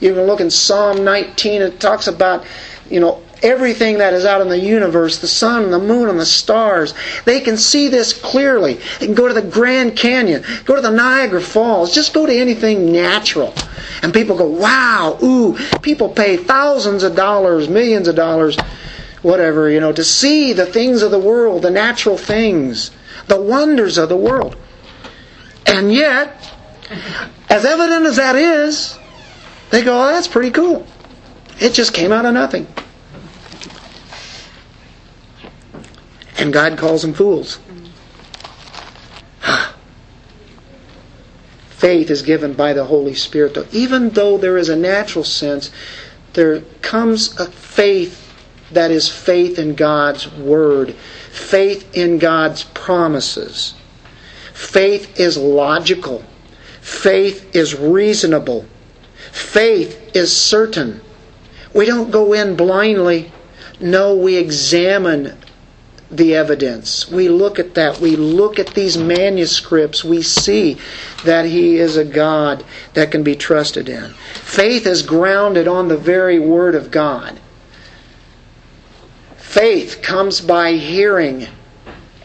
You 0.00 0.14
can 0.14 0.22
look 0.22 0.40
in 0.40 0.50
Psalm 0.50 1.04
19, 1.04 1.60
it 1.60 1.80
talks 1.80 2.06
about, 2.06 2.46
you 2.88 3.00
know, 3.00 3.22
everything 3.42 3.98
that 3.98 4.14
is 4.14 4.24
out 4.24 4.40
in 4.40 4.48
the 4.48 4.58
universe, 4.58 5.18
the 5.18 5.26
sun 5.26 5.70
the 5.70 5.78
moon 5.78 6.08
and 6.08 6.18
the 6.18 6.26
stars. 6.26 6.94
They 7.24 7.40
can 7.40 7.56
see 7.56 7.88
this 7.88 8.12
clearly. 8.12 8.74
They 8.98 9.06
can 9.06 9.14
go 9.14 9.28
to 9.28 9.34
the 9.34 9.42
Grand 9.42 9.96
Canyon, 9.96 10.44
go 10.64 10.76
to 10.76 10.82
the 10.82 10.90
Niagara 10.90 11.40
Falls, 11.40 11.94
just 11.94 12.14
go 12.14 12.26
to 12.26 12.34
anything 12.34 12.92
natural. 12.92 13.54
And 14.02 14.12
people 14.12 14.36
go, 14.36 14.48
wow, 14.48 15.18
ooh, 15.22 15.56
people 15.80 16.08
pay 16.08 16.36
thousands 16.36 17.02
of 17.02 17.14
dollars, 17.14 17.68
millions 17.68 18.08
of 18.08 18.16
dollars, 18.16 18.56
whatever, 19.22 19.70
you 19.70 19.80
know, 19.80 19.92
to 19.92 20.04
see 20.04 20.52
the 20.52 20.66
things 20.66 21.02
of 21.02 21.10
the 21.10 21.18
world, 21.18 21.62
the 21.62 21.70
natural 21.70 22.16
things, 22.16 22.90
the 23.26 23.40
wonders 23.40 23.98
of 23.98 24.08
the 24.08 24.16
world. 24.16 24.56
And 25.66 25.92
yet, 25.92 26.52
as 27.50 27.64
evident 27.64 28.06
as 28.06 28.16
that 28.16 28.36
is, 28.36 28.98
they 29.70 29.82
go, 29.82 30.00
oh, 30.00 30.06
that's 30.06 30.28
pretty 30.28 30.50
cool. 30.50 30.86
It 31.58 31.72
just 31.72 31.92
came 31.92 32.12
out 32.12 32.24
of 32.24 32.34
nothing. 32.34 32.66
And 36.38 36.52
God 36.52 36.76
calls 36.78 37.02
them 37.02 37.14
fools. 37.14 37.58
Faith 41.68 42.10
is 42.10 42.22
given 42.22 42.52
by 42.54 42.72
the 42.72 42.84
Holy 42.84 43.14
Spirit. 43.14 43.54
Though, 43.54 43.66
even 43.72 44.10
though 44.10 44.38
there 44.38 44.58
is 44.58 44.68
a 44.68 44.76
natural 44.76 45.24
sense, 45.24 45.70
there 46.34 46.60
comes 46.82 47.38
a 47.40 47.46
faith 47.46 48.22
that 48.72 48.90
is 48.90 49.08
faith 49.08 49.58
in 49.58 49.74
God's 49.74 50.30
Word, 50.32 50.94
faith 51.30 51.94
in 51.94 52.18
God's 52.18 52.64
promises. 52.64 53.74
Faith 54.52 55.18
is 55.20 55.36
logical. 55.36 56.24
Faith 56.80 57.54
is 57.54 57.74
reasonable. 57.74 58.64
Faith 59.32 60.16
is 60.16 60.34
certain. 60.36 61.00
We 61.74 61.84
don't 61.84 62.10
go 62.10 62.32
in 62.32 62.56
blindly. 62.56 63.32
No, 63.80 64.14
we 64.16 64.36
examine 64.36 65.36
the 66.10 66.34
evidence. 66.34 67.08
We 67.10 67.28
look 67.28 67.58
at 67.58 67.74
that. 67.74 68.00
We 68.00 68.16
look 68.16 68.58
at 68.58 68.68
these 68.68 68.96
manuscripts. 68.96 70.04
We 70.04 70.22
see 70.22 70.78
that 71.24 71.46
He 71.46 71.76
is 71.76 71.96
a 71.96 72.04
God 72.04 72.64
that 72.94 73.10
can 73.10 73.22
be 73.22 73.34
trusted 73.34 73.88
in. 73.88 74.10
Faith 74.34 74.86
is 74.86 75.02
grounded 75.02 75.66
on 75.66 75.88
the 75.88 75.96
very 75.96 76.38
Word 76.38 76.74
of 76.74 76.90
God. 76.90 77.40
Faith 79.36 80.00
comes 80.02 80.40
by 80.40 80.72
hearing, 80.72 81.48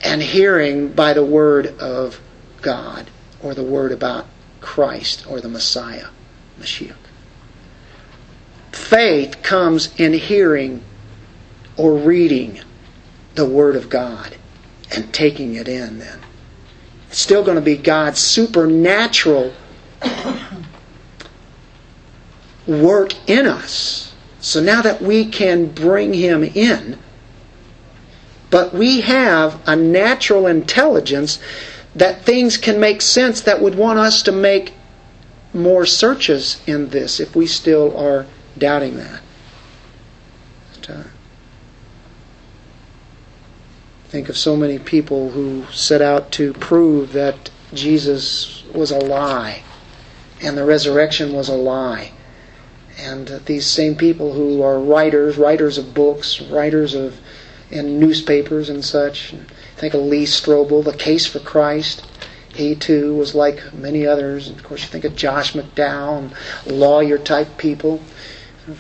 and 0.04 0.22
hearing 0.22 0.90
by 0.92 1.14
the 1.14 1.26
Word 1.26 1.68
of 1.80 2.20
God, 2.62 3.10
or 3.42 3.56
the 3.56 3.64
Word 3.64 3.92
about 3.92 4.28
Christ, 4.60 5.26
or 5.28 5.42
the 5.42 5.50
Messiah, 5.50 6.08
Mashiach. 6.60 6.96
Faith 8.72 9.42
comes 9.42 9.94
in 10.00 10.14
hearing 10.14 10.84
or 11.78 11.96
reading 11.96 12.60
the 13.36 13.46
Word 13.46 13.76
of 13.76 13.90
God 13.90 14.36
and 14.94 15.14
taking 15.14 15.56
it 15.56 15.68
in 15.68 16.00
then. 16.00 16.20
It's 17.10 17.20
still 17.20 17.44
going 17.44 17.56
to 17.56 17.62
be 17.62 17.78
God's 17.78 18.20
supernatural 18.20 19.54
work 22.68 23.14
in 23.30 23.46
us. 23.46 24.14
So 24.40 24.62
now 24.62 24.82
that 24.82 25.02
we 25.02 25.26
can 25.26 25.68
bring 25.68 26.14
Him 26.14 26.44
in, 26.44 26.98
but 28.50 28.74
we 28.74 29.02
have 29.02 29.62
a 29.68 29.76
natural 29.76 30.48
intelligence 30.48 31.40
that 31.96 32.24
things 32.24 32.58
can 32.58 32.80
make 32.80 33.02
sense 33.02 33.42
that 33.42 33.62
would 33.62 33.76
want 33.76 34.00
us 34.00 34.24
to 34.24 34.32
make 34.32 34.74
more 35.54 35.86
searches 35.86 36.62
in 36.66 36.90
this 36.90 37.20
if 37.20 37.36
we 37.36 37.46
still 37.46 37.96
are 37.98 38.26
doubting 38.58 38.98
that. 38.98 39.22
Uh, 40.90 41.04
Think 44.12 44.28
of 44.28 44.38
so 44.38 44.58
many 44.58 44.78
people 44.78 45.30
who 45.30 45.66
set 45.72 46.02
out 46.02 46.34
to 46.34 46.52
prove 46.52 47.14
that 47.14 47.50
Jesus 47.74 48.62
was 48.74 48.92
a 48.92 49.00
lie 49.00 49.64
and 50.42 50.58
the 50.58 50.66
resurrection 50.66 51.32
was 51.32 51.48
a 51.48 51.54
lie. 51.54 52.12
And 53.00 53.30
these 53.46 53.66
same 53.66 53.96
people 53.96 54.34
who 54.34 54.62
are 54.64 54.78
writers, 54.82 55.38
writers 55.38 55.78
of 55.78 55.94
books, 55.94 56.42
writers 56.42 56.94
of 56.94 57.22
in 57.70 58.02
newspapers 58.02 58.70
and 58.70 58.84
such. 58.84 59.34
Think 59.78 59.94
of 59.94 60.02
Lee 60.02 60.26
Strobel, 60.26 60.84
The 60.84 60.92
Case 60.92 61.26
for 61.26 61.40
Christ. 61.40 62.06
He 62.54 62.76
too 62.76 63.16
was 63.16 63.34
like 63.34 63.74
many 63.74 64.06
others. 64.06 64.50
And 64.50 64.58
of 64.58 64.66
course, 64.66 64.82
you 64.82 64.90
think 64.90 65.06
of 65.06 65.16
Josh 65.16 65.54
McDowell, 65.54 66.36
lawyer 66.66 67.18
type 67.18 67.58
people 67.58 68.02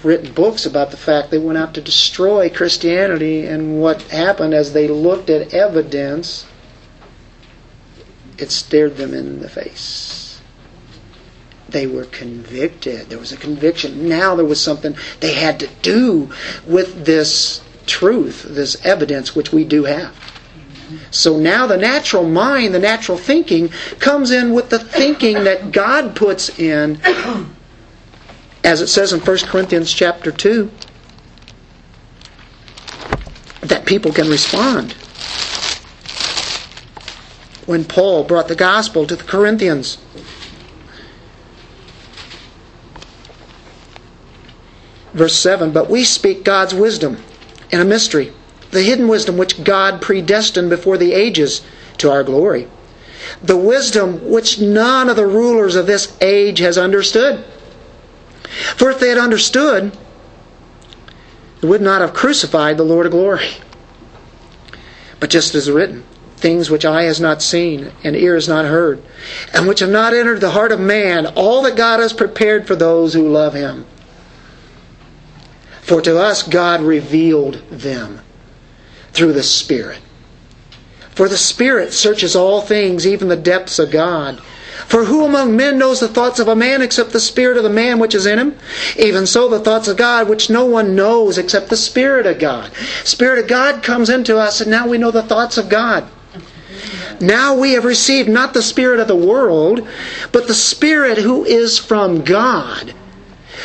written 0.04 0.34
books 0.34 0.66
about 0.66 0.92
the 0.92 0.98
fact 0.98 1.32
they 1.32 1.38
went 1.38 1.58
out 1.58 1.74
to 1.76 1.82
destroy 1.82 2.50
Christianity, 2.50 3.46
and 3.46 3.82
what 3.82 4.02
happened 4.04 4.54
as 4.54 4.74
they 4.74 4.88
looked 4.88 5.30
at 5.30 5.54
evidence, 5.54 6.46
it 8.38 8.52
stared 8.52 8.98
them 8.98 9.14
in 9.14 9.39
the 9.39 9.50
face. 9.50 10.42
They 11.70 11.88
were 11.88 12.06
convicted. 12.06 13.10
There 13.10 13.20
was 13.20 13.32
a 13.32 13.38
conviction. 13.38 14.10
Now 14.10 14.36
there 14.36 14.46
was 14.46 14.60
something 14.60 14.96
they 15.22 15.34
had 15.34 15.60
to 15.62 15.68
do 15.82 16.32
with 16.68 17.06
this 17.06 17.62
truth, 17.86 18.44
this 18.44 18.84
evidence, 18.86 19.36
which 19.36 19.54
we 19.54 19.64
do 19.64 19.86
have. 19.86 20.14
So 21.12 21.38
now 21.38 21.68
the 21.68 21.78
natural 21.78 22.28
mind, 22.28 22.74
the 22.74 22.80
natural 22.80 23.18
thinking, 23.18 23.70
comes 24.00 24.32
in 24.32 24.54
with 24.54 24.70
the 24.70 24.80
thinking 24.80 25.46
that 25.46 25.72
God 25.72 26.16
puts 26.16 26.60
in 26.60 27.00
as 28.64 28.82
it 28.82 28.88
says 28.88 29.14
in 29.14 29.20
1 29.20 29.38
Corinthians 29.39 29.91
chapter 29.91 30.32
2, 30.32 30.72
that 33.62 33.86
people 33.86 34.12
can 34.12 34.30
respond. 34.30 34.93
When 37.66 37.86
Paul 37.86 38.24
brought 38.24 38.47
the 38.47 38.55
gospel 38.55 39.05
to 39.07 39.16
the 39.16 39.24
Corinthians, 39.24 39.97
Verse 45.14 45.36
7 45.36 45.72
But 45.72 45.89
we 45.89 46.03
speak 46.03 46.43
God's 46.43 46.74
wisdom 46.74 47.18
in 47.70 47.80
a 47.80 47.86
mystery, 47.86 48.34
the 48.72 48.84
hidden 48.84 49.07
wisdom 49.07 49.38
which 49.38 49.64
God 49.64 50.01
predestined 50.01 50.70
before 50.70 50.97
the 50.97 51.14
ages 51.14 51.62
to 51.97 52.09
our 52.09 52.24
glory. 52.24 52.68
The 53.43 53.57
wisdom 53.57 54.30
which 54.30 54.59
none 54.59 55.09
of 55.09 55.16
the 55.16 55.28
rulers 55.28 55.76
of 55.76 55.86
this 55.86 56.18
age 56.22 56.59
has 56.59 56.78
understood. 56.78 57.43
For 58.76 58.91
if 58.91 58.99
they 58.99 59.10
had 59.10 59.18
understood, 59.18 59.97
they 61.62 61.68
would 61.68 61.82
not 61.82 62.02
have 62.02 62.14
crucified 62.14 62.78
the 62.78 62.84
Lord 62.84 63.06
of 63.06 63.12
glory. 63.12 63.49
But 65.20 65.30
just 65.30 65.56
as 65.56 65.70
written, 65.70 66.04
things 66.38 66.70
which 66.70 66.86
eye 66.86 67.04
has 67.04 67.22
not 67.22 67.41
seen 67.41 67.91
and 68.04 68.16
ear 68.16 68.34
has 68.34 68.47
not 68.47 68.66
heard, 68.66 69.02
and 69.54 69.68
which 69.68 69.80
have 69.80 69.89
not 69.89 70.14
entered 70.14 70.41
the 70.41 70.52
heart 70.52 70.72
of 70.72 70.80
man, 70.80 71.28
all 71.28 71.62
that 71.62 71.76
God 71.76 71.99
has 71.99 72.14
prepared 72.14 72.68
for 72.68 72.76
those 72.76 73.14
who 73.14 73.30
love 73.30 73.54
him. 73.54 73.86
For 75.82 76.02
to 76.02 76.18
us 76.20 76.43
God 76.43 76.82
revealed 76.82 77.56
them 77.70 78.22
through 79.14 79.34
the 79.34 79.43
Spirit. 79.43 79.99
For 81.12 81.30
the 81.30 81.38
Spirit 81.38 81.93
searches 81.93 82.36
all 82.36 82.62
things, 82.62 83.06
even 83.06 83.28
the 83.28 83.36
depths 83.36 83.78
of 83.78 83.91
God. 83.91 84.41
For 84.88 85.06
who 85.06 85.26
among 85.26 85.56
men 85.56 85.78
knows 85.78 86.00
the 86.00 86.08
thoughts 86.08 86.40
of 86.40 86.48
a 86.48 86.56
man 86.56 86.82
except 86.82 87.12
the 87.12 87.20
spirit 87.20 87.58
of 87.58 87.64
the 87.64 87.70
man 87.70 88.00
which 88.00 88.16
is 88.16 88.26
in 88.26 88.40
him? 88.40 88.56
Even 88.98 89.26
so 89.26 89.48
the 89.48 89.60
thoughts 89.60 89.88
of 89.88 89.98
God 89.98 90.28
which 90.28 90.50
no 90.50 90.66
one 90.66 90.96
knows 90.96 91.38
except 91.38 91.70
the 91.70 91.78
Spirit 91.78 92.26
of 92.26 92.40
God. 92.40 92.72
Spirit 93.04 93.40
of 93.40 93.48
God 93.48 93.84
comes 93.84 94.10
into 94.10 94.38
us 94.38 94.62
and 94.62 94.72
now 94.72 94.88
we 94.88 94.98
know 94.98 95.12
the 95.12 95.24
thoughts 95.24 95.58
of 95.58 95.70
God. 95.70 96.08
Now 97.20 97.56
we 97.56 97.74
have 97.74 97.86
received 97.86 98.28
not 98.28 98.54
the 98.54 98.64
Spirit 98.64 99.00
of 99.00 99.08
the 99.08 99.16
world, 99.16 99.88
but 100.32 100.48
the 100.48 100.56
Spirit 100.56 101.20
who 101.20 101.46
is 101.46 101.78
from 101.78 102.24
God, 102.24 102.96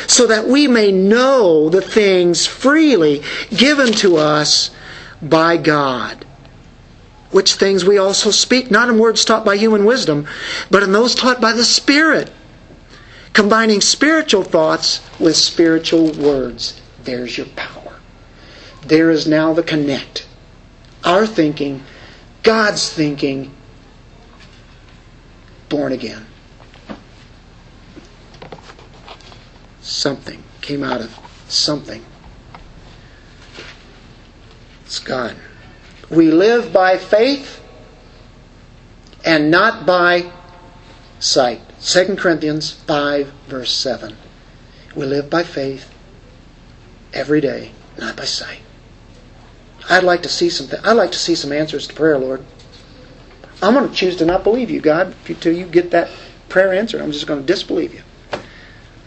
so 0.05 0.27
that 0.27 0.47
we 0.47 0.67
may 0.67 0.91
know 0.91 1.69
the 1.69 1.81
things 1.81 2.45
freely 2.45 3.23
given 3.49 3.91
to 3.93 4.17
us 4.17 4.69
by 5.21 5.57
God. 5.57 6.26
Which 7.31 7.55
things 7.55 7.83
we 7.83 7.97
also 7.97 8.31
speak, 8.31 8.71
not 8.71 8.89
in 8.89 8.99
words 8.99 9.25
taught 9.25 9.43
by 9.43 9.57
human 9.57 9.85
wisdom, 9.85 10.27
but 10.71 10.83
in 10.83 10.91
those 10.91 11.13
taught 11.13 11.41
by 11.41 11.51
the 11.51 11.65
Spirit, 11.65 12.31
combining 13.33 13.81
spiritual 13.81 14.43
thoughts 14.43 15.01
with 15.19 15.35
spiritual 15.35 16.11
words. 16.13 16.81
There's 17.03 17.37
your 17.37 17.47
power. 17.47 17.99
There 18.85 19.11
is 19.11 19.27
now 19.27 19.53
the 19.53 19.63
connect. 19.63 20.27
Our 21.03 21.27
thinking 21.27 21.83
God's 22.47 22.89
thinking, 22.89 23.53
born 25.67 25.91
again. 25.91 26.25
Something 29.81 30.41
came 30.61 30.81
out 30.81 31.01
of 31.01 31.13
something. 31.49 32.05
It's 34.85 34.99
God. 34.99 35.35
We 36.09 36.31
live 36.31 36.71
by 36.71 36.97
faith 36.97 37.61
and 39.25 39.51
not 39.51 39.85
by 39.85 40.31
sight. 41.19 41.61
2 41.81 42.15
Corinthians 42.15 42.71
5, 42.71 43.27
verse 43.47 43.73
7. 43.73 44.15
We 44.95 45.05
live 45.05 45.29
by 45.29 45.43
faith 45.43 45.91
every 47.13 47.41
day, 47.41 47.71
not 47.97 48.15
by 48.15 48.25
sight. 48.25 48.59
I'd 49.89 50.03
like 50.03 50.23
to 50.23 50.29
see 50.29 50.49
some. 50.49 50.67
I'd 50.83 50.93
like 50.93 51.11
to 51.11 51.17
see 51.17 51.35
some 51.35 51.51
answers 51.51 51.87
to 51.87 51.93
prayer, 51.93 52.17
Lord. 52.17 52.43
I'm 53.61 53.73
going 53.73 53.89
to 53.89 53.95
choose 53.95 54.17
to 54.17 54.25
not 54.25 54.43
believe 54.43 54.69
you, 54.69 54.81
God, 54.81 55.15
until 55.27 55.53
you 55.53 55.65
get 55.65 55.91
that 55.91 56.09
prayer 56.49 56.73
answered. 56.73 57.01
I'm 57.01 57.11
just 57.11 57.27
going 57.27 57.39
to 57.39 57.45
disbelieve 57.45 57.93
you. 57.93 58.01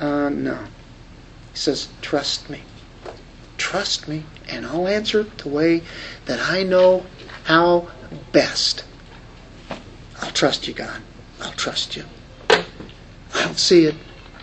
Uh, 0.00 0.30
no. 0.30 0.56
He 1.52 1.58
says, 1.58 1.88
trust 2.00 2.50
me. 2.50 2.62
Trust 3.58 4.08
me, 4.08 4.24
and 4.50 4.66
I'll 4.66 4.88
answer 4.88 5.22
the 5.22 5.48
way 5.48 5.82
that 6.26 6.40
I 6.40 6.62
know 6.62 7.06
how 7.44 7.88
best. 8.32 8.84
I'll 10.20 10.30
trust 10.32 10.68
you, 10.68 10.74
God. 10.74 11.00
I'll 11.40 11.52
trust 11.52 11.96
you. 11.96 12.04
I 12.50 12.64
don't 13.44 13.58
see 13.58 13.84
it. 13.86 13.94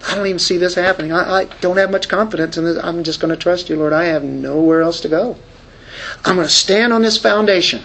I 0.07 0.15
don't 0.15 0.27
even 0.27 0.39
see 0.39 0.57
this 0.57 0.75
happening. 0.75 1.11
I, 1.11 1.41
I 1.41 1.45
don't 1.61 1.77
have 1.77 1.91
much 1.91 2.07
confidence 2.07 2.57
in 2.57 2.63
this. 2.63 2.81
I'm 2.81 3.03
just 3.03 3.19
going 3.19 3.29
to 3.29 3.41
trust 3.41 3.69
you, 3.69 3.75
Lord. 3.75 3.93
I 3.93 4.05
have 4.05 4.23
nowhere 4.23 4.81
else 4.81 5.01
to 5.01 5.09
go. 5.09 5.37
I'm 6.23 6.35
going 6.35 6.47
to 6.47 6.53
stand 6.53 6.93
on 6.93 7.01
this 7.01 7.17
foundation. 7.17 7.83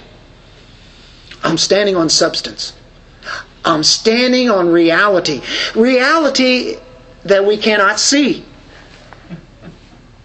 I'm 1.43 1.59
standing 1.59 1.97
on 1.97 2.09
substance. 2.09 2.75
I'm 3.65 3.83
standing 3.83 4.51
on 4.51 4.69
reality. 4.69 5.41
Reality 5.75 6.77
that 7.25 7.45
we 7.45 7.57
cannot 7.57 7.99
see. 7.99 8.45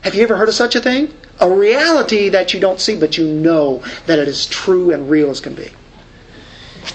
Have 0.01 0.15
you 0.15 0.23
ever 0.23 0.37
heard 0.37 0.49
of 0.49 0.55
such 0.55 0.75
a 0.75 0.81
thing? 0.81 1.13
A 1.39 1.49
reality 1.49 2.29
that 2.29 2.53
you 2.53 2.59
don't 2.59 2.79
see, 2.79 2.97
but 2.97 3.17
you 3.17 3.27
know 3.27 3.83
that 4.05 4.19
it 4.19 4.27
is 4.27 4.45
true 4.45 4.91
and 4.91 5.09
real 5.09 5.29
as 5.29 5.39
can 5.39 5.53
be. 5.53 5.71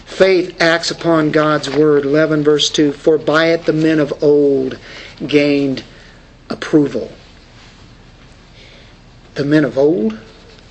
Faith 0.04 0.60
acts 0.60 0.90
upon 0.90 1.30
God's 1.30 1.70
word. 1.70 2.04
11 2.04 2.42
verse 2.42 2.70
2 2.70 2.92
For 2.92 3.18
by 3.18 3.46
it 3.46 3.66
the 3.66 3.72
men 3.72 3.98
of 3.98 4.22
old 4.22 4.78
gained 5.26 5.84
approval. 6.48 7.12
The 9.34 9.44
men 9.44 9.64
of 9.64 9.78
old? 9.78 10.18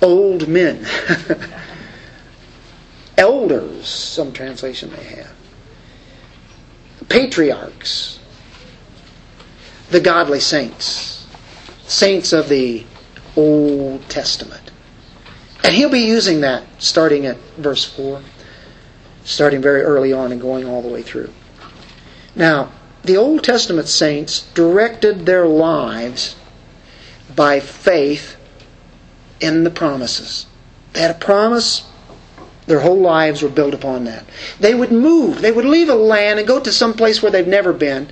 old 0.02 0.48
men. 0.48 0.84
Elders, 3.16 3.86
some 3.86 4.32
translation 4.32 4.90
may 4.92 5.04
have. 5.04 5.32
Patriarchs. 7.08 8.18
The 9.90 10.00
godly 10.00 10.40
saints. 10.40 11.26
Saints 11.86 12.32
of 12.32 12.48
the 12.48 12.84
Old 13.36 14.08
Testament. 14.08 14.70
And 15.64 15.74
he'll 15.74 15.90
be 15.90 16.00
using 16.00 16.40
that 16.40 16.64
starting 16.78 17.26
at 17.26 17.36
verse 17.56 17.84
4, 17.84 18.20
starting 19.24 19.62
very 19.62 19.82
early 19.82 20.12
on 20.12 20.32
and 20.32 20.40
going 20.40 20.66
all 20.66 20.82
the 20.82 20.88
way 20.88 21.02
through. 21.02 21.32
Now, 22.34 22.70
the 23.04 23.16
Old 23.16 23.44
Testament 23.44 23.88
saints 23.88 24.42
directed 24.54 25.26
their 25.26 25.46
lives 25.46 26.36
by 27.34 27.60
faith 27.60 28.36
in 29.40 29.64
the 29.64 29.70
promises. 29.70 30.46
They 30.92 31.00
had 31.00 31.10
a 31.10 31.14
promise. 31.14 31.84
Their 32.66 32.80
whole 32.80 33.00
lives 33.00 33.42
were 33.42 33.48
built 33.48 33.74
upon 33.74 34.04
that. 34.04 34.24
They 34.60 34.74
would 34.74 34.92
move. 34.92 35.40
They 35.40 35.50
would 35.50 35.64
leave 35.64 35.88
a 35.88 35.94
land 35.94 36.38
and 36.38 36.46
go 36.46 36.60
to 36.60 36.70
some 36.70 36.94
place 36.94 37.20
where 37.20 37.32
they've 37.32 37.46
never 37.46 37.72
been. 37.72 38.08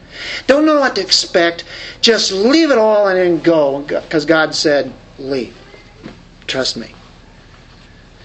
Don't 0.48 0.66
know 0.66 0.80
what 0.80 0.96
to 0.96 1.00
expect. 1.00 1.64
Just 2.00 2.32
leave 2.32 2.72
it 2.72 2.78
all 2.78 3.06
and 3.06 3.16
then 3.16 3.40
go. 3.40 3.82
Because 3.82 4.24
God 4.24 4.54
said, 4.54 4.92
leave. 5.20 5.56
Trust 6.46 6.76
me. 6.76 6.94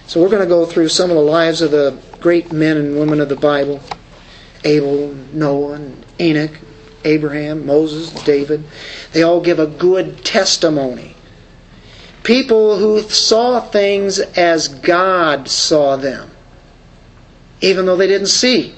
So 0.06 0.22
we're 0.22 0.28
going 0.28 0.42
to 0.42 0.48
go 0.48 0.66
through 0.66 0.88
some 0.88 1.10
of 1.10 1.16
the 1.16 1.22
lives 1.22 1.62
of 1.62 1.70
the 1.70 1.98
great 2.20 2.52
men 2.52 2.76
and 2.76 2.98
women 2.98 3.20
of 3.20 3.28
the 3.28 3.36
Bible 3.36 3.80
Abel, 4.64 5.14
Noah, 5.32 5.92
Enoch, 6.18 6.58
Abraham, 7.04 7.66
Moses, 7.66 8.10
David. 8.24 8.64
They 9.12 9.22
all 9.22 9.40
give 9.40 9.58
a 9.60 9.66
good 9.66 10.24
testimony 10.24 11.16
People 12.26 12.76
who 12.76 13.02
saw 13.02 13.60
things 13.60 14.18
as 14.18 14.66
God 14.66 15.48
saw 15.48 15.94
them, 15.94 16.28
even 17.60 17.86
though 17.86 17.96
they 17.96 18.08
didn't 18.08 18.26
see. 18.26 18.74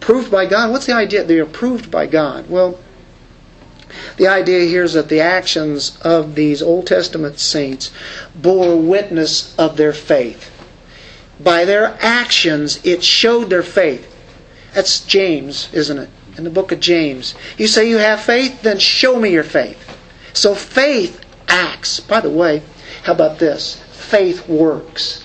Proved 0.00 0.32
by 0.32 0.46
God. 0.46 0.72
What's 0.72 0.86
the 0.86 0.96
idea? 0.96 1.22
They 1.22 1.38
are 1.38 1.46
proved 1.46 1.88
by 1.88 2.06
God. 2.06 2.50
Well, 2.50 2.80
the 4.16 4.28
idea 4.28 4.66
here 4.66 4.84
is 4.84 4.94
that 4.94 5.08
the 5.08 5.20
actions 5.20 5.98
of 6.02 6.34
these 6.34 6.62
Old 6.62 6.86
Testament 6.86 7.38
saints 7.38 7.92
bore 8.34 8.76
witness 8.76 9.56
of 9.58 9.76
their 9.76 9.92
faith. 9.92 10.50
By 11.42 11.64
their 11.64 11.96
actions, 12.00 12.84
it 12.84 13.02
showed 13.02 13.50
their 13.50 13.62
faith. 13.62 14.06
That's 14.74 15.00
James, 15.00 15.68
isn't 15.72 15.98
it? 15.98 16.10
In 16.36 16.44
the 16.44 16.50
book 16.50 16.70
of 16.72 16.80
James. 16.80 17.34
You 17.56 17.66
say 17.66 17.88
you 17.88 17.98
have 17.98 18.20
faith? 18.20 18.62
Then 18.62 18.78
show 18.78 19.18
me 19.18 19.30
your 19.30 19.44
faith. 19.44 19.78
So 20.32 20.54
faith 20.54 21.20
acts. 21.48 22.00
By 22.00 22.20
the 22.20 22.30
way, 22.30 22.62
how 23.02 23.12
about 23.12 23.38
this? 23.38 23.80
Faith 23.92 24.48
works. 24.48 25.24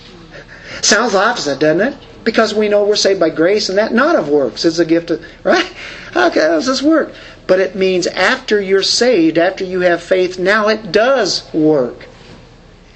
Sounds 0.82 1.16
opposite, 1.16 1.60
doesn't 1.60 1.82
it? 1.82 1.98
Because 2.24 2.56
we 2.56 2.70
know 2.70 2.84
we're 2.84 2.96
saved 2.96 3.20
by 3.20 3.30
grace 3.30 3.70
and 3.70 3.78
that 3.78 3.94
not 3.94 4.16
of 4.16 4.30
works. 4.30 4.66
It's 4.66 4.80
a 4.80 4.86
gift 4.86 5.12
of, 5.12 5.24
right? 5.44 5.72
How 6.12 6.30
does 6.30 6.66
this 6.66 6.82
work? 6.82 7.14
But 7.48 7.60
it 7.60 7.76
means 7.76 8.08
after 8.08 8.60
you're 8.60 8.84
saved, 8.84 9.38
after 9.38 9.64
you 9.64 9.82
have 9.82 10.02
faith, 10.02 10.40
now 10.40 10.68
it 10.68 10.92
does 10.92 11.52
work. 11.54 12.08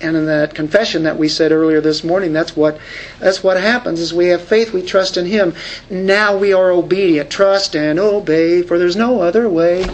And 0.01 0.15
in 0.15 0.27
that 0.27 0.55
confession 0.55 1.03
that 1.03 1.17
we 1.17 1.27
said 1.27 1.51
earlier 1.51 1.81
this 1.81 2.03
morning, 2.03 2.31
that's 2.31 2.55
what 2.55 2.79
that's 3.19 3.43
what 3.43 3.59
happens 3.59 3.99
is 3.99 4.13
we 4.13 4.27
have 4.27 4.41
faith, 4.41 4.71
we 4.71 4.81
trust 4.81 5.17
in 5.17 5.25
Him. 5.25 5.53
Now 5.89 6.37
we 6.37 6.53
are 6.53 6.71
obedient. 6.71 7.29
Trust 7.29 7.75
and 7.75 7.99
obey, 7.99 8.61
for 8.61 8.79
there's 8.79 8.95
no 8.95 9.19
other 9.19 9.49
way. 9.49 9.85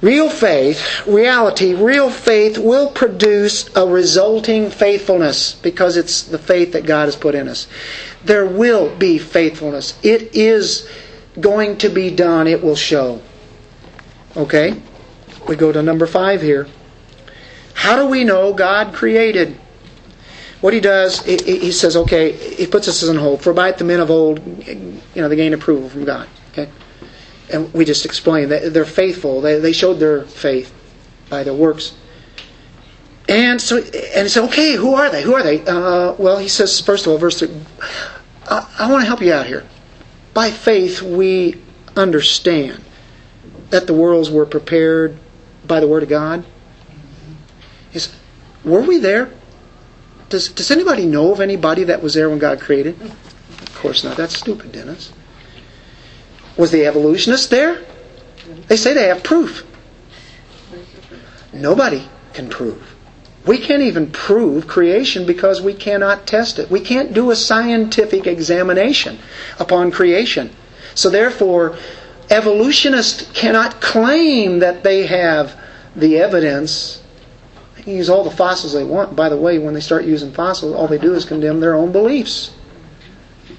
Real 0.00 0.28
faith, 0.28 1.04
reality, 1.06 1.74
real 1.74 2.10
faith 2.10 2.58
will 2.58 2.90
produce 2.90 3.74
a 3.74 3.86
resulting 3.86 4.70
faithfulness 4.70 5.54
because 5.54 5.96
it's 5.96 6.22
the 6.22 6.38
faith 6.38 6.72
that 6.72 6.86
God 6.86 7.06
has 7.06 7.16
put 7.16 7.34
in 7.34 7.48
us. 7.48 7.66
There 8.22 8.46
will 8.46 8.94
be 8.94 9.18
faithfulness. 9.18 9.98
It 10.04 10.36
is 10.36 10.86
going 11.40 11.78
to 11.78 11.88
be 11.88 12.10
done, 12.10 12.46
it 12.46 12.62
will 12.62 12.76
show. 12.76 13.20
Okay? 14.36 14.80
We 15.48 15.56
go 15.56 15.72
to 15.72 15.82
number 15.82 16.06
five 16.06 16.42
here. 16.42 16.66
How 17.74 17.96
do 17.96 18.06
we 18.06 18.24
know 18.24 18.52
God 18.52 18.94
created? 18.94 19.58
What 20.60 20.72
he 20.72 20.80
does, 20.80 21.22
he 21.24 21.70
says, 21.70 21.96
okay, 21.96 22.32
he 22.32 22.66
puts 22.66 22.88
us 22.88 23.02
in 23.02 23.16
hope. 23.16 23.42
For 23.42 23.52
by 23.52 23.72
the 23.72 23.84
men 23.84 24.00
of 24.00 24.10
old, 24.10 24.40
you 24.66 25.00
know, 25.14 25.28
they 25.28 25.36
gained 25.36 25.54
approval 25.54 25.88
from 25.88 26.04
God. 26.04 26.28
Okay? 26.52 26.70
And 27.52 27.72
we 27.74 27.84
just 27.84 28.04
explained 28.04 28.50
that 28.50 28.72
they're 28.72 28.84
faithful. 28.84 29.40
They, 29.40 29.72
showed 29.72 29.94
their 29.94 30.22
faith 30.22 30.72
by 31.28 31.44
their 31.44 31.54
works. 31.54 31.94
And 33.28 33.60
so, 33.60 33.78
and 33.78 34.26
it's 34.26 34.36
okay. 34.36 34.74
Who 34.74 34.94
are 34.94 35.10
they? 35.10 35.22
Who 35.22 35.34
are 35.34 35.42
they? 35.42 35.64
Uh, 35.64 36.14
well, 36.14 36.38
he 36.38 36.48
says 36.48 36.80
first 36.80 37.06
of 37.06 37.12
all, 37.12 37.18
verse 37.18 37.40
three. 37.40 37.50
I, 38.48 38.68
I 38.78 38.90
want 38.90 39.02
to 39.02 39.06
help 39.06 39.20
you 39.20 39.32
out 39.32 39.46
here. 39.46 39.66
By 40.36 40.50
faith, 40.50 41.00
we 41.00 41.62
understand 41.96 42.84
that 43.70 43.86
the 43.86 43.94
worlds 43.94 44.30
were 44.30 44.44
prepared 44.44 45.16
by 45.66 45.80
the 45.80 45.88
word 45.88 46.02
of 46.02 46.10
God. 46.10 46.44
Is 47.94 48.14
were 48.62 48.82
we 48.82 48.98
there? 48.98 49.30
Does 50.28 50.48
Does 50.50 50.70
anybody 50.70 51.06
know 51.06 51.32
of 51.32 51.40
anybody 51.40 51.84
that 51.84 52.02
was 52.02 52.12
there 52.12 52.28
when 52.28 52.38
God 52.38 52.60
created? 52.60 53.00
Of 53.00 53.74
course 53.76 54.04
not. 54.04 54.18
That's 54.18 54.36
stupid, 54.36 54.72
Dennis. 54.72 55.10
Was 56.58 56.70
the 56.70 56.84
evolutionist 56.84 57.48
there? 57.48 57.82
They 58.68 58.76
say 58.76 58.92
they 58.92 59.08
have 59.08 59.22
proof. 59.22 59.64
Nobody 61.54 62.06
can 62.34 62.50
prove. 62.50 62.95
We 63.46 63.58
can't 63.58 63.82
even 63.82 64.10
prove 64.10 64.66
creation 64.66 65.24
because 65.24 65.62
we 65.62 65.72
cannot 65.72 66.26
test 66.26 66.58
it. 66.58 66.68
We 66.70 66.80
can't 66.80 67.14
do 67.14 67.30
a 67.30 67.36
scientific 67.36 68.26
examination 68.26 69.18
upon 69.60 69.92
creation. 69.92 70.50
So 70.94 71.10
therefore, 71.10 71.76
evolutionists 72.28 73.30
cannot 73.32 73.80
claim 73.80 74.58
that 74.58 74.82
they 74.82 75.06
have 75.06 75.58
the 75.94 76.18
evidence. 76.18 77.02
They 77.76 77.82
can 77.82 77.92
use 77.92 78.10
all 78.10 78.24
the 78.24 78.30
fossils 78.30 78.72
they 78.72 78.84
want. 78.84 79.14
By 79.14 79.28
the 79.28 79.36
way, 79.36 79.58
when 79.58 79.74
they 79.74 79.80
start 79.80 80.04
using 80.04 80.32
fossils, 80.32 80.74
all 80.74 80.88
they 80.88 80.98
do 80.98 81.14
is 81.14 81.24
condemn 81.24 81.60
their 81.60 81.74
own 81.74 81.92
beliefs. 81.92 82.52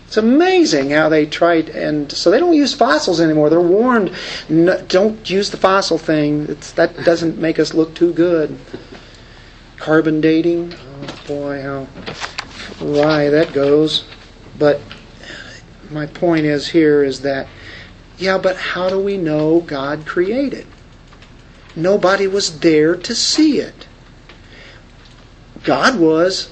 It's 0.07 0.17
amazing 0.17 0.91
how 0.91 1.09
they 1.09 1.25
try, 1.25 1.55
and 1.55 2.09
so 2.11 2.31
they 2.31 2.39
don't 2.39 2.53
use 2.53 2.73
fossils 2.73 3.19
anymore. 3.19 3.49
They're 3.49 3.59
warned, 3.59 4.13
no, 4.47 4.81
don't 4.83 5.29
use 5.29 5.49
the 5.49 5.57
fossil 5.57 5.97
thing. 5.97 6.45
It's, 6.47 6.71
that 6.73 7.03
doesn't 7.03 7.37
make 7.37 7.59
us 7.59 7.73
look 7.73 7.93
too 7.93 8.13
good. 8.13 8.57
Carbon 9.77 10.21
dating, 10.21 10.73
oh 10.73 11.23
boy, 11.27 11.61
how 11.61 11.87
why 12.79 13.29
that 13.29 13.53
goes. 13.53 14.05
But 14.57 14.81
my 15.89 16.05
point 16.05 16.45
is 16.45 16.67
here 16.67 17.03
is 17.03 17.21
that, 17.21 17.47
yeah, 18.17 18.37
but 18.37 18.57
how 18.57 18.89
do 18.89 18.99
we 18.99 19.17
know 19.17 19.61
God 19.61 20.05
created? 20.05 20.65
Nobody 21.75 22.27
was 22.27 22.59
there 22.59 22.95
to 22.95 23.13
see 23.13 23.59
it. 23.59 23.87
God 25.63 25.99
was. 25.99 26.49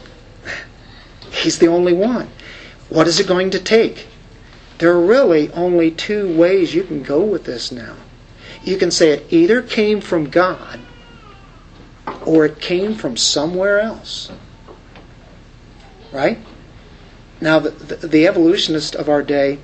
He's 1.31 1.57
the 1.57 1.67
only 1.67 1.93
one. 1.93 2.29
What 2.89 3.07
is 3.07 3.19
it 3.19 3.27
going 3.27 3.49
to 3.51 3.59
take? 3.59 4.07
There 4.77 4.91
are 4.91 5.05
really 5.05 5.51
only 5.53 5.89
two 5.89 6.35
ways 6.37 6.75
you 6.75 6.83
can 6.83 7.01
go 7.01 7.21
with 7.21 7.45
this 7.45 7.71
now. 7.71 7.95
You 8.63 8.77
can 8.77 8.91
say 8.91 9.09
it 9.09 9.25
either 9.31 9.61
came 9.61 10.01
from 10.01 10.29
God 10.29 10.79
or 12.25 12.45
it 12.45 12.59
came 12.59 12.95
from 12.95 13.17
somewhere 13.17 13.79
else. 13.79 14.31
Right? 16.11 16.39
Now, 17.41 17.59
the, 17.59 17.69
the, 17.69 18.07
the 18.07 18.27
evolutionists 18.27 18.95
of 18.95 19.09
our 19.09 19.21
day, 19.21 19.59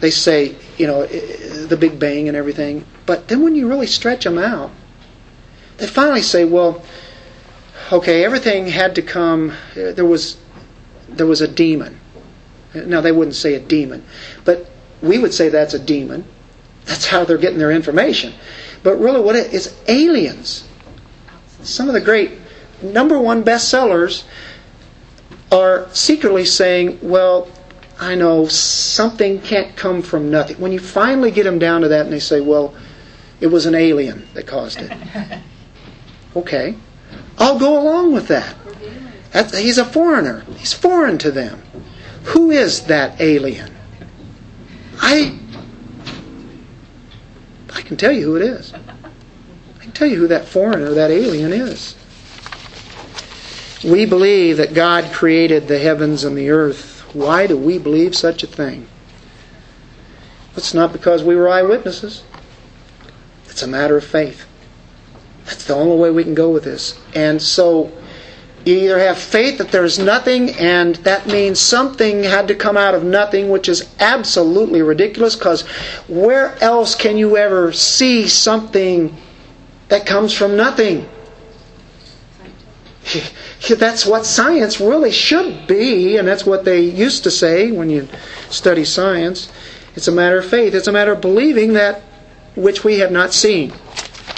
they 0.00 0.10
say, 0.10 0.56
you 0.78 0.86
know, 0.86 1.06
the 1.06 1.76
Big 1.76 1.98
Bang 1.98 2.28
and 2.28 2.36
everything, 2.36 2.84
but 3.06 3.28
then 3.28 3.42
when 3.42 3.54
you 3.54 3.68
really 3.68 3.86
stretch 3.86 4.24
them 4.24 4.38
out, 4.38 4.70
they 5.78 5.86
finally 5.86 6.22
say, 6.22 6.44
well, 6.44 6.82
okay, 7.90 8.24
everything 8.24 8.68
had 8.68 8.94
to 8.94 9.02
come, 9.02 9.50
uh, 9.50 9.92
there 9.92 10.04
was, 10.04 10.36
there 11.08 11.26
was 11.26 11.40
a 11.40 11.48
demon. 11.48 11.98
Now, 12.74 13.00
they 13.00 13.12
wouldn't 13.12 13.34
say 13.34 13.54
a 13.54 13.60
demon, 13.60 14.04
but 14.44 14.70
we 15.02 15.18
would 15.18 15.34
say 15.34 15.48
that's 15.48 15.74
a 15.74 15.78
demon. 15.78 16.24
That's 16.84 17.06
how 17.06 17.24
they're 17.24 17.38
getting 17.38 17.58
their 17.58 17.70
information. 17.70 18.32
But 18.82 18.96
really, 18.96 19.20
what 19.20 19.36
it 19.36 19.52
is 19.52 19.76
aliens 19.88 20.66
some 21.62 21.88
of 21.88 21.94
the 21.94 22.00
great 22.00 22.32
number 22.82 23.18
one 23.18 23.44
bestsellers 23.44 24.24
are 25.50 25.88
secretly 25.92 26.44
saying, 26.44 26.98
well, 27.02 27.48
I 28.00 28.14
know 28.14 28.46
something 28.48 29.40
can't 29.40 29.76
come 29.76 30.02
from 30.02 30.30
nothing. 30.30 30.58
When 30.58 30.72
you 30.72 30.80
finally 30.80 31.30
get 31.30 31.44
them 31.44 31.58
down 31.58 31.82
to 31.82 31.88
that 31.88 32.04
and 32.04 32.12
they 32.12 32.20
say, 32.20 32.40
well, 32.40 32.74
it 33.40 33.46
was 33.46 33.66
an 33.66 33.74
alien 33.74 34.26
that 34.34 34.46
caused 34.46 34.80
it. 34.80 34.92
Okay. 36.34 36.74
I'll 37.36 37.58
go 37.58 37.78
along 37.78 38.14
with 38.14 38.28
that. 38.28 38.56
That's, 39.32 39.54
he's 39.54 39.76
a 39.76 39.84
foreigner. 39.84 40.46
He's 40.56 40.72
foreign 40.72 41.18
to 41.18 41.30
them. 41.30 41.62
Who 42.24 42.50
is 42.50 42.84
that 42.86 43.20
alien? 43.20 43.74
I 44.98 45.38
I 47.74 47.82
can 47.82 47.98
tell 47.98 48.12
you 48.12 48.24
who 48.24 48.36
it 48.36 48.42
is 48.42 48.72
tell 49.94 50.08
you 50.08 50.16
who 50.16 50.28
that 50.28 50.46
foreigner, 50.46 50.90
that 50.94 51.10
alien 51.10 51.52
is. 51.52 51.94
We 53.84 54.06
believe 54.06 54.58
that 54.58 54.74
God 54.74 55.12
created 55.12 55.66
the 55.66 55.78
heavens 55.78 56.24
and 56.24 56.36
the 56.36 56.50
earth. 56.50 57.00
Why 57.14 57.46
do 57.46 57.56
we 57.56 57.78
believe 57.78 58.14
such 58.14 58.42
a 58.42 58.46
thing? 58.46 58.86
It's 60.56 60.74
not 60.74 60.92
because 60.92 61.24
we 61.24 61.34
were 61.34 61.48
eyewitnesses. 61.48 62.22
It's 63.46 63.62
a 63.62 63.66
matter 63.66 63.96
of 63.96 64.04
faith. 64.04 64.46
That's 65.44 65.64
the 65.64 65.74
only 65.74 65.96
way 65.96 66.10
we 66.10 66.24
can 66.24 66.34
go 66.34 66.50
with 66.50 66.64
this. 66.64 66.98
And 67.14 67.42
so 67.42 67.92
you 68.64 68.76
either 68.76 68.98
have 68.98 69.18
faith 69.18 69.58
that 69.58 69.72
there's 69.72 69.98
nothing, 69.98 70.50
and 70.50 70.94
that 70.96 71.26
means 71.26 71.58
something 71.58 72.22
had 72.22 72.46
to 72.48 72.54
come 72.54 72.76
out 72.76 72.94
of 72.94 73.02
nothing, 73.02 73.50
which 73.50 73.68
is 73.68 73.88
absolutely 73.98 74.82
ridiculous 74.82 75.34
because 75.34 75.62
where 76.06 76.56
else 76.62 76.94
can 76.94 77.16
you 77.16 77.36
ever 77.36 77.72
see 77.72 78.28
something 78.28 79.16
that 79.92 80.06
comes 80.06 80.32
from 80.32 80.56
nothing. 80.56 81.06
That's 83.68 84.06
what 84.06 84.24
science 84.24 84.80
really 84.80 85.10
should 85.10 85.66
be, 85.66 86.16
and 86.16 86.26
that's 86.26 86.46
what 86.46 86.64
they 86.64 86.80
used 86.80 87.24
to 87.24 87.30
say 87.30 87.70
when 87.70 87.90
you 87.90 88.08
study 88.48 88.86
science. 88.86 89.52
It's 89.94 90.08
a 90.08 90.12
matter 90.12 90.38
of 90.38 90.46
faith. 90.46 90.74
It's 90.74 90.86
a 90.86 90.92
matter 90.92 91.12
of 91.12 91.20
believing 91.20 91.74
that 91.74 92.00
which 92.54 92.84
we 92.84 93.00
have 93.00 93.12
not 93.12 93.34
seen. 93.34 93.74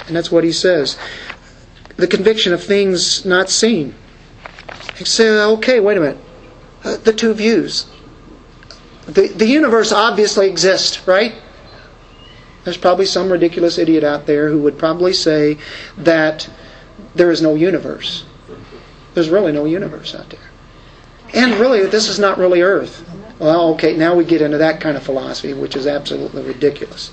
And 0.07 0.15
that's 0.17 0.29
what 0.29 0.43
he 0.43 0.51
says. 0.51 0.97
The 1.95 2.07
conviction 2.07 2.51
of 2.51 2.61
things 2.61 3.23
not 3.23 3.49
seen. 3.49 3.95
You 4.99 5.05
say, 5.05 5.29
okay, 5.29 5.79
wait 5.79 5.95
a 5.95 6.01
minute. 6.01 6.17
Uh, 6.83 6.97
the 6.97 7.13
two 7.13 7.33
views. 7.33 7.85
The, 9.05 9.29
the 9.29 9.47
universe 9.47 9.93
obviously 9.93 10.49
exists, 10.49 11.07
right? 11.07 11.33
There's 12.65 12.77
probably 12.77 13.05
some 13.05 13.31
ridiculous 13.31 13.77
idiot 13.77 14.03
out 14.03 14.25
there 14.25 14.49
who 14.49 14.59
would 14.63 14.77
probably 14.77 15.13
say 15.13 15.59
that 15.99 16.49
there 17.13 17.31
is 17.31 17.41
no 17.41 17.55
universe. 17.55 18.25
There's 19.13 19.29
really 19.29 19.51
no 19.51 19.65
universe 19.65 20.15
out 20.15 20.29
there. 20.29 20.39
And 21.33 21.53
really, 21.53 21.85
this 21.85 22.09
is 22.09 22.19
not 22.19 22.37
really 22.37 22.61
Earth. 22.61 23.07
Well, 23.39 23.73
okay, 23.73 23.95
now 23.95 24.15
we 24.15 24.25
get 24.25 24.41
into 24.41 24.57
that 24.57 24.81
kind 24.81 24.97
of 24.97 25.03
philosophy, 25.03 25.53
which 25.53 25.75
is 25.75 25.85
absolutely 25.85 26.41
ridiculous. 26.43 27.11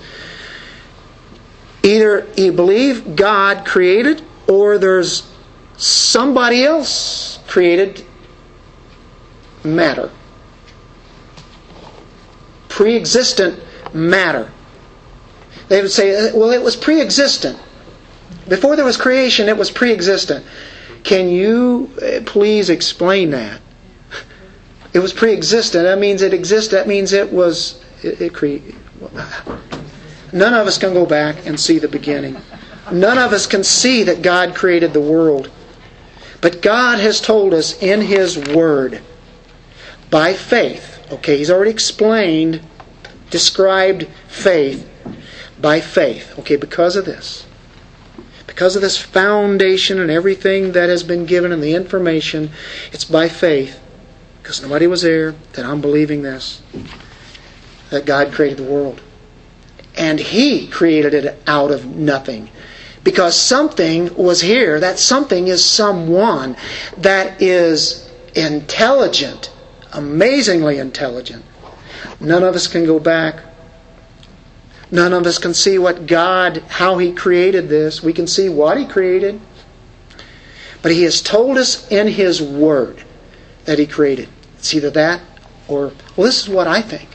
Either 1.83 2.27
you 2.35 2.51
believe 2.51 3.15
God 3.15 3.65
created, 3.65 4.23
or 4.47 4.77
there's 4.77 5.29
somebody 5.77 6.63
else 6.63 7.39
created 7.47 8.05
matter. 9.63 10.09
Pre 12.69 12.95
existent 12.95 13.61
matter. 13.93 14.51
They 15.69 15.81
would 15.81 15.91
say, 15.91 16.31
well, 16.33 16.51
it 16.51 16.61
was 16.61 16.75
pre 16.75 17.01
existent. 17.01 17.59
Before 18.47 18.75
there 18.75 18.85
was 18.85 18.97
creation, 18.97 19.47
it 19.47 19.57
was 19.57 19.71
pre 19.71 19.91
existent. 19.91 20.45
Can 21.03 21.29
you 21.29 21.91
uh, 22.01 22.21
please 22.25 22.69
explain 22.69 23.31
that? 23.31 23.61
It 24.93 24.99
was 24.99 25.13
pre 25.13 25.33
existent. 25.33 25.83
That 25.83 25.99
means 25.99 26.21
it 26.21 26.33
existed. 26.33 26.75
That 26.75 26.87
means 26.87 27.13
it 27.13 27.31
was. 27.31 27.81
It, 28.03 28.21
it 28.21 28.33
cre- 28.33 28.57
None 30.33 30.53
of 30.53 30.67
us 30.67 30.77
can 30.77 30.93
go 30.93 31.05
back 31.05 31.45
and 31.45 31.59
see 31.59 31.79
the 31.79 31.87
beginning. 31.87 32.37
None 32.91 33.17
of 33.17 33.33
us 33.33 33.45
can 33.45 33.63
see 33.63 34.03
that 34.03 34.21
God 34.21 34.55
created 34.55 34.93
the 34.93 35.01
world. 35.01 35.49
But 36.41 36.61
God 36.61 36.99
has 36.99 37.21
told 37.21 37.53
us 37.53 37.81
in 37.81 38.01
His 38.01 38.37
Word, 38.37 39.01
by 40.09 40.33
faith, 40.33 40.99
okay, 41.11 41.37
He's 41.37 41.49
already 41.49 41.71
explained, 41.71 42.61
described 43.29 44.07
faith, 44.27 44.89
by 45.63 45.79
faith. 45.79 46.37
Okay, 46.39 46.57
because 46.57 46.97
of 46.97 47.05
this. 47.05 47.47
Because 48.45 48.75
of 48.75 48.81
this 48.81 48.97
foundation 48.97 49.97
and 49.97 50.11
everything 50.11 50.73
that 50.73 50.89
has 50.89 51.03
been 51.03 51.25
given 51.25 51.53
and 51.53 51.63
the 51.63 51.73
information, 51.73 52.51
it's 52.91 53.05
by 53.05 53.29
faith, 53.29 53.79
because 54.41 54.61
nobody 54.61 54.85
was 54.85 55.01
there, 55.01 55.31
that 55.53 55.65
I'm 55.65 55.79
believing 55.79 56.21
this, 56.21 56.61
that 57.89 58.05
God 58.05 58.33
created 58.33 58.57
the 58.57 58.69
world. 58.69 59.01
And 59.97 60.19
He 60.19 60.67
created 60.67 61.13
it 61.13 61.41
out 61.47 61.71
of 61.71 61.85
nothing. 61.85 62.49
Because 63.05 63.39
something 63.39 64.13
was 64.15 64.41
here. 64.41 64.81
That 64.81 64.99
something 64.99 65.47
is 65.47 65.63
someone 65.63 66.57
that 66.97 67.41
is 67.41 68.11
intelligent, 68.35 69.49
amazingly 69.93 70.77
intelligent. 70.77 71.45
None 72.19 72.43
of 72.43 72.53
us 72.53 72.67
can 72.67 72.85
go 72.85 72.99
back. 72.99 73.52
None 74.93 75.11
of 75.11 75.25
us 75.25 75.39
can 75.39 75.55
see 75.55 75.79
what 75.79 76.05
God, 76.05 76.57
how 76.69 76.99
He 76.99 77.11
created 77.13 77.67
this. 77.67 78.03
We 78.03 78.13
can 78.13 78.27
see 78.27 78.47
what 78.47 78.77
He 78.77 78.85
created. 78.85 79.41
But 80.83 80.91
He 80.91 81.01
has 81.01 81.19
told 81.19 81.57
us 81.57 81.91
in 81.91 82.07
His 82.07 82.39
Word 82.39 83.03
that 83.65 83.79
He 83.79 83.87
created. 83.87 84.29
It's 84.55 84.71
either 84.71 84.91
that 84.91 85.19
or, 85.67 85.93
well, 86.15 86.27
this 86.27 86.43
is 86.43 86.47
what 86.47 86.67
I 86.67 86.83
think. 86.83 87.09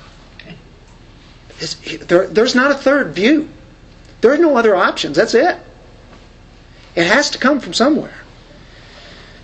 There, 2.09 2.27
there's 2.27 2.57
not 2.57 2.73
a 2.73 2.75
third 2.75 3.15
view. 3.15 3.49
There 4.23 4.33
are 4.33 4.39
no 4.39 4.57
other 4.57 4.75
options. 4.75 5.17
That's 5.17 5.35
it. 5.35 5.57
It 6.97 7.07
has 7.07 7.31
to 7.31 7.39
come 7.39 7.61
from 7.61 7.75
somewhere. 7.75 8.19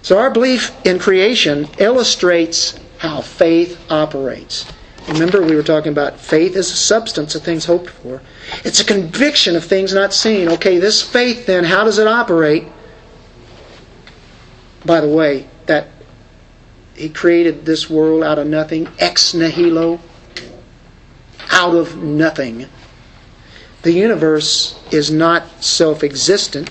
So 0.02 0.18
our 0.18 0.32
belief 0.32 0.74
in 0.84 0.98
creation 0.98 1.68
illustrates 1.78 2.76
how 2.98 3.20
faith 3.20 3.80
operates. 3.92 4.66
Remember, 5.08 5.42
we 5.42 5.54
were 5.54 5.62
talking 5.62 5.92
about 5.92 6.18
faith 6.18 6.56
is 6.56 6.70
a 6.70 6.76
substance 6.76 7.34
of 7.34 7.42
things 7.42 7.66
hoped 7.66 7.90
for. 7.90 8.22
It's 8.64 8.80
a 8.80 8.84
conviction 8.84 9.54
of 9.54 9.64
things 9.64 9.92
not 9.92 10.14
seen. 10.14 10.48
Okay, 10.48 10.78
this 10.78 11.02
faith 11.02 11.46
then, 11.46 11.64
how 11.64 11.84
does 11.84 11.98
it 11.98 12.06
operate? 12.06 12.64
By 14.84 15.00
the 15.00 15.08
way, 15.08 15.46
that 15.66 15.88
he 16.94 17.08
created 17.08 17.66
this 17.66 17.90
world 17.90 18.22
out 18.22 18.38
of 18.38 18.46
nothing, 18.46 18.88
ex 18.98 19.34
nihilo, 19.34 20.00
out 21.50 21.74
of 21.74 21.96
nothing. 21.96 22.66
The 23.82 23.92
universe 23.92 24.78
is 24.90 25.10
not 25.10 25.62
self 25.62 26.02
existent 26.02 26.70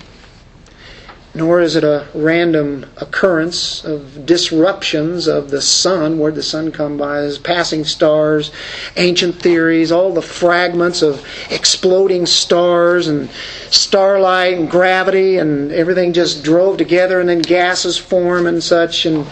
nor 1.34 1.60
is 1.60 1.74
it 1.74 1.82
a 1.82 2.06
random 2.14 2.86
occurrence 2.98 3.84
of 3.84 4.24
disruptions 4.24 5.26
of 5.26 5.50
the 5.50 5.60
sun, 5.60 6.18
where 6.18 6.30
the 6.30 6.42
sun 6.42 6.70
come 6.70 6.96
by, 6.96 7.18
as 7.18 7.38
passing 7.38 7.84
stars, 7.84 8.52
ancient 8.96 9.34
theories, 9.42 9.90
all 9.90 10.14
the 10.14 10.22
fragments 10.22 11.02
of 11.02 11.26
exploding 11.50 12.24
stars 12.24 13.08
and 13.08 13.28
starlight 13.68 14.54
and 14.54 14.70
gravity 14.70 15.38
and 15.38 15.72
everything 15.72 16.12
just 16.12 16.44
drove 16.44 16.76
together 16.76 17.18
and 17.18 17.28
then 17.28 17.40
gases 17.40 17.98
form 17.98 18.46
and 18.46 18.62
such 18.62 19.04
and 19.04 19.26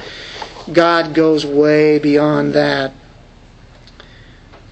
God 0.73 1.15
goes 1.15 1.47
way 1.47 2.01
beyond 2.01 2.55
that. 2.55 2.93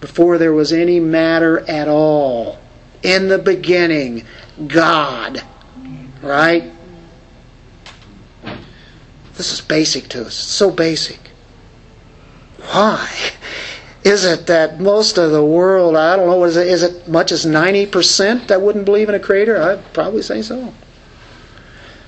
Before 0.00 0.38
there 0.38 0.52
was 0.52 0.72
any 0.72 0.98
matter 0.98 1.60
at 1.68 1.86
all, 1.86 2.58
in 3.02 3.28
the 3.28 3.38
beginning, 3.38 4.24
God, 4.66 5.42
right? 6.22 6.72
This 9.40 9.54
is 9.54 9.62
basic 9.62 10.10
to 10.10 10.20
us. 10.20 10.38
It's 10.38 10.52
so 10.52 10.70
basic. 10.70 11.18
Why? 12.58 13.08
Is 14.04 14.26
it 14.26 14.48
that 14.48 14.80
most 14.80 15.16
of 15.16 15.30
the 15.30 15.42
world, 15.42 15.96
I 15.96 16.16
don't 16.16 16.26
know, 16.26 16.44
is 16.44 16.58
it, 16.58 16.66
is 16.66 16.82
it 16.82 17.08
much 17.08 17.32
as 17.32 17.46
90% 17.46 18.48
that 18.48 18.60
wouldn't 18.60 18.84
believe 18.84 19.08
in 19.08 19.14
a 19.14 19.18
creator? 19.18 19.56
I'd 19.56 19.94
probably 19.94 20.20
say 20.20 20.42
so. 20.42 20.74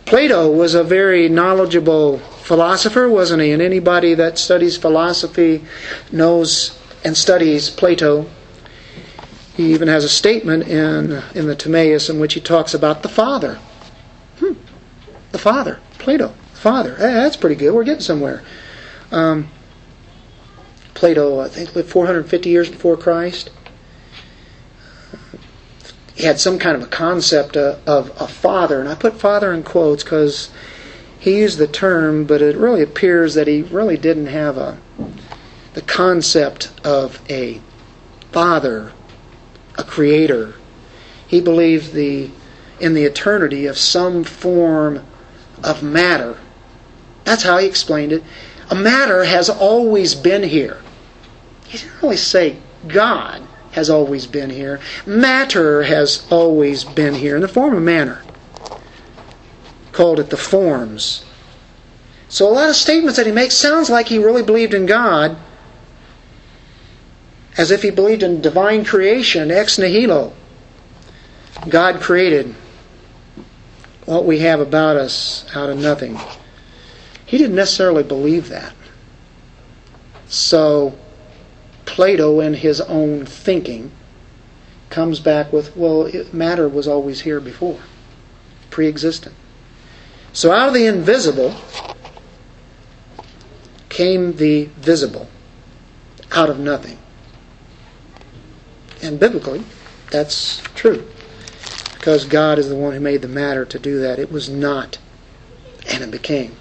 Plato 0.05 0.51
was 0.51 0.75
a 0.75 0.85
very 0.85 1.31
knowledgeable 1.31 2.19
philosopher, 2.19 3.09
wasn't 3.09 3.43
he? 3.43 3.53
And 3.53 3.63
anybody 3.63 4.13
that 4.13 4.37
studies 4.37 4.77
philosophy 4.77 5.65
knows 6.13 6.79
and 7.03 7.17
studies 7.17 7.71
Plato. 7.71 8.29
He 9.57 9.73
even 9.73 9.89
has 9.89 10.05
a 10.05 10.11
statement 10.11 10.69
in, 10.69 11.23
in 11.35 11.47
the 11.47 11.57
Timaeus 11.57 12.11
in 12.11 12.21
which 12.21 12.35
he 12.35 12.43
talks 12.43 12.75
about 12.75 13.03
the 13.03 13.09
Father. 13.09 13.55
Hmm. 14.39 14.53
The 15.31 15.39
Father, 15.39 15.81
Plato. 15.97 16.35
Father. 16.63 16.95
Hey, 16.95 17.13
that's 17.13 17.37
pretty 17.37 17.57
good. 17.57 17.75
We're 17.75 17.83
getting 17.83 18.03
somewhere. 18.03 18.41
Um, 19.11 19.49
Plato, 20.95 21.41
I 21.41 21.49
think, 21.49 21.75
lived 21.75 21.91
450 21.91 22.49
years 22.49 22.71
before 22.71 22.97
Christ. 22.97 23.51
He 26.15 26.23
had 26.23 26.39
some 26.39 26.61
kind 26.61 26.77
of 26.77 26.85
a 26.85 26.87
concept 26.87 27.57
of, 27.57 27.81
of 27.89 28.13
a 28.23 28.29
father, 28.29 28.79
and 28.79 28.89
I 28.89 28.95
put 28.95 29.15
father 29.15 29.53
in 29.53 29.65
quotes 29.65 30.05
because 30.05 30.51
he 31.19 31.39
used 31.39 31.59
the 31.59 31.67
term, 31.67 32.27
but 32.27 32.41
it 32.41 32.57
really 32.57 32.83
appears 32.83 33.35
that 33.35 33.49
he 33.49 33.63
really 33.63 33.97
didn't 33.97 34.27
have 34.27 34.57
a 34.57 34.79
the 35.75 35.83
concept 35.83 36.71
of 36.85 37.21
a 37.29 37.61
father, 38.31 38.93
a 39.77 39.83
creator. 39.83 40.55
He 41.27 41.41
believed 41.41 41.93
the 41.93 42.31
in 42.79 42.95
the 42.95 43.03
eternity 43.03 43.67
of 43.67 43.77
some 43.77 44.23
form 44.23 45.05
of 45.65 45.83
matter 45.83 46.39
that's 47.25 47.43
how 47.43 47.59
he 47.59 47.67
explained 47.67 48.13
it. 48.13 48.23
A 48.71 48.75
matter 48.75 49.25
has 49.25 49.49
always 49.49 50.15
been 50.15 50.43
here. 50.43 50.81
He 51.67 51.79
didn't 51.79 52.03
really 52.03 52.17
say 52.17 52.57
God 52.87 53.43
has 53.73 53.89
always 53.89 54.27
been 54.27 54.51
here. 54.51 54.81
Matter 55.07 55.83
has 55.83 56.27
always 56.31 56.85
been 56.85 57.15
here 57.15 57.37
in 57.37 57.43
the 57.43 57.49
form 57.49 57.75
of 57.75 57.83
manner. 57.83 58.23
Called 59.93 60.21
it 60.21 60.31
the 60.31 60.37
forms. 60.37 61.25
So 62.29 62.49
a 62.49 62.51
lot 62.51 62.71
of 62.71 62.77
statements 62.77 63.17
that 63.19 63.27
he 63.27 63.33
makes 63.33 63.55
sounds 63.55 63.91
like 63.91 64.09
he 64.09 64.19
really 64.19 64.43
believed 64.43 64.73
in 64.73 64.87
God, 64.87 65.37
as 67.59 67.71
if 67.71 67.83
he 67.83 67.91
believed 67.91 68.23
in 68.23 68.41
divine 68.41 68.85
creation, 68.85 69.51
ex 69.51 69.79
nihilo. 69.79 70.33
God 71.69 72.01
created 72.01 72.55
what 74.07 74.25
we 74.25 74.39
have 74.41 74.61
about 74.61 74.97
us 74.97 75.45
out 75.55 75.69
of 75.69 75.79
nothing. 75.79 76.19
He 77.33 77.39
didn't 77.39 77.57
necessarily 77.57 78.03
believe 78.03 78.51
that. 78.51 78.75
So, 80.29 80.99
Plato, 81.87 82.41
in 82.41 82.53
his 82.53 82.79
own 82.83 83.25
thinking, 83.25 83.91
comes 84.91 85.19
back 85.19 85.51
with, 85.51 85.75
well, 85.75 86.11
matter 86.31 86.69
was 86.69 86.87
always 86.87 87.23
here 87.23 87.41
before, 87.41 87.81
pre 88.69 88.87
existent. 88.87 89.35
So, 90.35 90.53
out 90.53 90.69
of 90.69 90.75
the 90.75 90.85
invisible 90.85 91.55
came 93.89 94.37
the 94.37 94.65
visible, 94.77 95.27
out 96.33 96.51
of 96.51 96.59
nothing. 96.59 96.99
And 99.01 99.19
biblically, 99.19 99.65
that's 100.11 100.59
true. 100.75 101.09
Because 101.95 102.27
God 102.27 102.59
is 102.59 102.69
the 102.69 102.77
one 102.77 102.93
who 102.93 103.01
made 103.01 103.23
the 103.23 103.29
matter 103.29 103.65
to 103.65 103.79
do 103.79 104.01
that. 104.01 104.19
It 104.19 104.31
was 104.31 104.51
not, 104.51 104.99
and 105.89 106.05
it 106.05 106.11
became. 106.11 106.57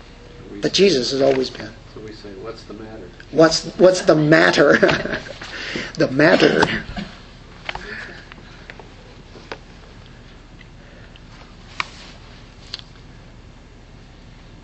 But 0.60 0.74
Jesus 0.74 1.12
has 1.12 1.22
always 1.22 1.50
been. 1.50 1.72
So 1.94 2.02
we 2.02 2.14
say, 2.14 2.34
what's 2.36 2.64
the 2.64 2.74
matter? 2.74 3.10
What's 3.32 3.66
what's 3.78 4.02
the 4.02 4.16
matter? 4.16 4.78
the 5.96 6.10
matter. 6.12 6.84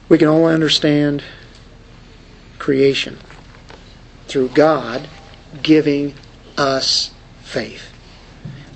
We 0.10 0.18
can 0.18 0.28
only 0.28 0.54
understand 0.54 1.24
creation 2.60 3.18
through 4.28 4.50
God 4.50 5.08
giving 5.62 6.14
us 6.58 7.12
faith. 7.42 7.94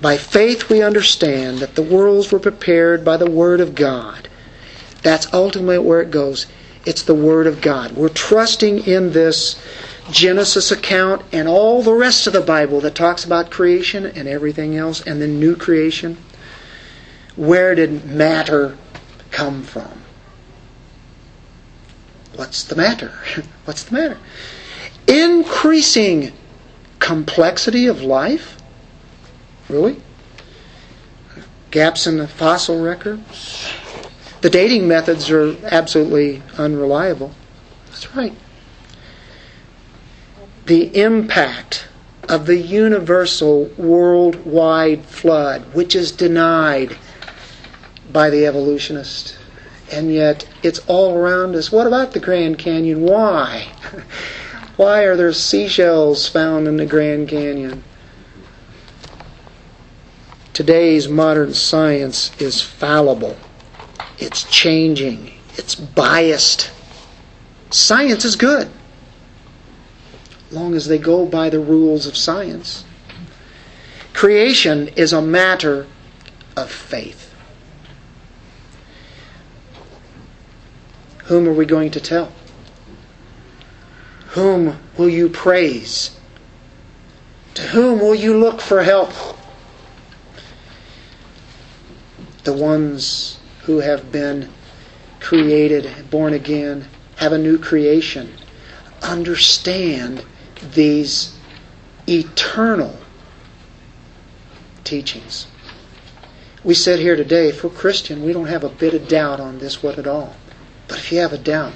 By 0.00 0.18
faith, 0.18 0.68
we 0.68 0.82
understand 0.82 1.58
that 1.58 1.74
the 1.74 1.82
worlds 1.82 2.32
were 2.32 2.40
prepared 2.40 3.04
by 3.04 3.16
the 3.16 3.30
Word 3.30 3.60
of 3.60 3.74
God. 3.74 4.28
That's 5.02 5.32
ultimately 5.32 5.78
where 5.78 6.00
it 6.00 6.10
goes. 6.10 6.46
It's 6.84 7.02
the 7.02 7.14
Word 7.14 7.46
of 7.46 7.60
God. 7.60 7.92
We're 7.92 8.08
trusting 8.08 8.86
in 8.86 9.12
this 9.12 9.60
Genesis 10.10 10.72
account 10.72 11.22
and 11.32 11.48
all 11.48 11.82
the 11.82 11.92
rest 11.92 12.26
of 12.26 12.32
the 12.32 12.40
Bible 12.40 12.80
that 12.80 12.94
talks 12.94 13.24
about 13.24 13.50
creation 13.50 14.04
and 14.04 14.28
everything 14.28 14.76
else 14.76 15.00
and 15.00 15.22
the 15.22 15.28
new 15.28 15.54
creation. 15.54 16.16
Where 17.36 17.74
did 17.74 18.04
matter 18.04 18.76
come 19.30 19.62
from? 19.62 20.02
What's 22.34 22.64
the 22.64 22.76
matter? 22.76 23.12
What's 23.64 23.84
the 23.84 23.94
matter? 23.94 24.18
Increasing 25.06 26.32
complexity 26.98 27.86
of 27.86 28.02
life? 28.02 28.56
Really? 29.68 30.00
Gaps 31.70 32.06
in 32.06 32.18
the 32.18 32.28
fossil 32.28 32.82
record? 32.82 33.20
The 34.42 34.50
dating 34.50 34.88
methods 34.88 35.30
are 35.30 35.56
absolutely 35.66 36.42
unreliable. 36.58 37.32
That's 37.86 38.12
right. 38.16 38.34
The 40.66 40.96
impact 41.00 41.86
of 42.28 42.46
the 42.46 42.56
universal 42.56 43.66
worldwide 43.76 45.04
flood, 45.04 45.62
which 45.74 45.94
is 45.94 46.10
denied 46.10 46.96
by 48.12 48.30
the 48.30 48.44
evolutionist. 48.46 49.38
And 49.92 50.12
yet 50.12 50.48
it's 50.64 50.80
all 50.88 51.14
around 51.14 51.54
us. 51.54 51.70
What 51.70 51.86
about 51.86 52.12
the 52.12 52.20
Grand 52.20 52.58
Canyon? 52.58 53.02
Why? 53.02 53.68
Why 54.76 55.02
are 55.02 55.16
there 55.16 55.32
seashells 55.32 56.28
found 56.28 56.66
in 56.66 56.78
the 56.78 56.86
Grand 56.86 57.28
Canyon? 57.28 57.84
Today's 60.52 61.06
modern 61.06 61.54
science 61.54 62.32
is 62.40 62.60
fallible. 62.60 63.36
It's 64.22 64.44
changing. 64.44 65.32
It's 65.56 65.74
biased. 65.74 66.70
Science 67.70 68.24
is 68.24 68.36
good. 68.36 68.70
Long 70.52 70.76
as 70.76 70.86
they 70.86 70.98
go 70.98 71.26
by 71.26 71.50
the 71.50 71.58
rules 71.58 72.06
of 72.06 72.16
science. 72.16 72.84
Creation 74.14 74.86
is 74.94 75.12
a 75.12 75.20
matter 75.20 75.88
of 76.56 76.70
faith. 76.70 77.34
Whom 81.24 81.48
are 81.48 81.52
we 81.52 81.66
going 81.66 81.90
to 81.90 82.00
tell? 82.00 82.30
Whom 84.28 84.78
will 84.96 85.08
you 85.08 85.30
praise? 85.30 86.16
To 87.54 87.62
whom 87.62 87.98
will 87.98 88.14
you 88.14 88.38
look 88.38 88.60
for 88.60 88.84
help? 88.84 89.10
The 92.44 92.52
ones 92.52 93.40
who 93.64 93.78
have 93.78 94.10
been 94.10 94.48
created, 95.20 96.10
born 96.10 96.34
again, 96.34 96.86
have 97.16 97.32
a 97.32 97.38
new 97.38 97.58
creation. 97.58 98.32
Understand 99.02 100.24
these 100.74 101.36
eternal 102.08 102.98
teachings. 104.84 105.46
We 106.64 106.74
said 106.74 106.98
here 106.98 107.16
today, 107.16 107.48
if 107.48 107.64
we're 107.64 107.70
Christian, 107.70 108.24
we 108.24 108.32
don't 108.32 108.46
have 108.46 108.64
a 108.64 108.68
bit 108.68 108.94
of 108.94 109.08
doubt 109.08 109.40
on 109.40 109.58
this 109.58 109.82
what 109.82 109.98
at 109.98 110.06
all. 110.06 110.36
But 110.88 110.98
if 110.98 111.10
you 111.10 111.18
have 111.18 111.32
a 111.32 111.38
doubt, 111.38 111.72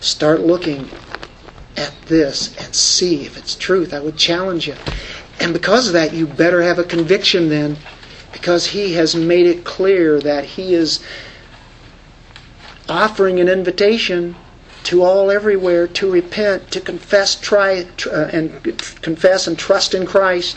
start 0.00 0.40
looking 0.40 0.88
at 1.76 1.94
this 2.06 2.56
and 2.64 2.74
see 2.74 3.24
if 3.24 3.36
it's 3.36 3.54
truth. 3.54 3.92
I 3.92 4.00
would 4.00 4.16
challenge 4.16 4.68
you. 4.68 4.76
And 5.40 5.52
because 5.52 5.88
of 5.88 5.94
that, 5.94 6.12
you 6.12 6.26
better 6.26 6.62
have 6.62 6.78
a 6.78 6.84
conviction 6.84 7.48
then, 7.48 7.76
because 8.34 8.66
He 8.66 8.94
has 8.94 9.14
made 9.14 9.46
it 9.46 9.64
clear 9.64 10.18
that 10.20 10.44
He 10.44 10.74
is 10.74 11.02
offering 12.88 13.38
an 13.38 13.48
invitation 13.48 14.34
to 14.82 15.02
all 15.02 15.30
everywhere 15.30 15.86
to 15.86 16.10
repent, 16.10 16.70
to 16.72 16.80
confess, 16.80 17.36
try 17.36 17.86
uh, 18.06 18.28
and 18.32 18.62
confess 19.00 19.46
and 19.46 19.56
trust 19.56 19.94
in 19.94 20.04
Christ. 20.04 20.56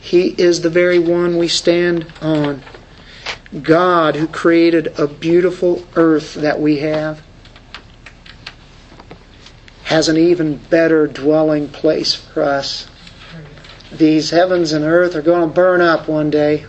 He 0.00 0.28
is 0.38 0.60
the 0.60 0.70
very 0.70 0.98
one 0.98 1.38
we 1.38 1.48
stand 1.48 2.06
on. 2.20 2.62
God 3.62 4.14
who 4.14 4.28
created 4.28 4.98
a 4.98 5.08
beautiful 5.08 5.84
earth 5.96 6.34
that 6.34 6.60
we 6.60 6.76
have 6.78 7.22
has 9.84 10.08
an 10.08 10.18
even 10.18 10.56
better 10.56 11.06
dwelling 11.06 11.68
place 11.68 12.14
for 12.14 12.42
us. 12.42 12.86
These 13.92 14.30
heavens 14.30 14.72
and 14.72 14.84
earth 14.84 15.16
are 15.16 15.22
going 15.22 15.48
to 15.48 15.54
burn 15.54 15.80
up 15.80 16.08
one 16.08 16.30
day. 16.30 16.66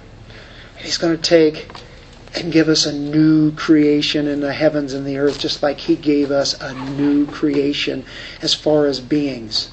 He's 0.77 0.97
going 0.97 1.15
to 1.15 1.21
take 1.21 1.69
and 2.35 2.51
give 2.51 2.67
us 2.67 2.85
a 2.85 2.93
new 2.93 3.51
creation 3.51 4.27
in 4.27 4.39
the 4.39 4.53
heavens 4.53 4.93
and 4.93 5.05
the 5.05 5.17
earth, 5.17 5.39
just 5.39 5.61
like 5.61 5.79
He 5.79 5.95
gave 5.95 6.31
us 6.31 6.59
a 6.59 6.73
new 6.73 7.27
creation 7.27 8.05
as 8.41 8.53
far 8.53 8.87
as 8.87 8.99
beings. 8.99 9.71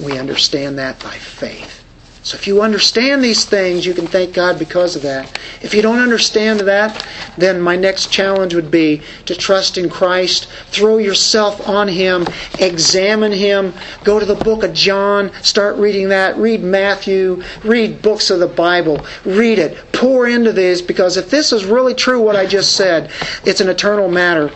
We 0.00 0.16
understand 0.16 0.78
that 0.78 1.00
by 1.00 1.18
faith. 1.18 1.81
So 2.24 2.36
if 2.36 2.46
you 2.46 2.62
understand 2.62 3.22
these 3.22 3.44
things, 3.44 3.84
you 3.84 3.94
can 3.94 4.06
thank 4.06 4.32
God 4.32 4.56
because 4.56 4.94
of 4.94 5.02
that. 5.02 5.40
If 5.60 5.74
you 5.74 5.82
don't 5.82 5.98
understand 5.98 6.60
that, 6.60 7.04
then 7.36 7.60
my 7.60 7.74
next 7.74 8.12
challenge 8.12 8.54
would 8.54 8.70
be 8.70 9.02
to 9.26 9.34
trust 9.34 9.76
in 9.76 9.90
Christ, 9.90 10.46
throw 10.66 10.98
yourself 10.98 11.68
on 11.68 11.88
Him, 11.88 12.24
examine 12.60 13.32
Him, 13.32 13.74
go 14.04 14.20
to 14.20 14.26
the 14.26 14.36
book 14.36 14.62
of 14.62 14.72
John, 14.72 15.32
start 15.42 15.74
reading 15.76 16.10
that, 16.10 16.36
read 16.36 16.62
Matthew, 16.62 17.42
read 17.64 18.02
books 18.02 18.30
of 18.30 18.38
the 18.38 18.46
Bible, 18.46 19.04
read 19.24 19.58
it, 19.58 19.92
pour 19.92 20.28
into 20.28 20.52
this, 20.52 20.80
because 20.80 21.16
if 21.16 21.28
this 21.28 21.52
is 21.52 21.64
really 21.64 21.94
true 21.94 22.20
what 22.20 22.36
I 22.36 22.46
just 22.46 22.76
said, 22.76 23.10
it's 23.44 23.60
an 23.60 23.68
eternal 23.68 24.08
matter. 24.08 24.52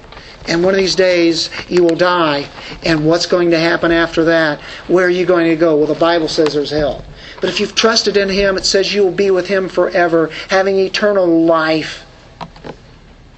And 0.47 0.63
one 0.63 0.75
of 0.75 0.79
these 0.79 0.95
days 0.95 1.51
you 1.69 1.83
will 1.83 1.97
die. 1.97 2.49
And 2.85 3.05
what's 3.05 3.27
going 3.27 3.51
to 3.51 3.59
happen 3.59 3.91
after 3.91 4.25
that? 4.27 4.61
Where 4.87 5.07
are 5.07 5.11
you 5.11 5.27
going 5.27 5.49
to 5.49 5.57
go? 5.57 5.77
Well, 5.77 5.89
the 5.89 5.99
Bible 5.99 6.29
says 6.29 6.55
there's 6.55 6.71
hell. 6.71 7.05
But 7.47 7.55
if 7.55 7.61
you've 7.61 7.77
trusted 7.77 8.17
in 8.17 8.29
Him, 8.29 8.57
it 8.57 8.65
says 8.65 8.93
you 8.93 9.05
will 9.05 9.13
be 9.13 9.31
with 9.31 9.47
Him 9.47 9.69
forever, 9.69 10.31
having 10.51 10.81
eternal 10.81 11.45
life, 11.45 12.05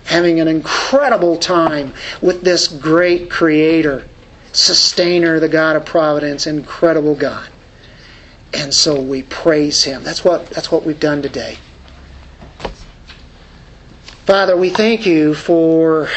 having 0.05 0.41
an 0.41 0.49
incredible 0.49 1.37
time 1.37 1.93
with 2.23 2.41
this 2.41 2.69
great 2.69 3.31
Creator, 3.31 4.09
Sustainer, 4.55 5.41
the 5.41 5.49
God 5.51 5.77
of 5.77 5.85
providence, 5.85 6.47
incredible 6.47 7.15
God. 7.15 7.51
And 8.55 8.73
so 8.73 8.99
we 8.99 9.25
praise 9.25 9.85
Him. 9.85 10.05
That's 10.05 10.25
what, 10.25 10.47
that's 10.47 10.73
what 10.73 10.85
we've 10.85 10.99
done 10.99 11.21
today. 11.21 11.59
Father, 14.25 14.57
we 14.57 14.71
thank 14.71 15.05
you 15.05 15.35
for 15.35 16.09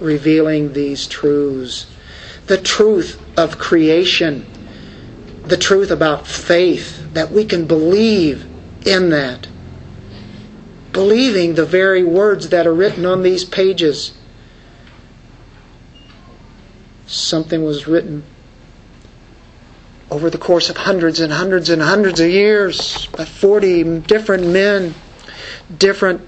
revealing 0.00 0.72
these 0.72 1.06
truths. 1.06 1.94
The 2.46 2.56
truth 2.56 3.20
of 3.36 3.58
creation 3.58 4.46
the 5.46 5.56
truth 5.56 5.90
about 5.90 6.26
faith, 6.26 7.12
that 7.14 7.30
we 7.30 7.44
can 7.44 7.66
believe 7.66 8.46
in 8.84 9.10
that. 9.10 9.48
Believing 10.92 11.54
the 11.54 11.64
very 11.66 12.02
words 12.02 12.48
that 12.50 12.66
are 12.66 12.74
written 12.74 13.06
on 13.06 13.22
these 13.22 13.44
pages. 13.44 14.16
Something 17.06 17.64
was 17.64 17.86
written 17.86 18.24
over 20.10 20.30
the 20.30 20.38
course 20.38 20.70
of 20.70 20.76
hundreds 20.76 21.20
and 21.20 21.32
hundreds 21.32 21.68
and 21.68 21.82
hundreds 21.82 22.20
of 22.20 22.28
years 22.28 23.06
by 23.06 23.24
40 23.24 24.00
different 24.00 24.46
men, 24.46 24.94
different 25.76 26.26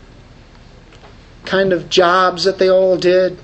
kind 1.44 1.72
of 1.72 1.88
jobs 1.88 2.44
that 2.44 2.58
they 2.58 2.68
all 2.68 2.96
did 2.96 3.38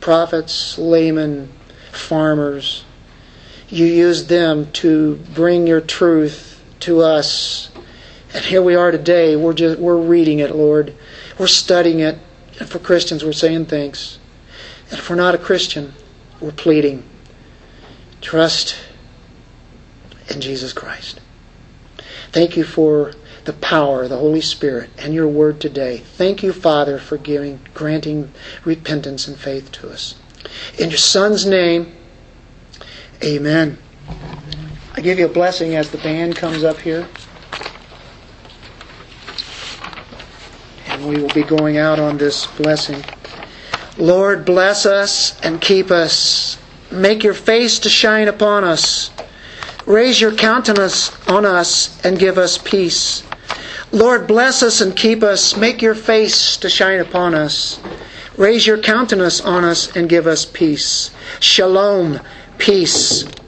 prophets, 0.00 0.78
laymen, 0.78 1.52
farmers, 1.92 2.84
you 3.70 3.86
used 3.86 4.28
them 4.28 4.70
to 4.72 5.16
bring 5.34 5.66
your 5.66 5.80
truth 5.80 6.62
to 6.80 7.00
us. 7.00 7.70
And 8.34 8.44
here 8.44 8.62
we 8.62 8.74
are 8.74 8.90
today. 8.90 9.36
We're 9.36 9.52
just 9.52 9.78
we're 9.78 9.96
reading 9.96 10.40
it, 10.40 10.54
Lord. 10.54 10.94
We're 11.38 11.46
studying 11.46 12.00
it. 12.00 12.18
And 12.58 12.68
for 12.68 12.78
Christians, 12.78 13.24
we're 13.24 13.32
saying 13.32 13.66
thanks. 13.66 14.18
And 14.90 14.98
if 14.98 15.08
we're 15.08 15.16
not 15.16 15.34
a 15.34 15.38
Christian, 15.38 15.94
we're 16.40 16.52
pleading. 16.52 17.04
Trust 18.20 18.76
in 20.28 20.40
Jesus 20.40 20.72
Christ. 20.72 21.20
Thank 22.32 22.56
you 22.56 22.64
for 22.64 23.12
the 23.44 23.52
power 23.52 24.04
of 24.04 24.10
the 24.10 24.18
Holy 24.18 24.40
Spirit 24.40 24.90
and 24.98 25.14
your 25.14 25.28
word 25.28 25.60
today. 25.60 25.98
Thank 25.98 26.42
you, 26.42 26.52
Father, 26.52 26.98
for 26.98 27.16
giving, 27.16 27.60
granting 27.74 28.32
repentance 28.64 29.26
and 29.26 29.38
faith 29.38 29.72
to 29.72 29.90
us. 29.90 30.16
In 30.78 30.90
your 30.90 30.98
Son's 30.98 31.46
name, 31.46 31.92
Amen. 33.22 33.76
I 34.96 35.00
give 35.02 35.18
you 35.18 35.26
a 35.26 35.28
blessing 35.28 35.76
as 35.76 35.90
the 35.90 35.98
band 35.98 36.36
comes 36.36 36.64
up 36.64 36.78
here. 36.78 37.06
And 40.86 41.06
we 41.06 41.20
will 41.20 41.28
be 41.28 41.42
going 41.42 41.76
out 41.76 41.98
on 41.98 42.16
this 42.16 42.46
blessing. 42.46 43.04
Lord, 43.98 44.46
bless 44.46 44.86
us 44.86 45.38
and 45.40 45.60
keep 45.60 45.90
us. 45.90 46.58
Make 46.90 47.22
your 47.22 47.34
face 47.34 47.78
to 47.80 47.90
shine 47.90 48.28
upon 48.28 48.64
us. 48.64 49.10
Raise 49.84 50.20
your 50.20 50.32
countenance 50.32 51.10
on 51.28 51.44
us 51.44 52.02
and 52.04 52.18
give 52.18 52.38
us 52.38 52.56
peace. 52.56 53.22
Lord, 53.92 54.26
bless 54.26 54.62
us 54.62 54.80
and 54.80 54.96
keep 54.96 55.22
us. 55.22 55.56
Make 55.56 55.82
your 55.82 55.94
face 55.94 56.56
to 56.58 56.70
shine 56.70 57.00
upon 57.00 57.34
us. 57.34 57.80
Raise 58.36 58.66
your 58.66 58.78
countenance 58.78 59.40
on 59.40 59.64
us 59.64 59.94
and 59.94 60.08
give 60.08 60.26
us 60.26 60.46
peace. 60.46 61.10
Shalom 61.40 62.20
peace. 62.60 63.39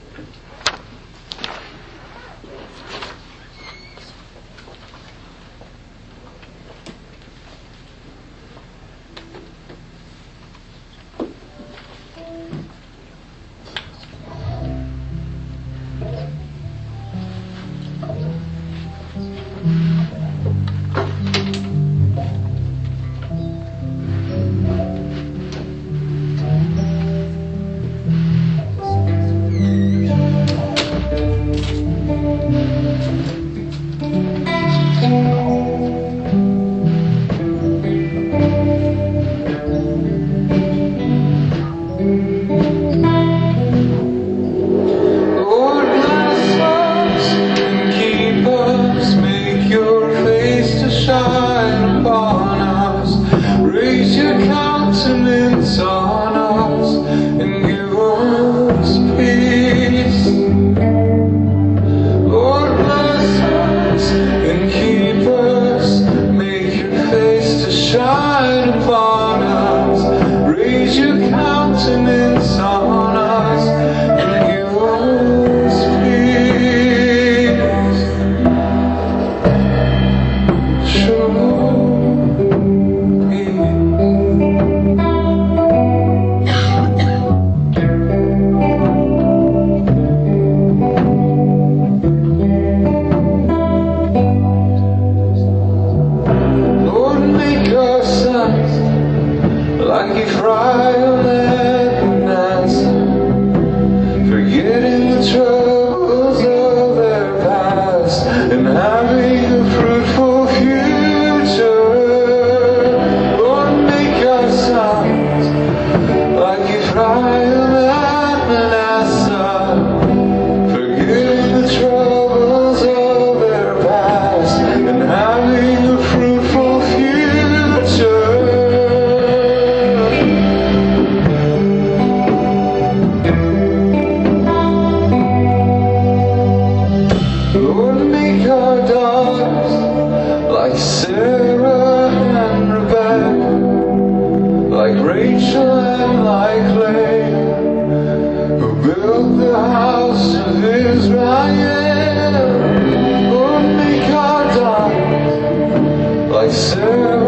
Bless 156.82 157.21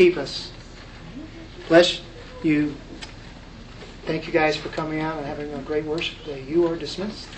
keep 0.00 0.16
us. 0.16 0.50
Bless 1.68 2.00
you. 2.42 2.74
Thank 4.06 4.26
you 4.26 4.32
guys 4.32 4.56
for 4.56 4.70
coming 4.70 5.00
out 5.00 5.18
and 5.18 5.26
having 5.26 5.52
a 5.52 5.58
great 5.58 5.84
worship 5.84 6.24
day. 6.24 6.42
You 6.42 6.66
are 6.68 6.74
dismissed. 6.74 7.28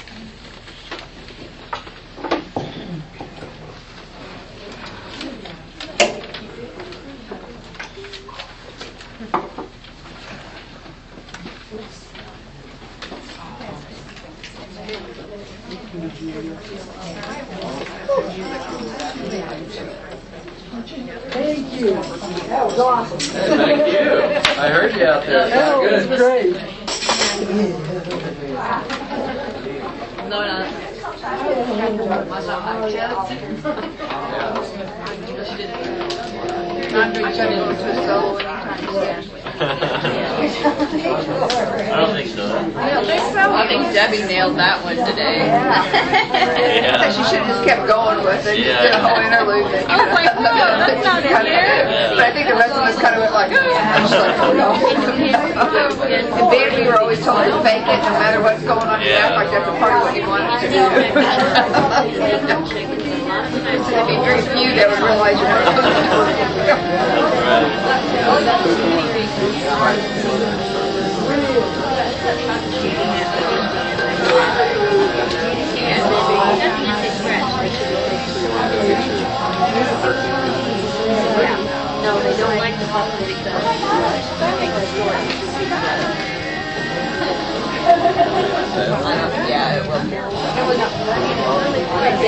I 92.22 92.24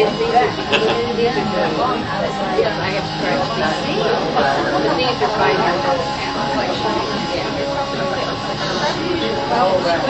was 9.72 9.86
like, 9.86 10.02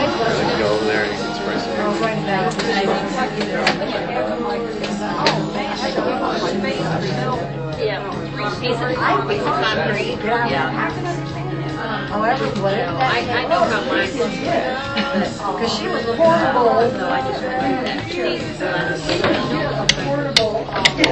to 0.49 0.57
go 0.57 0.73
over 0.73 0.85
there 0.85 1.03
and 1.05 1.13
you 1.13 1.19
some. 1.59 1.73
Oh, 1.77 1.93
Yeah. 7.77 8.01
Yeah. 10.49 10.65
Because 15.53 15.71
she 15.77 15.85
was 15.87 16.03
horrible. 16.05 16.97
No, 16.97 17.05
I 17.09 17.21
just. 17.21 17.41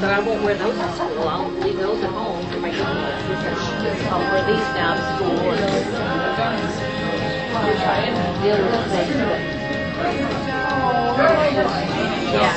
But 0.00 0.10
I 0.10 0.20
won't 0.20 0.44
wear 0.44 0.54
those 0.56 0.78
at 0.78 0.94
school. 0.94 1.28
I'll 1.28 1.50
leave 1.50 1.76
those 1.76 2.00
at 2.02 2.10
home 2.10 2.46
for 2.50 2.60
my 2.60 2.70
kids. 2.70 2.80
I'll 4.10 4.20
wear 4.20 4.46
these 4.46 4.68
now 4.74 4.94
to 4.94 5.02
school 5.16 5.36
deal 8.42 8.56
with. 8.56 8.72
Yeah, 12.32 12.56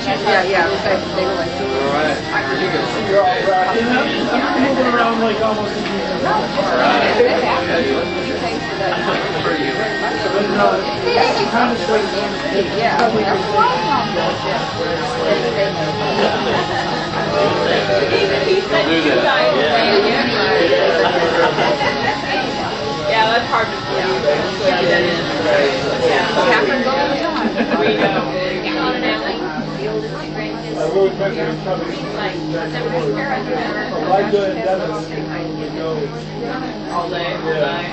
yeah, 0.00 0.42
yeah. 0.44 0.64
they, 0.84 0.96
they 1.16 1.26
were 1.26 1.34
like, 1.36 1.52
moving 4.56 4.88
around 4.94 5.20
like 5.20 5.40
almost 5.42 5.76
a 5.76 5.80
year. 5.80 6.08
Uh, 6.24 7.02
kind 11.52 11.72
of 11.72 11.78
straight. 11.84 12.08
yeah, 12.78 12.96
we 13.12 13.20
don't 13.20 13.36
He 18.48 18.60
said 18.60 18.88
you. 18.88 19.12
Guys. 19.20 19.52
Yeah, 23.12 23.28
that's 23.28 23.48
hard 23.50 23.66
to 23.68 23.76
believe. 23.76 24.24
Yeah, 24.62 24.80
that 24.88 25.02
is. 25.02 25.20
Yeah. 26.08 26.24
happens 26.48 26.86
all 26.86 27.08
the 27.08 27.16
time. 27.20 28.51
We 29.92 29.98
know. 30.00 30.16
I 30.16 30.88
really 30.88 31.10
think 31.10 31.36
it's 31.36 31.62
probably 31.64 31.92
Elijah 34.02 34.44
and 34.48 34.64
Dennis 34.64 35.04
would 35.58 35.74
go. 35.76 35.88
All 36.92 37.08
day, 37.10 37.36
all 37.36 37.52
night. 37.52 37.92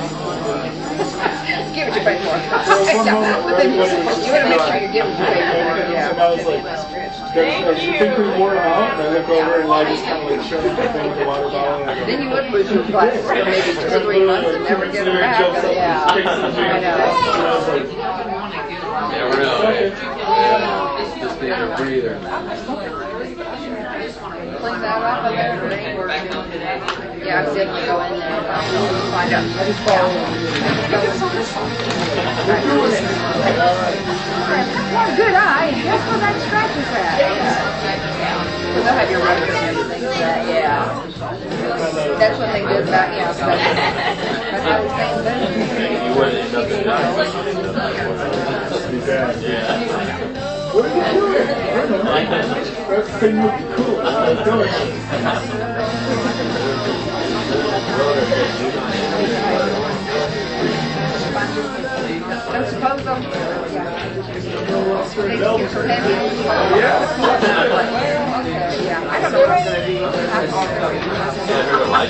Give 1.76 1.88
it 1.88 1.95
your 1.95 2.03
pay 2.03 2.17
for. 2.23 2.39
There 2.39 2.80
was 2.80 2.88
one 2.95 3.05
But 3.43 3.57
then 3.57 3.73
you're 3.73 3.84
everybody 3.84 4.15
supposed, 4.15 4.26
you 4.26 4.31
gotta 4.31 4.49
make 4.49 4.61
sure 4.63 4.80
you're 4.80 4.95
giving 4.95 5.11
your 5.11 5.27
pay 5.27 5.43
for 5.43 5.76
it, 5.76 5.84
I 5.84 5.91
yeah. 5.91 6.15
was 6.31 6.45
like, 6.45 6.63
I 6.65 7.76
think 7.76 8.17
we 8.17 8.23
wore 8.39 8.53
them 8.55 8.63
out, 8.63 8.93
and 8.93 9.01
I 9.01 9.03
look 9.13 9.27
over 9.30 9.53
and 9.55 9.63
Elijah's 9.65 10.01
kind 10.01 10.23
of 10.23 10.31
like 10.31 10.43
showing 10.47 10.76
the 10.76 10.88
thing 10.88 11.09
with 11.09 11.19
the 11.19 11.26
water 11.26 11.49
bottle. 11.49 11.84
and 11.84 11.99
go, 11.99 12.05
Then 12.05 12.19
you 12.23 12.30
would 12.30 12.47
lose 12.51 12.71
your 12.71 12.85
glasses 12.88 13.26
for 13.27 13.35
maybe 13.35 13.73
two 13.76 13.88
or 13.88 13.99
three 14.07 14.23
months 14.26 14.49
and 14.49 14.63
never 14.63 14.85
get 14.89 15.03
them 15.03 15.17
back, 15.19 15.39
yeah. 15.76 16.05
I 16.07 16.23
know. 16.80 17.99
Yeah, 19.11 19.35
really. 19.35 20.78
Just 21.40 21.48
need 21.48 21.56
a 21.56 21.76
breather. 21.78 22.20
Clean 24.60 24.80
that 24.82 24.99
up 25.02 25.24
and 25.24 25.38
then 25.38 25.56
rain 25.70 25.95
work. 25.95 26.11
Yeah, 27.24 27.40
I 27.40 27.48
was 27.48 27.56
able 27.56 27.80
to 27.80 27.80
in 27.80 28.20
there 28.20 28.28
and 28.28 28.44
find 29.07 29.32
out. 29.32 29.48
I 29.48 29.64
just 29.64 29.80
follow 29.88 30.11
them. 30.11 30.28
One 34.91 35.16
good 35.16 35.34
eye, 35.34 35.72
guess 35.72 36.03
where 36.10 36.20
that 36.20 36.36
scratch 36.44 36.76
is 36.76 36.91
at? 36.91 37.07
Because 38.68 38.84
they'll 38.84 38.99
have 38.99 39.10
your 39.10 39.22
records 39.24 39.56
and 39.56 39.64
everything, 39.78 40.02
for 40.02 40.20
that, 40.20 40.44
yeah. 40.45 40.84
That's 42.20 42.38
what 42.38 42.52
they 42.52 42.64
did 42.68 42.86
back, 42.88 43.16
yeah, 43.16 43.32
so 43.32 43.45
that's, 43.45 43.64
that's 44.52 44.64
how 44.68 44.78
the 44.84 44.90
same 44.98 45.24
thing. 45.24 46.03
You 46.06 46.11
wouldn't 46.20 46.36
end 46.36 46.56
up 46.56 46.68
in 46.70 46.84
that. 46.84 47.16
Must 48.72 48.88
be 48.91 48.98
bad. 48.99 49.41
Yeah. 49.41 50.09
What 50.80 50.88
are 50.89 50.95
you 50.95 51.03
doing? 51.11 51.43
I 51.43 51.84
don't 51.88 52.06
know. 52.06 52.14
That 52.88 53.03
thing 53.19 53.35
would 53.43 53.51
be 53.57 53.64
cool. 53.76 53.99
What 53.99 54.47
are. 54.47 54.69
Yeah. 68.80 69.10
I 69.10 69.19
don't 69.19 69.31
know 69.34 69.39
I'm 70.31 72.06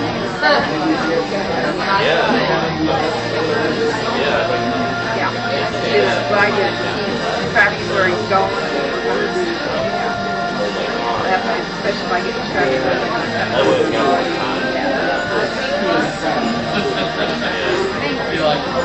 Yeah. 2.02 2.26
Yeah. 5.16 5.30
Yeah, 5.88 6.18
it's 6.18 6.30
what 6.30 6.38
I 6.42 6.50
did, 6.50 6.74
keep 7.38 7.50
track 7.54 7.70
of 7.70 7.86
where 7.94 8.08
he's 8.08 8.18
going. 8.28 8.50
That 11.28 11.40
way, 11.46 11.58
Especially 11.78 12.02
if 12.02 12.12
I 12.12 12.20
get 12.24 12.34
distracted. 12.34 12.82
That 12.82 13.62
way 13.62 13.78
it's 13.78 13.90
got 13.90 14.02
a 14.02 14.10
lot 14.10 14.26
of 14.26 14.34
time. 14.34 14.58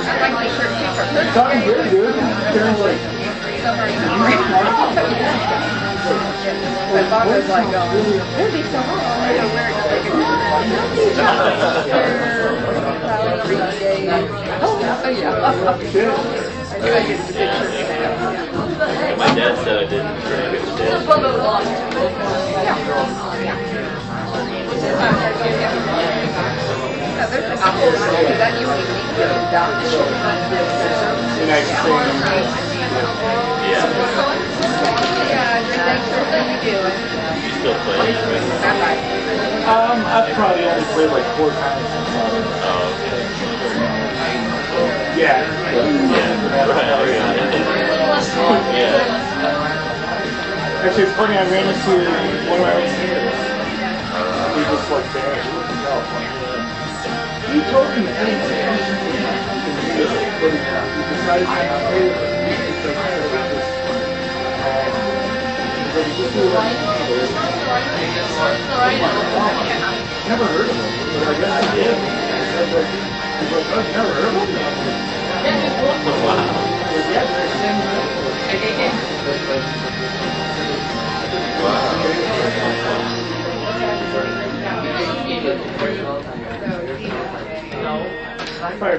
I'd 0.06 0.22
like 0.22 0.34
to 0.34 0.42
be 0.44 0.50
sure 0.54 0.70
to 0.70 0.76
keep 0.78 0.94
our 0.94 1.06
Talking 1.34 1.66
good, 1.66 1.90
dude. 1.90 2.14
Karen's 2.14 2.80
like, 2.80 3.02
My 3.64 3.72
father 7.10 7.40
was 7.40 7.48
like, 7.48 7.72
going, 7.72 8.04
it'd 8.04 8.52
be 8.52 8.62
so 8.64 8.82
hard. 8.84 9.24
I 9.24 9.32
know 9.38 9.48
where 9.56 9.70
it's 9.72 9.86
like. 9.88 10.04
Oh, 14.62 14.76
yeah. 14.84 15.00
I 15.00 15.00
tried 15.00 15.16
to 15.16 15.22
get 15.22 15.32
the 15.32 15.40
picture. 15.80 16.12
Yeah, 16.84 17.08
my 19.18 19.30
dad 19.34 19.56
said 19.64 19.78
I 19.78 19.86
didn't 19.88 20.20
drink 20.28 20.60
it. 20.60 20.64
No, 27.16 27.24
there's 27.30 27.46
an 27.46 27.52
because 27.56 28.38
that 28.38 28.54
you 28.60 28.68
need 28.68 28.84
to 28.84 28.94
get 29.16 29.32
it 29.32 29.48
done. 32.60 32.73
Um, 39.64 40.06
I've 40.06 40.30
probably 40.36 40.66
only 40.66 40.86
played 40.94 41.10
like 41.10 41.26
four 41.38 41.50
times. 41.50 41.90
Yeah. 45.18 45.42
Yeah. 46.14 46.70
Right, 48.38 48.66
yeah. 48.78 49.02
Actually, 50.84 51.04
it's 51.04 51.14
funny, 51.14 51.36
I 51.38 51.50
ran 51.50 51.66
into 51.74 51.94
one 52.50 52.60
of 52.60 52.66
my 52.66 52.74
own 52.74 52.88
singers. 52.94 53.34
He 54.54 54.62
was 54.70 54.86
like 54.92 55.08
there. 55.14 55.34
He 57.50 57.60
told 57.72 57.90
me. 57.90 58.02
But 60.42 60.52
he 60.52 60.58
decided 61.16 61.48
to 61.48 61.54
play 61.90 62.73
Never 70.26 70.48
heard 70.48 70.70
of 70.70 70.76
him, 70.78 71.20
but 71.20 71.28
I 71.28 71.36
guess 71.38 71.52
I 71.52 71.76
did. 71.76 71.98
I 72.00 72.00
was 72.64 72.72
like, 72.72 72.88
you 73.88 73.92
never 73.92 74.14
heard 74.14 74.32
of 74.32 74.48
him? 74.48 74.56
Wow. 76.24 76.64
Yeah, 77.12 77.26
they're 77.26 77.52
singing. 77.60 77.92
I 78.44 78.48
probably 87.80 88.43
Maybe 88.64 88.80
my. 88.80 88.96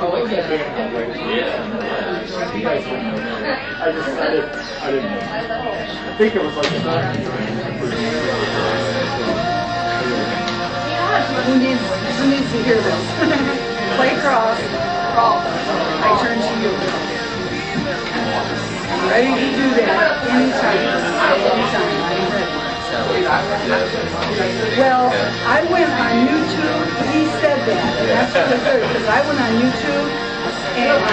Oh, 0.00 0.18
okay. 0.24 0.42
Yeah. 1.36 1.62
I 3.80 3.92
just, 3.92 4.08
I 4.08 4.30
didn't, 4.30 4.50
I 4.82 4.90
didn't 4.90 5.10
know. 5.12 5.20
I 5.22 6.16
think 6.18 6.34
it 6.34 6.42
was 6.42 6.56
like 6.56 6.66
Who 11.44 11.54
needs, 11.60 11.82
who 12.18 12.24
needs 12.30 12.50
to 12.50 12.58
hear 12.64 12.82
this? 12.82 13.02
Play 13.94 14.18
cross, 14.18 14.58
crawl. 15.14 15.38
I 16.02 16.18
turn 16.20 16.38
to 16.42 16.52
you. 16.62 16.74
I'm 18.90 19.08
Ready 19.08 19.30
to 19.38 19.46
do 19.54 19.66
that 19.76 20.26
anytime, 20.30 20.82
anytime, 21.52 22.02
I'm 22.02 22.32
ready. 22.32 22.53
Well, 24.80 25.12
I 25.44 25.60
went 25.68 25.92
on 25.92 26.24
YouTube, 26.24 26.88
he 27.12 27.28
said 27.40 27.60
that, 27.68 27.92
and 28.00 28.08
that's 28.08 28.32
really 28.32 28.64
good, 28.64 28.80
because 28.88 29.06
I 29.06 29.20
went 29.28 29.40
on 29.44 29.52
YouTube, 29.60 30.08
and 30.74 31.04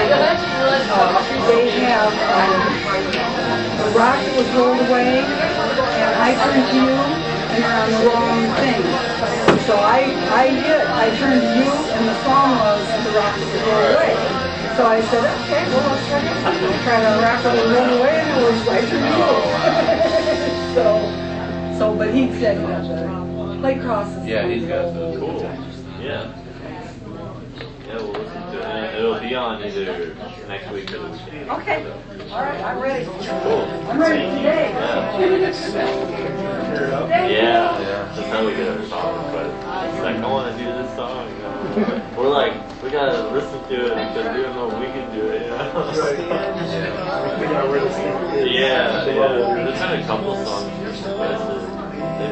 uh, 0.87 1.19
they 1.51 1.69
have, 1.83 2.15
um, 2.31 2.71
a 3.81 3.89
rock 3.91 4.23
that 4.23 4.33
was 4.39 4.47
rolled 4.55 4.79
away, 4.87 5.19
and 5.19 6.15
I 6.15 6.31
turned 6.47 6.63
to 6.71 6.75
you, 6.79 6.95
and 6.95 7.59
you're 7.59 7.75
on 7.75 7.91
the 7.91 8.01
wrong 8.07 8.39
thing. 8.63 8.81
So 9.67 9.75
I, 9.75 10.15
I 10.31 10.47
did, 10.49 10.81
I 10.87 11.11
turned 11.19 11.43
to 11.43 11.51
you, 11.59 11.69
and 11.69 12.07
the 12.07 12.15
song 12.23 12.55
was 12.55 12.81
The 13.03 13.11
Rock 13.19 13.35
That 13.35 13.51
Was 13.51 13.61
Rolled 13.67 13.91
Away. 13.99 14.15
So 14.79 14.87
I 14.87 15.03
said, 15.11 15.27
okay, 15.43 15.67
well, 15.69 15.83
let's 15.91 16.07
try 16.07 16.23
it. 16.23 16.39
To 16.39 17.19
rock 17.19 17.43
was 17.43 17.59
rolled 17.67 17.99
away, 17.99 18.15
and 18.15 18.31
it 18.31 18.47
was, 18.47 18.63
turned 18.63 18.87
to 18.87 18.95
you. 19.11 20.47
So, 20.71 21.20
So, 21.81 21.95
but 21.95 22.13
he 22.13 22.31
said 22.39 22.57
that 22.69 22.83
the 22.83 23.57
play 23.59 23.79
crosses. 23.79 24.23
Yeah, 24.23 24.47
he's 24.47 24.67
got 24.67 24.93
those. 24.93 25.17
Cool. 25.17 25.41
Yeah. 25.99 26.29
Yeah, 27.87 27.95
we'll 27.95 28.11
listen 28.11 28.41
to 28.51 28.59
it. 28.59 28.99
It'll 28.99 29.19
be 29.19 29.33
on 29.33 29.63
either 29.63 30.13
next 30.47 30.69
week 30.69 30.93
or 30.93 30.99
the 30.99 31.09
week. 31.09 31.49
Okay. 31.49 31.83
All 32.29 32.43
right, 32.43 32.61
I'm 32.61 32.79
ready. 32.79 33.05
Cool. 33.05 33.65
I'm 33.89 33.99
ready 33.99 34.29
today. 34.37 34.69
Yeah, 37.33 38.11
that's 38.13 38.27
how 38.27 38.45
we 38.45 38.51
get 38.51 38.67
our 38.67 38.85
songs. 38.85 39.31
But 39.33 39.47
it's 39.89 40.03
like, 40.03 40.17
I 40.17 40.31
want 40.31 40.55
to 40.55 40.63
do 40.63 40.69
this 40.69 40.95
song. 40.95 41.27
You? 41.31 41.41
We're 42.15 42.29
like, 42.29 42.53
we 42.83 42.91
gotta 42.91 43.31
listen 43.31 43.59
to 43.69 43.85
it 43.87 43.95
because 43.95 44.37
we 44.37 44.43
don't 44.43 44.53
know 44.53 44.69
if 44.69 44.77
we 44.77 44.85
can 44.85 45.09
do 45.15 45.25
it. 45.29 45.41
You 45.45 45.49
know? 45.49 45.91
Figure 47.39 47.55
out 47.55 47.69
where 47.69 47.79
this 47.83 47.95
thing 47.95 48.13
is. 48.37 48.51
Yeah, 48.51 49.05
yeah. 49.07 49.13
There's 49.33 49.79
been 49.79 49.99
a 49.99 50.05
couple 50.05 50.45
songs 50.45 50.81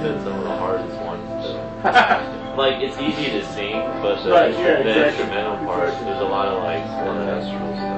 but 0.01 0.11
it's 0.11 0.13
just- 0.15 0.25
some 0.25 0.37
of 0.39 0.43
the 0.43 0.57
hardest 0.57 0.97
ones. 1.01 1.29
To, 1.45 2.53
like 2.57 2.81
it's 2.83 2.97
easy 2.99 3.31
to 3.31 3.45
sing, 3.53 3.79
but 4.01 4.23
the, 4.23 4.31
Right, 4.31 4.51
yeah, 4.53 4.83
the 4.83 4.89
exactly. 4.89 5.03
instrumental 5.23 5.57
parts, 5.65 5.97
there's 5.99 6.19
a 6.21 6.25
lot 6.25 6.47
of 6.47 6.63
like, 6.63 6.83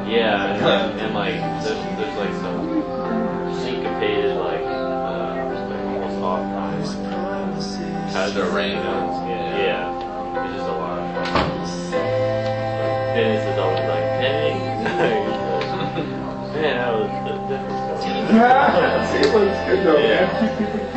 yeah, 0.07 0.53
and, 0.55 0.99
and 0.99 1.13
like 1.15 1.35
there's, 1.63 1.77
there's 1.97 2.17
like 2.17 2.33
some 2.41 2.83
syncopated 3.63 4.37
like, 4.37 4.61
uh, 4.61 5.67
like 5.69 5.85
almost 5.85 6.17
off 6.21 6.41
time. 6.41 6.71
Has 8.11 8.33
The 8.33 8.43
rain 8.45 8.77
Yeah. 18.41 20.31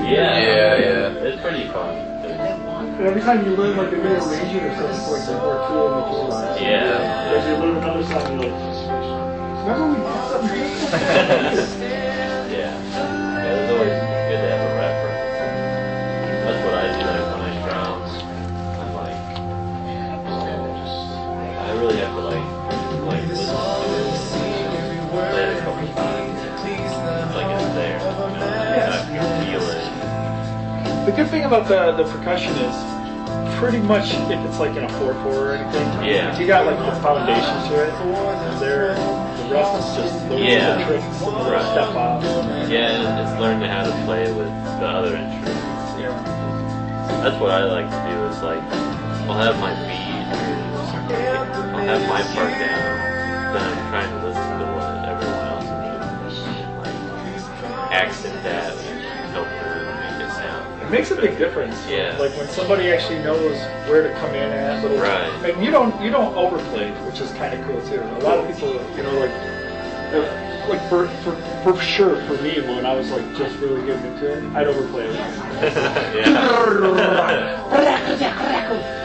Yeah, 0.01 0.39
Yeah, 0.39 0.77
yeah. 0.79 1.25
It's 1.29 1.41
pretty 1.43 1.69
fun. 1.69 1.95
And 1.95 3.07
every 3.07 3.21
time 3.21 3.45
you 3.45 3.55
learn 3.57 3.77
like 3.77 3.93
a 3.93 3.97
new 3.97 4.03
arrangement 4.03 4.65
or 4.65 4.75
something, 4.77 5.15
it's 5.15 5.29
like 5.29 5.43
more 5.43 5.67
cool 5.69 5.93
and 5.93 6.07
you 6.11 6.23
realize. 6.23 6.61
Yeah. 6.61 7.35
As 7.37 7.47
you 7.47 7.57
learn 7.57 7.77
another 7.77 8.05
song, 8.05 8.41
you're 8.41 8.51
like, 8.51 8.57
remember 9.67 9.87
we 9.93 9.97
did 10.07 11.69
something 11.69 12.01
good 31.17 31.29
thing 31.31 31.45
about 31.45 31.69
the, 31.69 31.93
the 31.93 32.05
percussion 32.11 32.53
is 32.53 32.77
pretty 33.59 33.79
much 33.79 34.13
if 34.15 34.39
it's 34.47 34.59
like 34.59 34.77
in 34.77 34.85
a 34.85 34.89
4-4 34.89 35.25
or 35.27 35.53
anything, 35.55 35.87
Yeah. 36.05 36.33
if 36.33 36.41
you 36.41 36.47
got 36.47 36.67
like 36.67 36.79
the 36.79 37.01
foundation 37.01 37.71
to 37.71 37.85
it, 37.87 38.61
there, 38.61 38.95
the 38.95 39.55
rest 39.55 39.89
is 39.91 39.97
just 40.13 40.29
those 40.29 40.41
Yeah. 40.41 40.77
little 40.77 40.87
tricks, 40.87 41.19
the 41.21 41.25
little 41.27 41.51
Right. 41.51 41.63
step 41.73 41.95
offs. 41.95 42.27
Yeah, 42.69 42.91
and 42.91 43.21
it's 43.29 43.41
learning 43.41 43.69
how 43.71 43.85
to 43.85 43.93
play 44.05 44.33
with 44.33 44.49
the 44.81 44.87
other 44.87 45.17
instruments. 45.17 45.61
That's 47.23 47.41
what 47.41 47.51
I 47.53 47.65
like 47.65 47.89
to 47.89 48.01
do. 48.11 48.25
Is 48.27 48.43
like 48.43 48.63
I'll 49.29 49.39
have 49.41 49.59
my 49.59 49.73
beat, 49.73 50.29
I'll 51.73 51.87
have 51.87 52.03
my 52.09 52.23
part 52.35 52.51
down, 52.53 53.55
then 53.55 53.63
I'm 53.63 53.91
trying 53.91 54.11
to 54.11 54.27
listen 54.27 54.59
to 54.61 54.67
what 54.77 55.09
everyone 55.09 55.47
else 55.47 55.65
is 55.65 56.45
doing, 56.45 56.77
like 56.81 57.93
accent 57.93 58.43
that 58.43 58.75
makes 60.95 61.11
a 61.11 61.17
big 61.17 61.37
difference. 61.39 61.77
Yeah. 61.89 62.17
Like 62.19 62.31
when 62.37 62.47
somebody 62.49 62.91
actually 62.93 63.19
knows 63.19 63.59
where 63.89 64.03
to 64.07 64.15
come 64.21 64.31
in 64.35 64.51
at 64.51 64.83
little 64.83 64.99
Right. 64.99 65.29
and 65.51 65.65
you 65.65 65.71
don't 65.71 65.93
you 66.01 66.11
don't 66.11 66.35
overplay, 66.37 66.91
which 67.07 67.21
is 67.21 67.31
kind 67.33 67.53
of 67.59 67.67
cool 67.67 67.81
too. 67.89 68.01
A 68.01 68.21
lot 68.23 68.39
of 68.39 68.47
people, 68.47 68.73
you 68.97 69.03
know, 69.03 69.13
like 69.19 69.33
like 70.69 70.89
for, 70.89 71.09
for 71.23 71.35
for 71.65 71.77
sure 71.83 72.17
for 72.27 72.35
me 72.43 72.61
when 72.61 72.87
I 72.87 72.95
was 72.95 73.11
like 73.11 73.27
just 73.37 73.57
really 73.59 73.85
getting 73.87 74.07
into 74.13 74.27
it, 74.39 74.57
I'd 74.57 74.67
overplay 74.69 75.07
it. 75.09 75.15
yeah. 76.27 76.55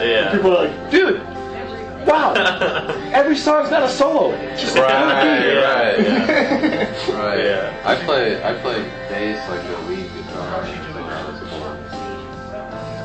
yeah. 0.00 0.32
People 0.32 0.56
are 0.56 0.64
like, 0.68 0.90
dude, 0.90 1.20
wow, 2.06 2.32
every 3.12 3.36
song's 3.36 3.68
got 3.68 3.82
a 3.82 3.88
solo. 3.88 4.30
Just 4.56 4.76
Right, 4.76 4.88
Yeah, 4.88 5.54
right. 5.74 5.98
yeah. 5.98 7.12
Right. 7.20 7.44
Yeah. 7.44 7.82
I 7.84 7.94
play 8.04 8.42
I 8.42 8.54
play 8.54 8.82
bass 9.08 9.40
like 9.50 9.64
a 9.64 9.78
lead 9.90 9.99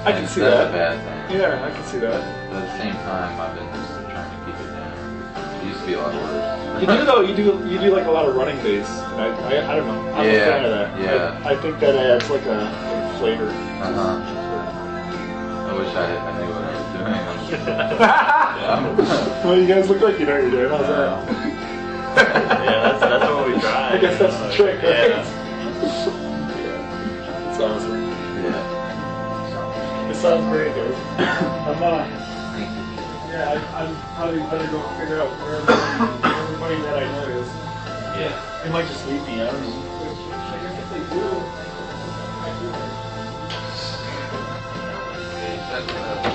I 0.05 0.11
can 0.11 0.27
see 0.27 0.41
That's 0.41 0.55
that. 0.55 0.69
a 0.69 0.71
bad 0.71 1.29
thing. 1.29 1.39
Yeah, 1.39 1.65
I 1.65 1.71
can 1.71 1.83
see 1.85 1.97
that. 1.97 2.21
But 2.51 2.61
at 2.61 2.67
the 2.69 2.77
same 2.77 2.93
time, 2.93 3.39
I've 3.41 3.55
been 3.57 3.67
just 3.73 3.89
trying 4.05 4.29
to 4.29 4.37
keep 4.45 4.53
it 4.61 4.69
down. 4.69 4.93
It 5.61 5.67
used 5.67 5.79
to 5.81 5.85
be 5.87 5.93
a 5.93 5.97
lot 5.97 6.13
worse. 6.13 6.81
You 6.81 6.87
do 6.87 7.05
though. 7.05 7.21
You 7.21 7.35
do 7.35 7.43
you 7.67 7.79
do 7.79 7.89
like 7.95 8.05
a 8.05 8.11
lot 8.11 8.27
of 8.29 8.35
running 8.35 8.57
bass, 8.61 8.87
and 8.87 9.21
I 9.21 9.27
I, 9.33 9.73
I 9.73 9.75
don't 9.75 9.87
know. 9.87 10.13
I'm 10.13 10.25
a 10.29 10.29
fan 10.29 10.65
of 10.65 10.71
that. 10.71 10.99
yeah. 11.01 11.41
I, 11.43 11.53
I 11.53 11.55
think 11.61 11.79
that 11.79 11.95
adds 11.95 12.29
like 12.29 12.45
a, 12.45 12.59
a 12.69 13.17
flavor. 13.17 13.49
Uh 13.49 13.93
huh. 13.93 14.21
I 15.65 15.73
wish 15.73 15.89
I, 15.95 16.05
I 16.05 16.31
knew 16.37 16.49
what 16.53 16.63
I 16.63 16.71
was 16.77 17.49
doing. 17.49 17.65
well, 19.45 19.57
you 19.59 19.67
guys 19.67 19.89
look 19.89 20.01
like 20.01 20.19
you 20.19 20.25
know 20.27 20.33
what 20.33 20.41
you're 20.43 20.51
doing. 20.51 20.69
How's 20.69 20.87
that? 20.87 21.27
Yeah, 22.15 22.81
that's 22.83 22.99
that's 22.99 23.25
what 23.25 23.47
we 23.47 23.53
try. 23.59 23.93
I 23.93 23.97
guess 23.97 24.19
that's 24.19 24.37
the 24.37 24.51
trick, 24.53 24.83
right? 24.83 25.09
Yeah. 25.09 26.21
It's 27.55 27.63
awesome. 27.63 27.94
Yeah. 30.25 30.37
Sounds 30.37 30.49
great, 30.49 30.73
dude. 30.73 30.95
I'm 31.17 31.83
uh, 31.83 32.07
yeah, 33.29 33.51
I, 33.51 33.83
I'm 33.83 33.95
probably 34.15 34.39
better 34.41 34.67
go 34.71 34.81
figure 34.97 35.21
out 35.21 35.29
where 35.41 35.55
everybody, 35.55 36.35
everybody 36.35 36.75
that 36.81 36.97
I 36.97 37.05
know 37.11 37.27
is. 37.41 37.47
Yeah. 38.17 38.61
They 38.63 38.71
might 38.71 38.87
just 38.87 39.05
leave 39.07 39.21
me. 39.27 39.41
I 39.41 39.51
don't 39.51 39.61
know. 39.61 39.69
I 40.33 40.57
guess 40.61 40.79
if 40.81 40.89
they 40.89 41.03
do. 41.13 41.25
That's, 45.69 45.91
uh, 45.91 46.34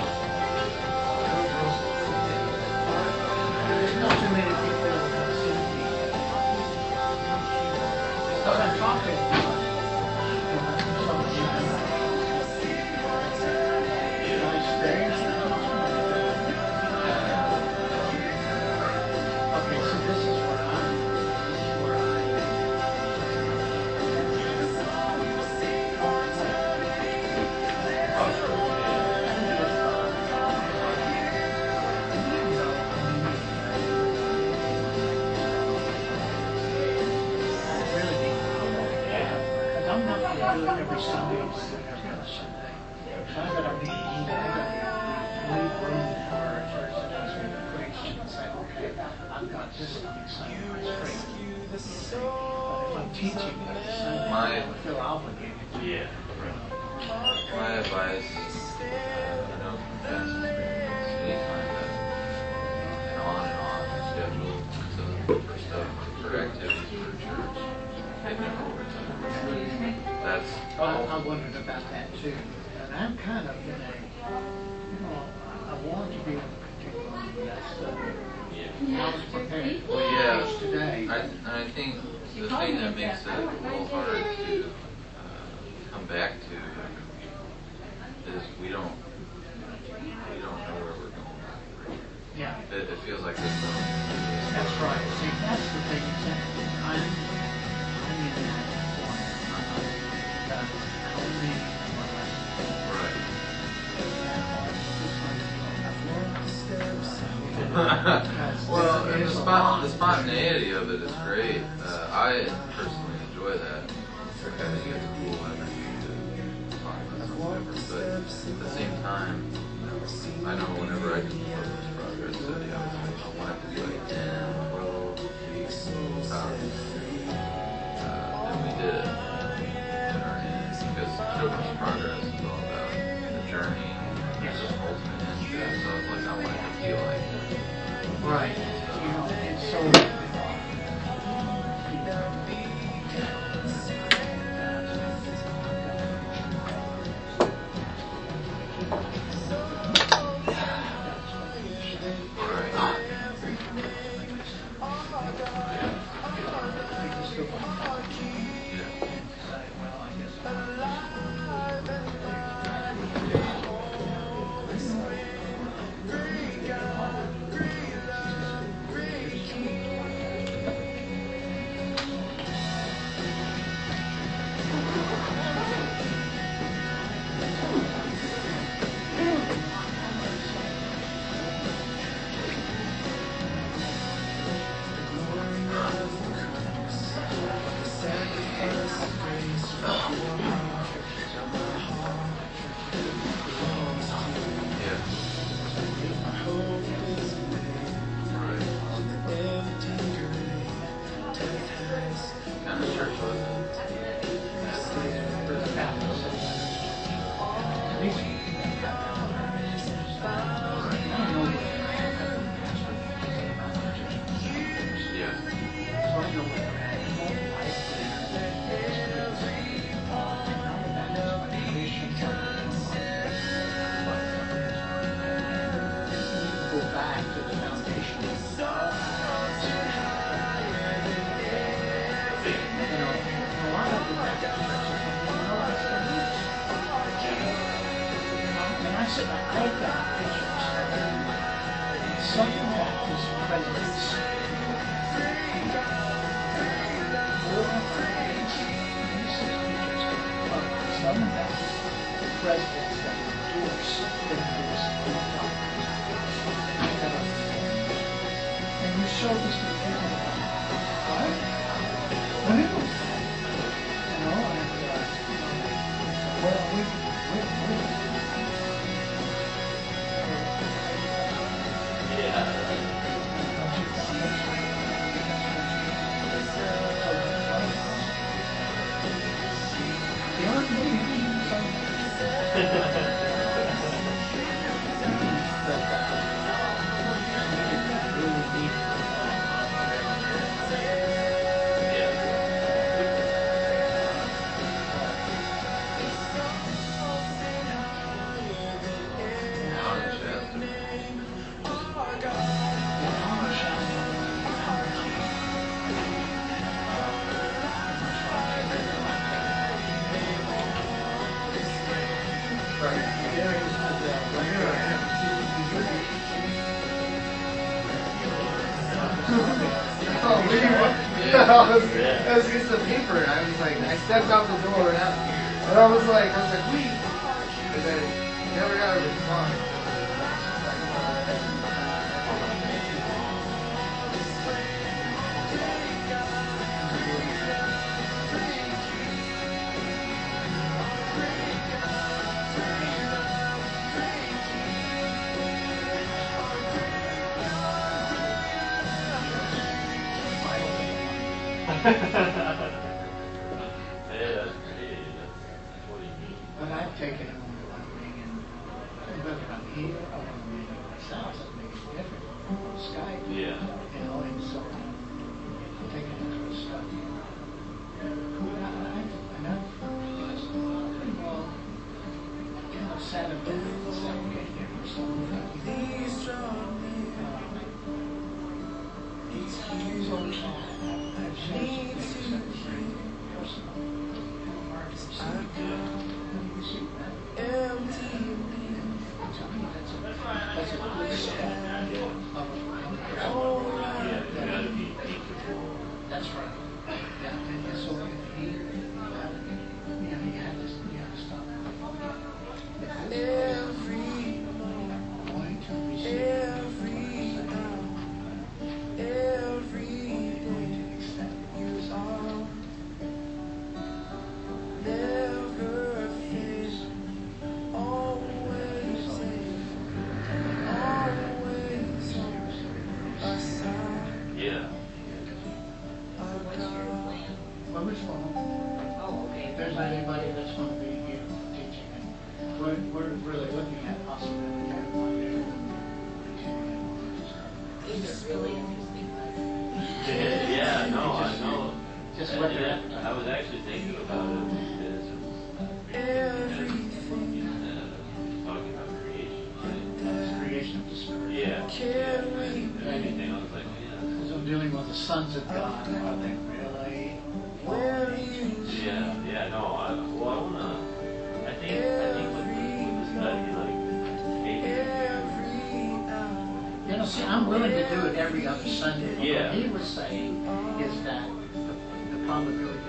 I'm 467.40 467.46
willing 467.46 467.70
to 467.70 467.88
do 467.88 468.04
it 468.04 468.16
every 468.16 468.46
other 468.46 468.68
Sunday. 468.68 469.16
Yeah. 469.16 469.48
What 469.48 469.54
he 469.54 469.68
was 469.70 469.88
saying 469.88 470.44
is 470.76 471.02
that 471.04 471.26
the, 471.54 472.18
problem 472.26 472.52
probability 472.52 472.80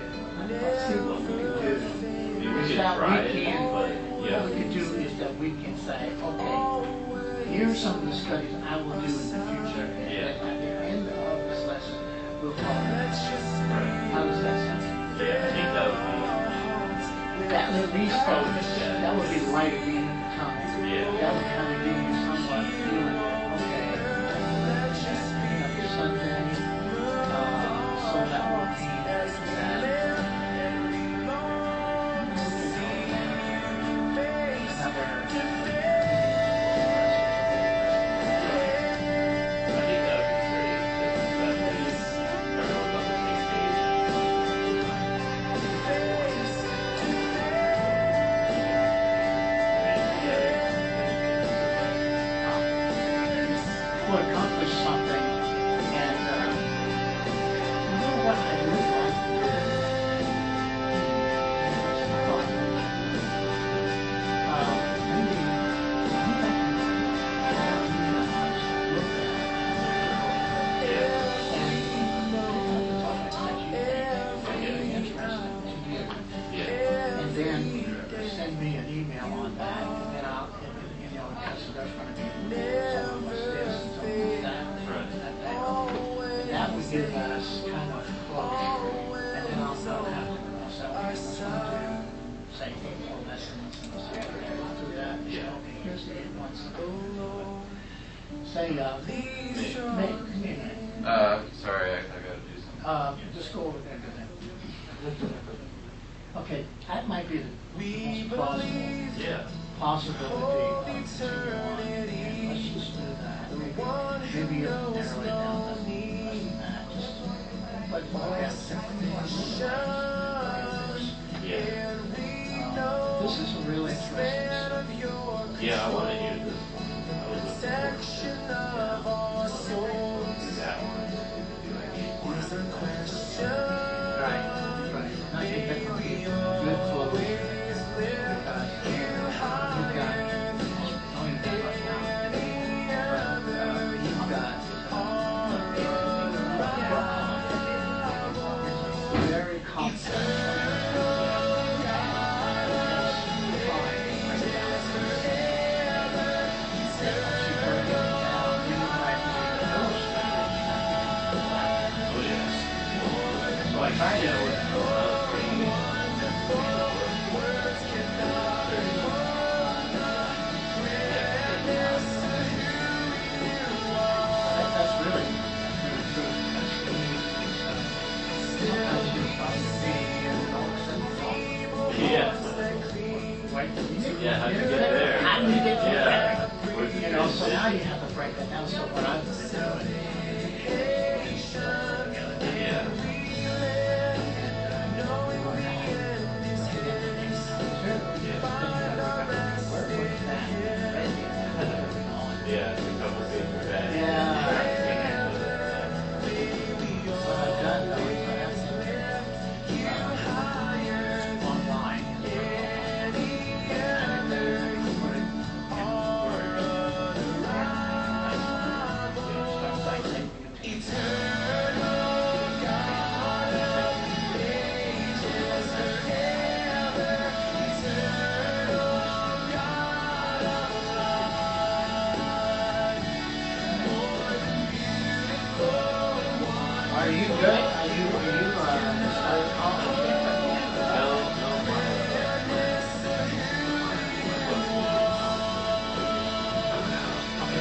that 0.60 0.88
see 0.88 1.00
we 1.00 1.16
can 1.16 2.42
do 2.42 2.58
is 2.60 2.76
that 2.76 3.00
we 3.00 3.32
can. 3.32 3.72
But, 3.72 3.88
yeah. 4.20 4.42
What 4.42 4.52
we 4.52 4.60
can 4.60 4.72
do 4.74 4.84
is 5.00 5.18
that 5.20 5.38
we 5.38 5.50
can 5.56 5.74
say, 5.78 6.12
okay, 6.20 7.48
here's 7.48 7.80
some 7.80 7.94
of 8.00 8.04
the 8.04 8.12
studies 8.12 8.54
I 8.68 8.76
will 8.76 8.92
do 9.00 9.06
in 9.06 9.30
the 9.32 9.40
future. 9.40 9.88
And 9.88 10.12
yeah. 10.12 10.36
at 10.36 10.60
the 10.60 10.68
end 10.84 11.08
of 11.08 11.48
this 11.48 11.66
lesson, 11.66 11.96
we'll 12.42 12.52
call 12.52 12.76
it. 12.76 13.08
How 14.12 14.24
does 14.24 14.42
that 14.42 14.56
sound? 14.68 15.18
Yeah, 15.18 15.48
I 15.48 15.50
think 15.56 15.68
that 15.72 15.88
would 15.88 16.04
be. 16.04 17.48
That 17.48 17.72
would 17.72 17.92
be 17.94 18.06
focused. 18.28 18.80
That 19.00 19.16
would 19.16 19.30
be 19.32 19.40
light 19.50 19.72
at 19.72 19.86
the 19.86 19.96
end 19.96 20.12
of 20.12 20.76
the. 20.76 20.88
Yeah. 20.88 21.10
That 21.22 21.32
would 21.32 21.42
kind 21.42 21.71
of 21.71 21.71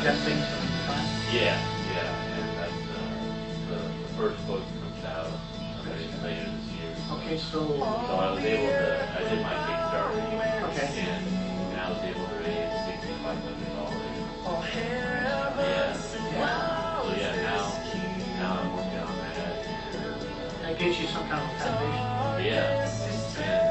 that? 0.03 0.17
Yeah, 1.31 1.57
yeah, 1.93 2.37
and 2.37 2.57
that's, 2.57 2.71
uh, 2.73 2.97
the, 3.69 3.77
the 3.77 4.09
first 4.17 4.39
book 4.47 4.61
comes 4.81 5.05
out 5.05 5.27
I 5.27 5.31
uh, 5.79 6.23
later 6.23 6.49
this 6.49 6.67
year. 6.73 6.91
Okay, 7.13 7.37
so, 7.37 7.59
So 7.77 7.83
I 7.83 8.31
was 8.31 8.43
able 8.43 8.67
to, 8.67 9.09
I 9.15 9.29
did 9.29 9.41
my 9.41 9.53
Kickstarter, 9.53 10.69
okay. 10.69 10.89
and, 11.07 11.73
now 11.73 11.87
I 11.87 11.89
was 11.91 12.01
able 12.03 12.27
to 12.27 12.35
raise 12.43 12.71
sixty-five 12.85 13.37
hundred 13.37 13.69
dollars. 13.75 13.97
Yeah, 15.57 15.93
so 15.97 16.17
yeah, 17.17 17.35
now, 17.41 17.61
now 18.39 18.59
I'm 18.61 18.75
working 18.75 18.99
on 18.99 19.15
that. 19.17 19.37
and, 19.37 20.63
That 20.63 20.73
gives 20.79 20.99
you 20.99 21.07
some 21.07 21.27
kind 21.29 21.41
of 21.41 21.47
foundation. 21.61 22.45
Yeah. 22.45 22.89
yeah, 23.39 23.70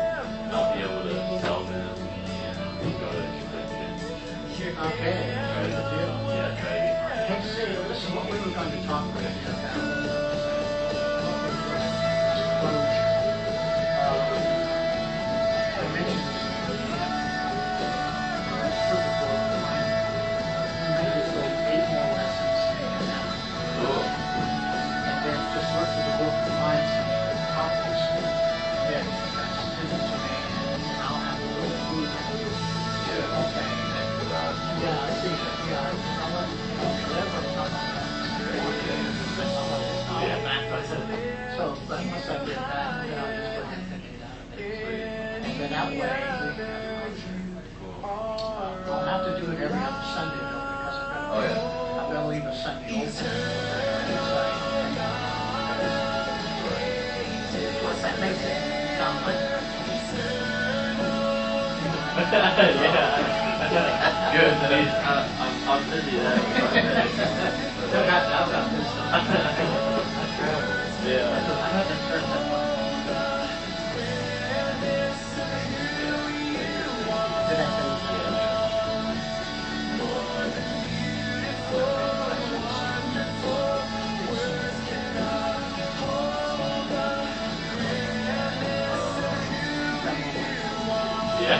top 4.81 4.93
head. 4.95 5.29
Yeah, 5.29 7.27
Can 7.29 7.45
you 7.45 7.51
say, 7.53 7.89
listen, 7.89 8.15
what 8.15 8.25
we 8.31 8.39
were 8.39 8.55
going 8.55 8.71
to 8.71 8.87
talk 8.87 9.05
about? 9.15 10.10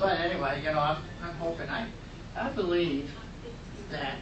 But 0.00 0.20
anyway, 0.20 0.62
you 0.64 0.72
know, 0.72 0.80
I'm, 0.80 0.96
I'm 1.22 1.34
hoping 1.36 1.68
I, 1.68 1.88
I 2.36 2.50
believe 2.50 3.10
that 3.90 4.18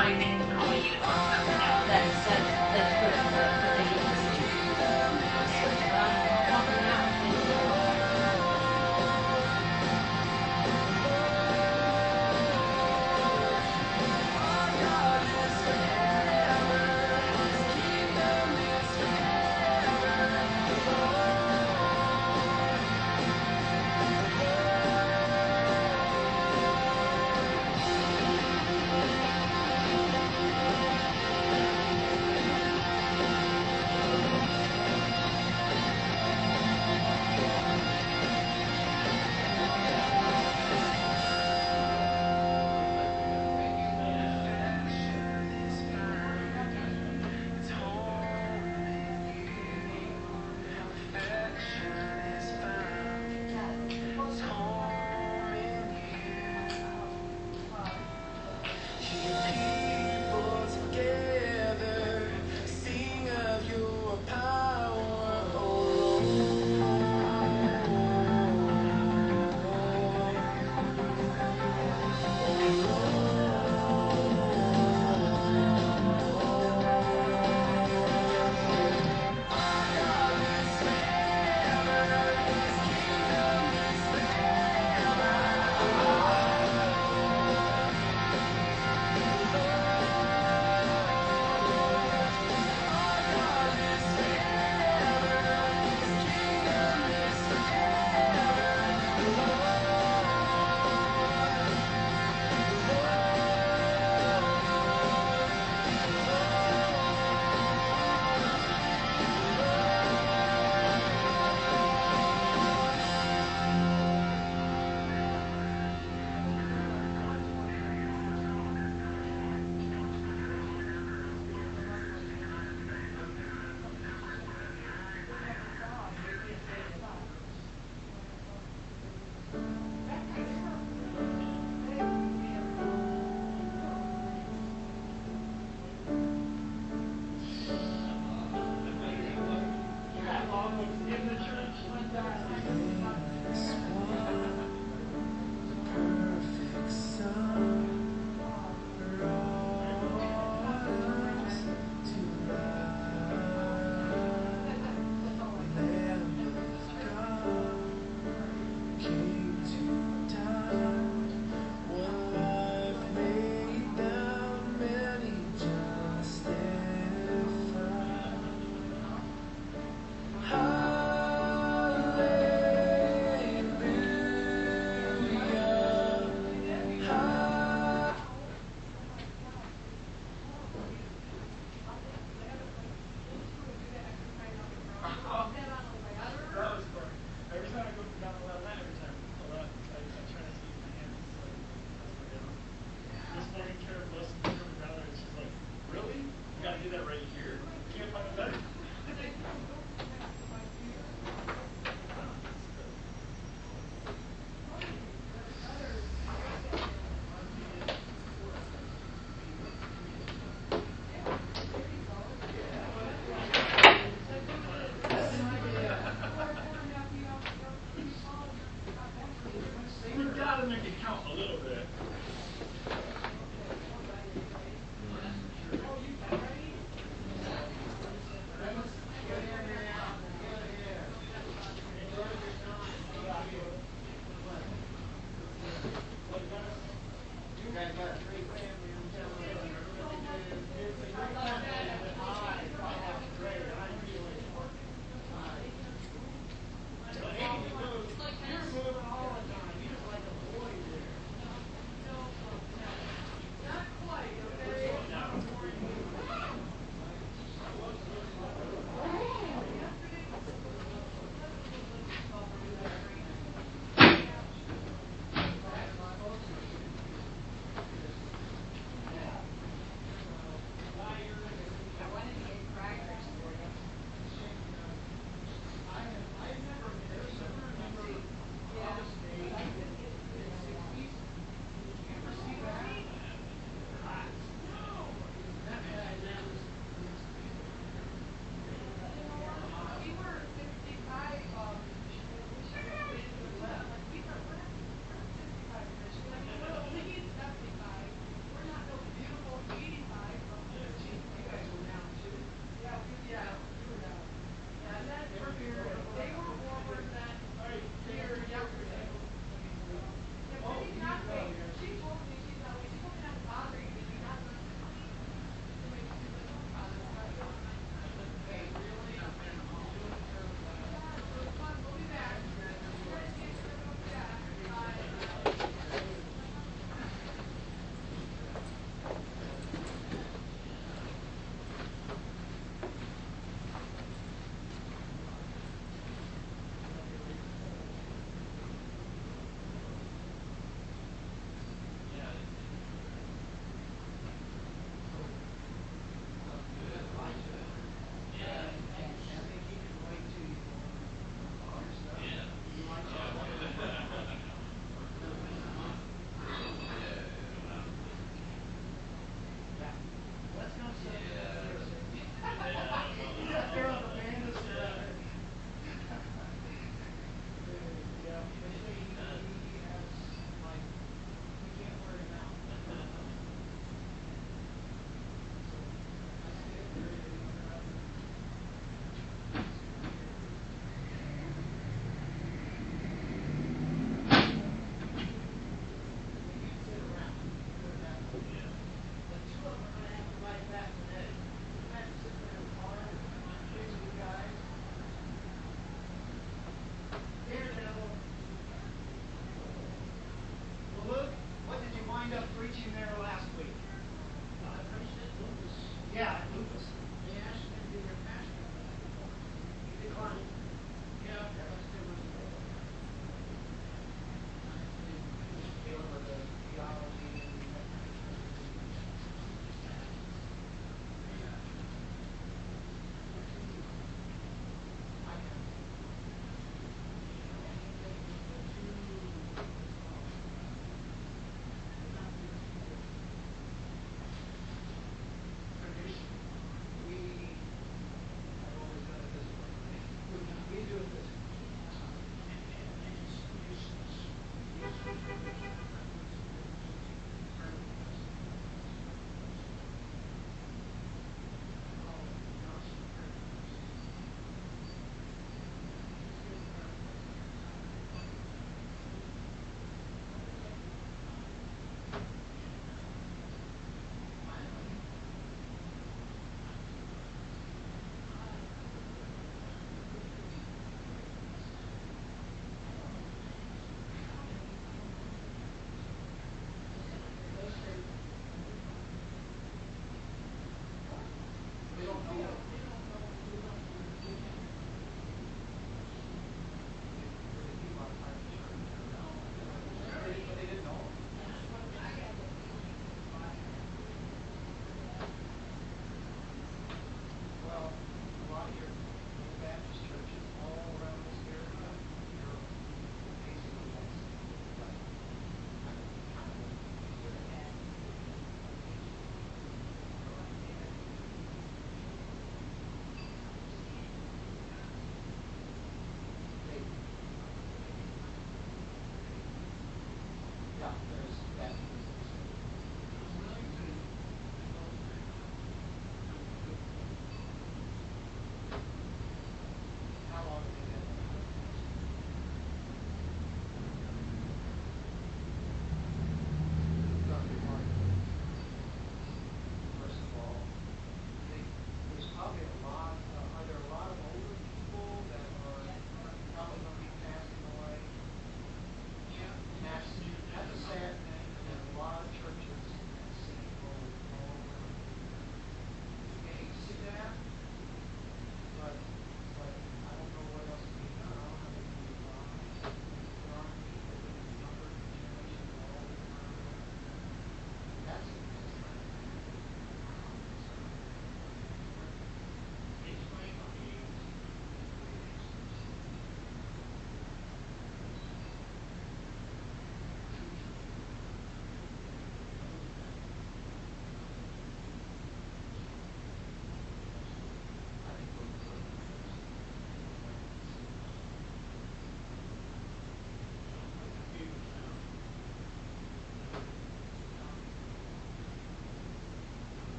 climbing 0.00 0.49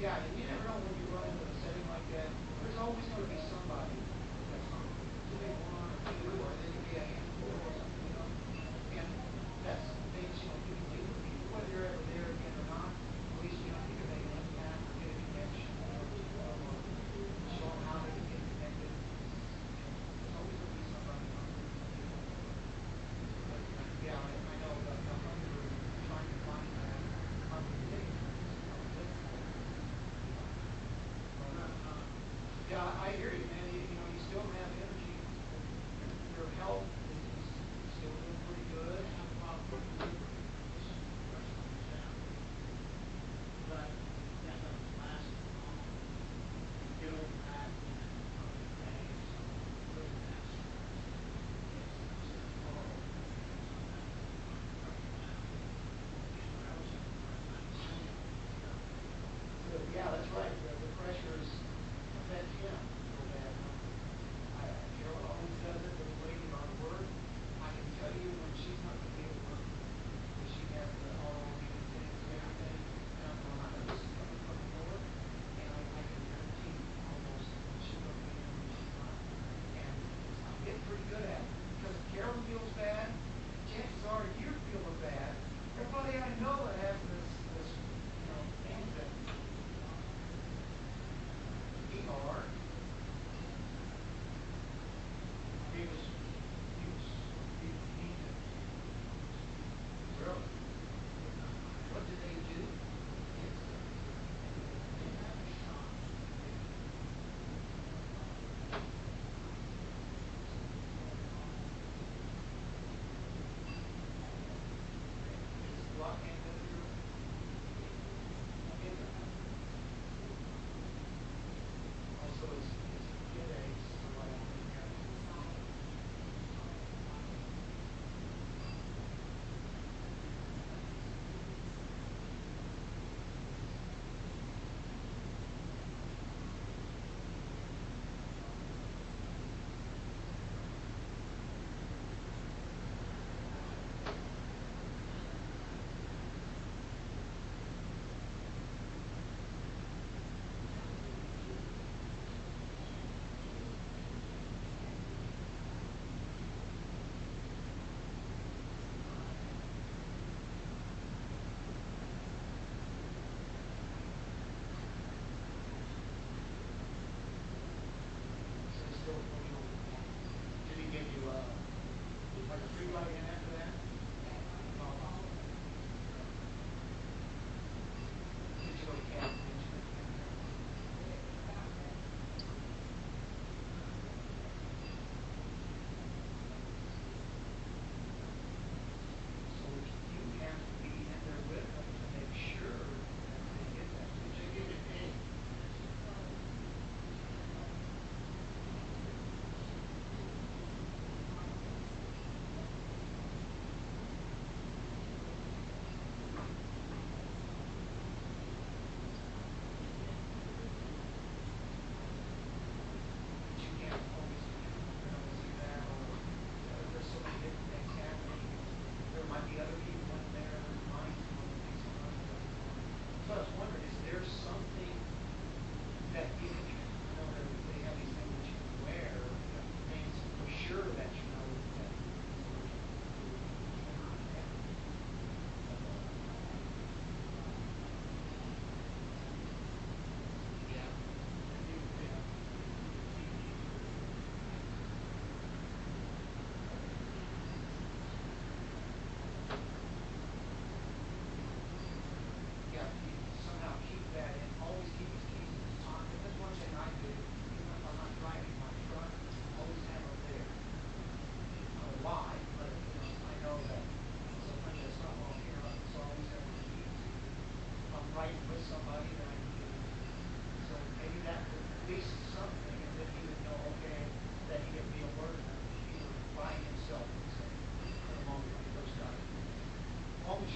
guy. 0.00 0.16
And 0.16 0.32
you 0.32 0.48
never 0.48 0.64
know 0.64 0.80
when 0.80 0.96
you 0.96 1.12
run 1.12 1.28
into 1.28 1.44
a 1.44 1.54
setting 1.60 1.84
like 1.92 2.06
that. 2.16 2.32
There's 2.64 2.78
always 2.80 3.04
going 3.12 3.20
to 3.20 3.28
be 3.28 3.36
somebody 3.52 4.00
that's 4.48 4.68
going 4.72 4.80
to 4.80 5.36
be 5.44 5.69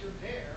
your 0.05 0.13
hair 0.21 0.51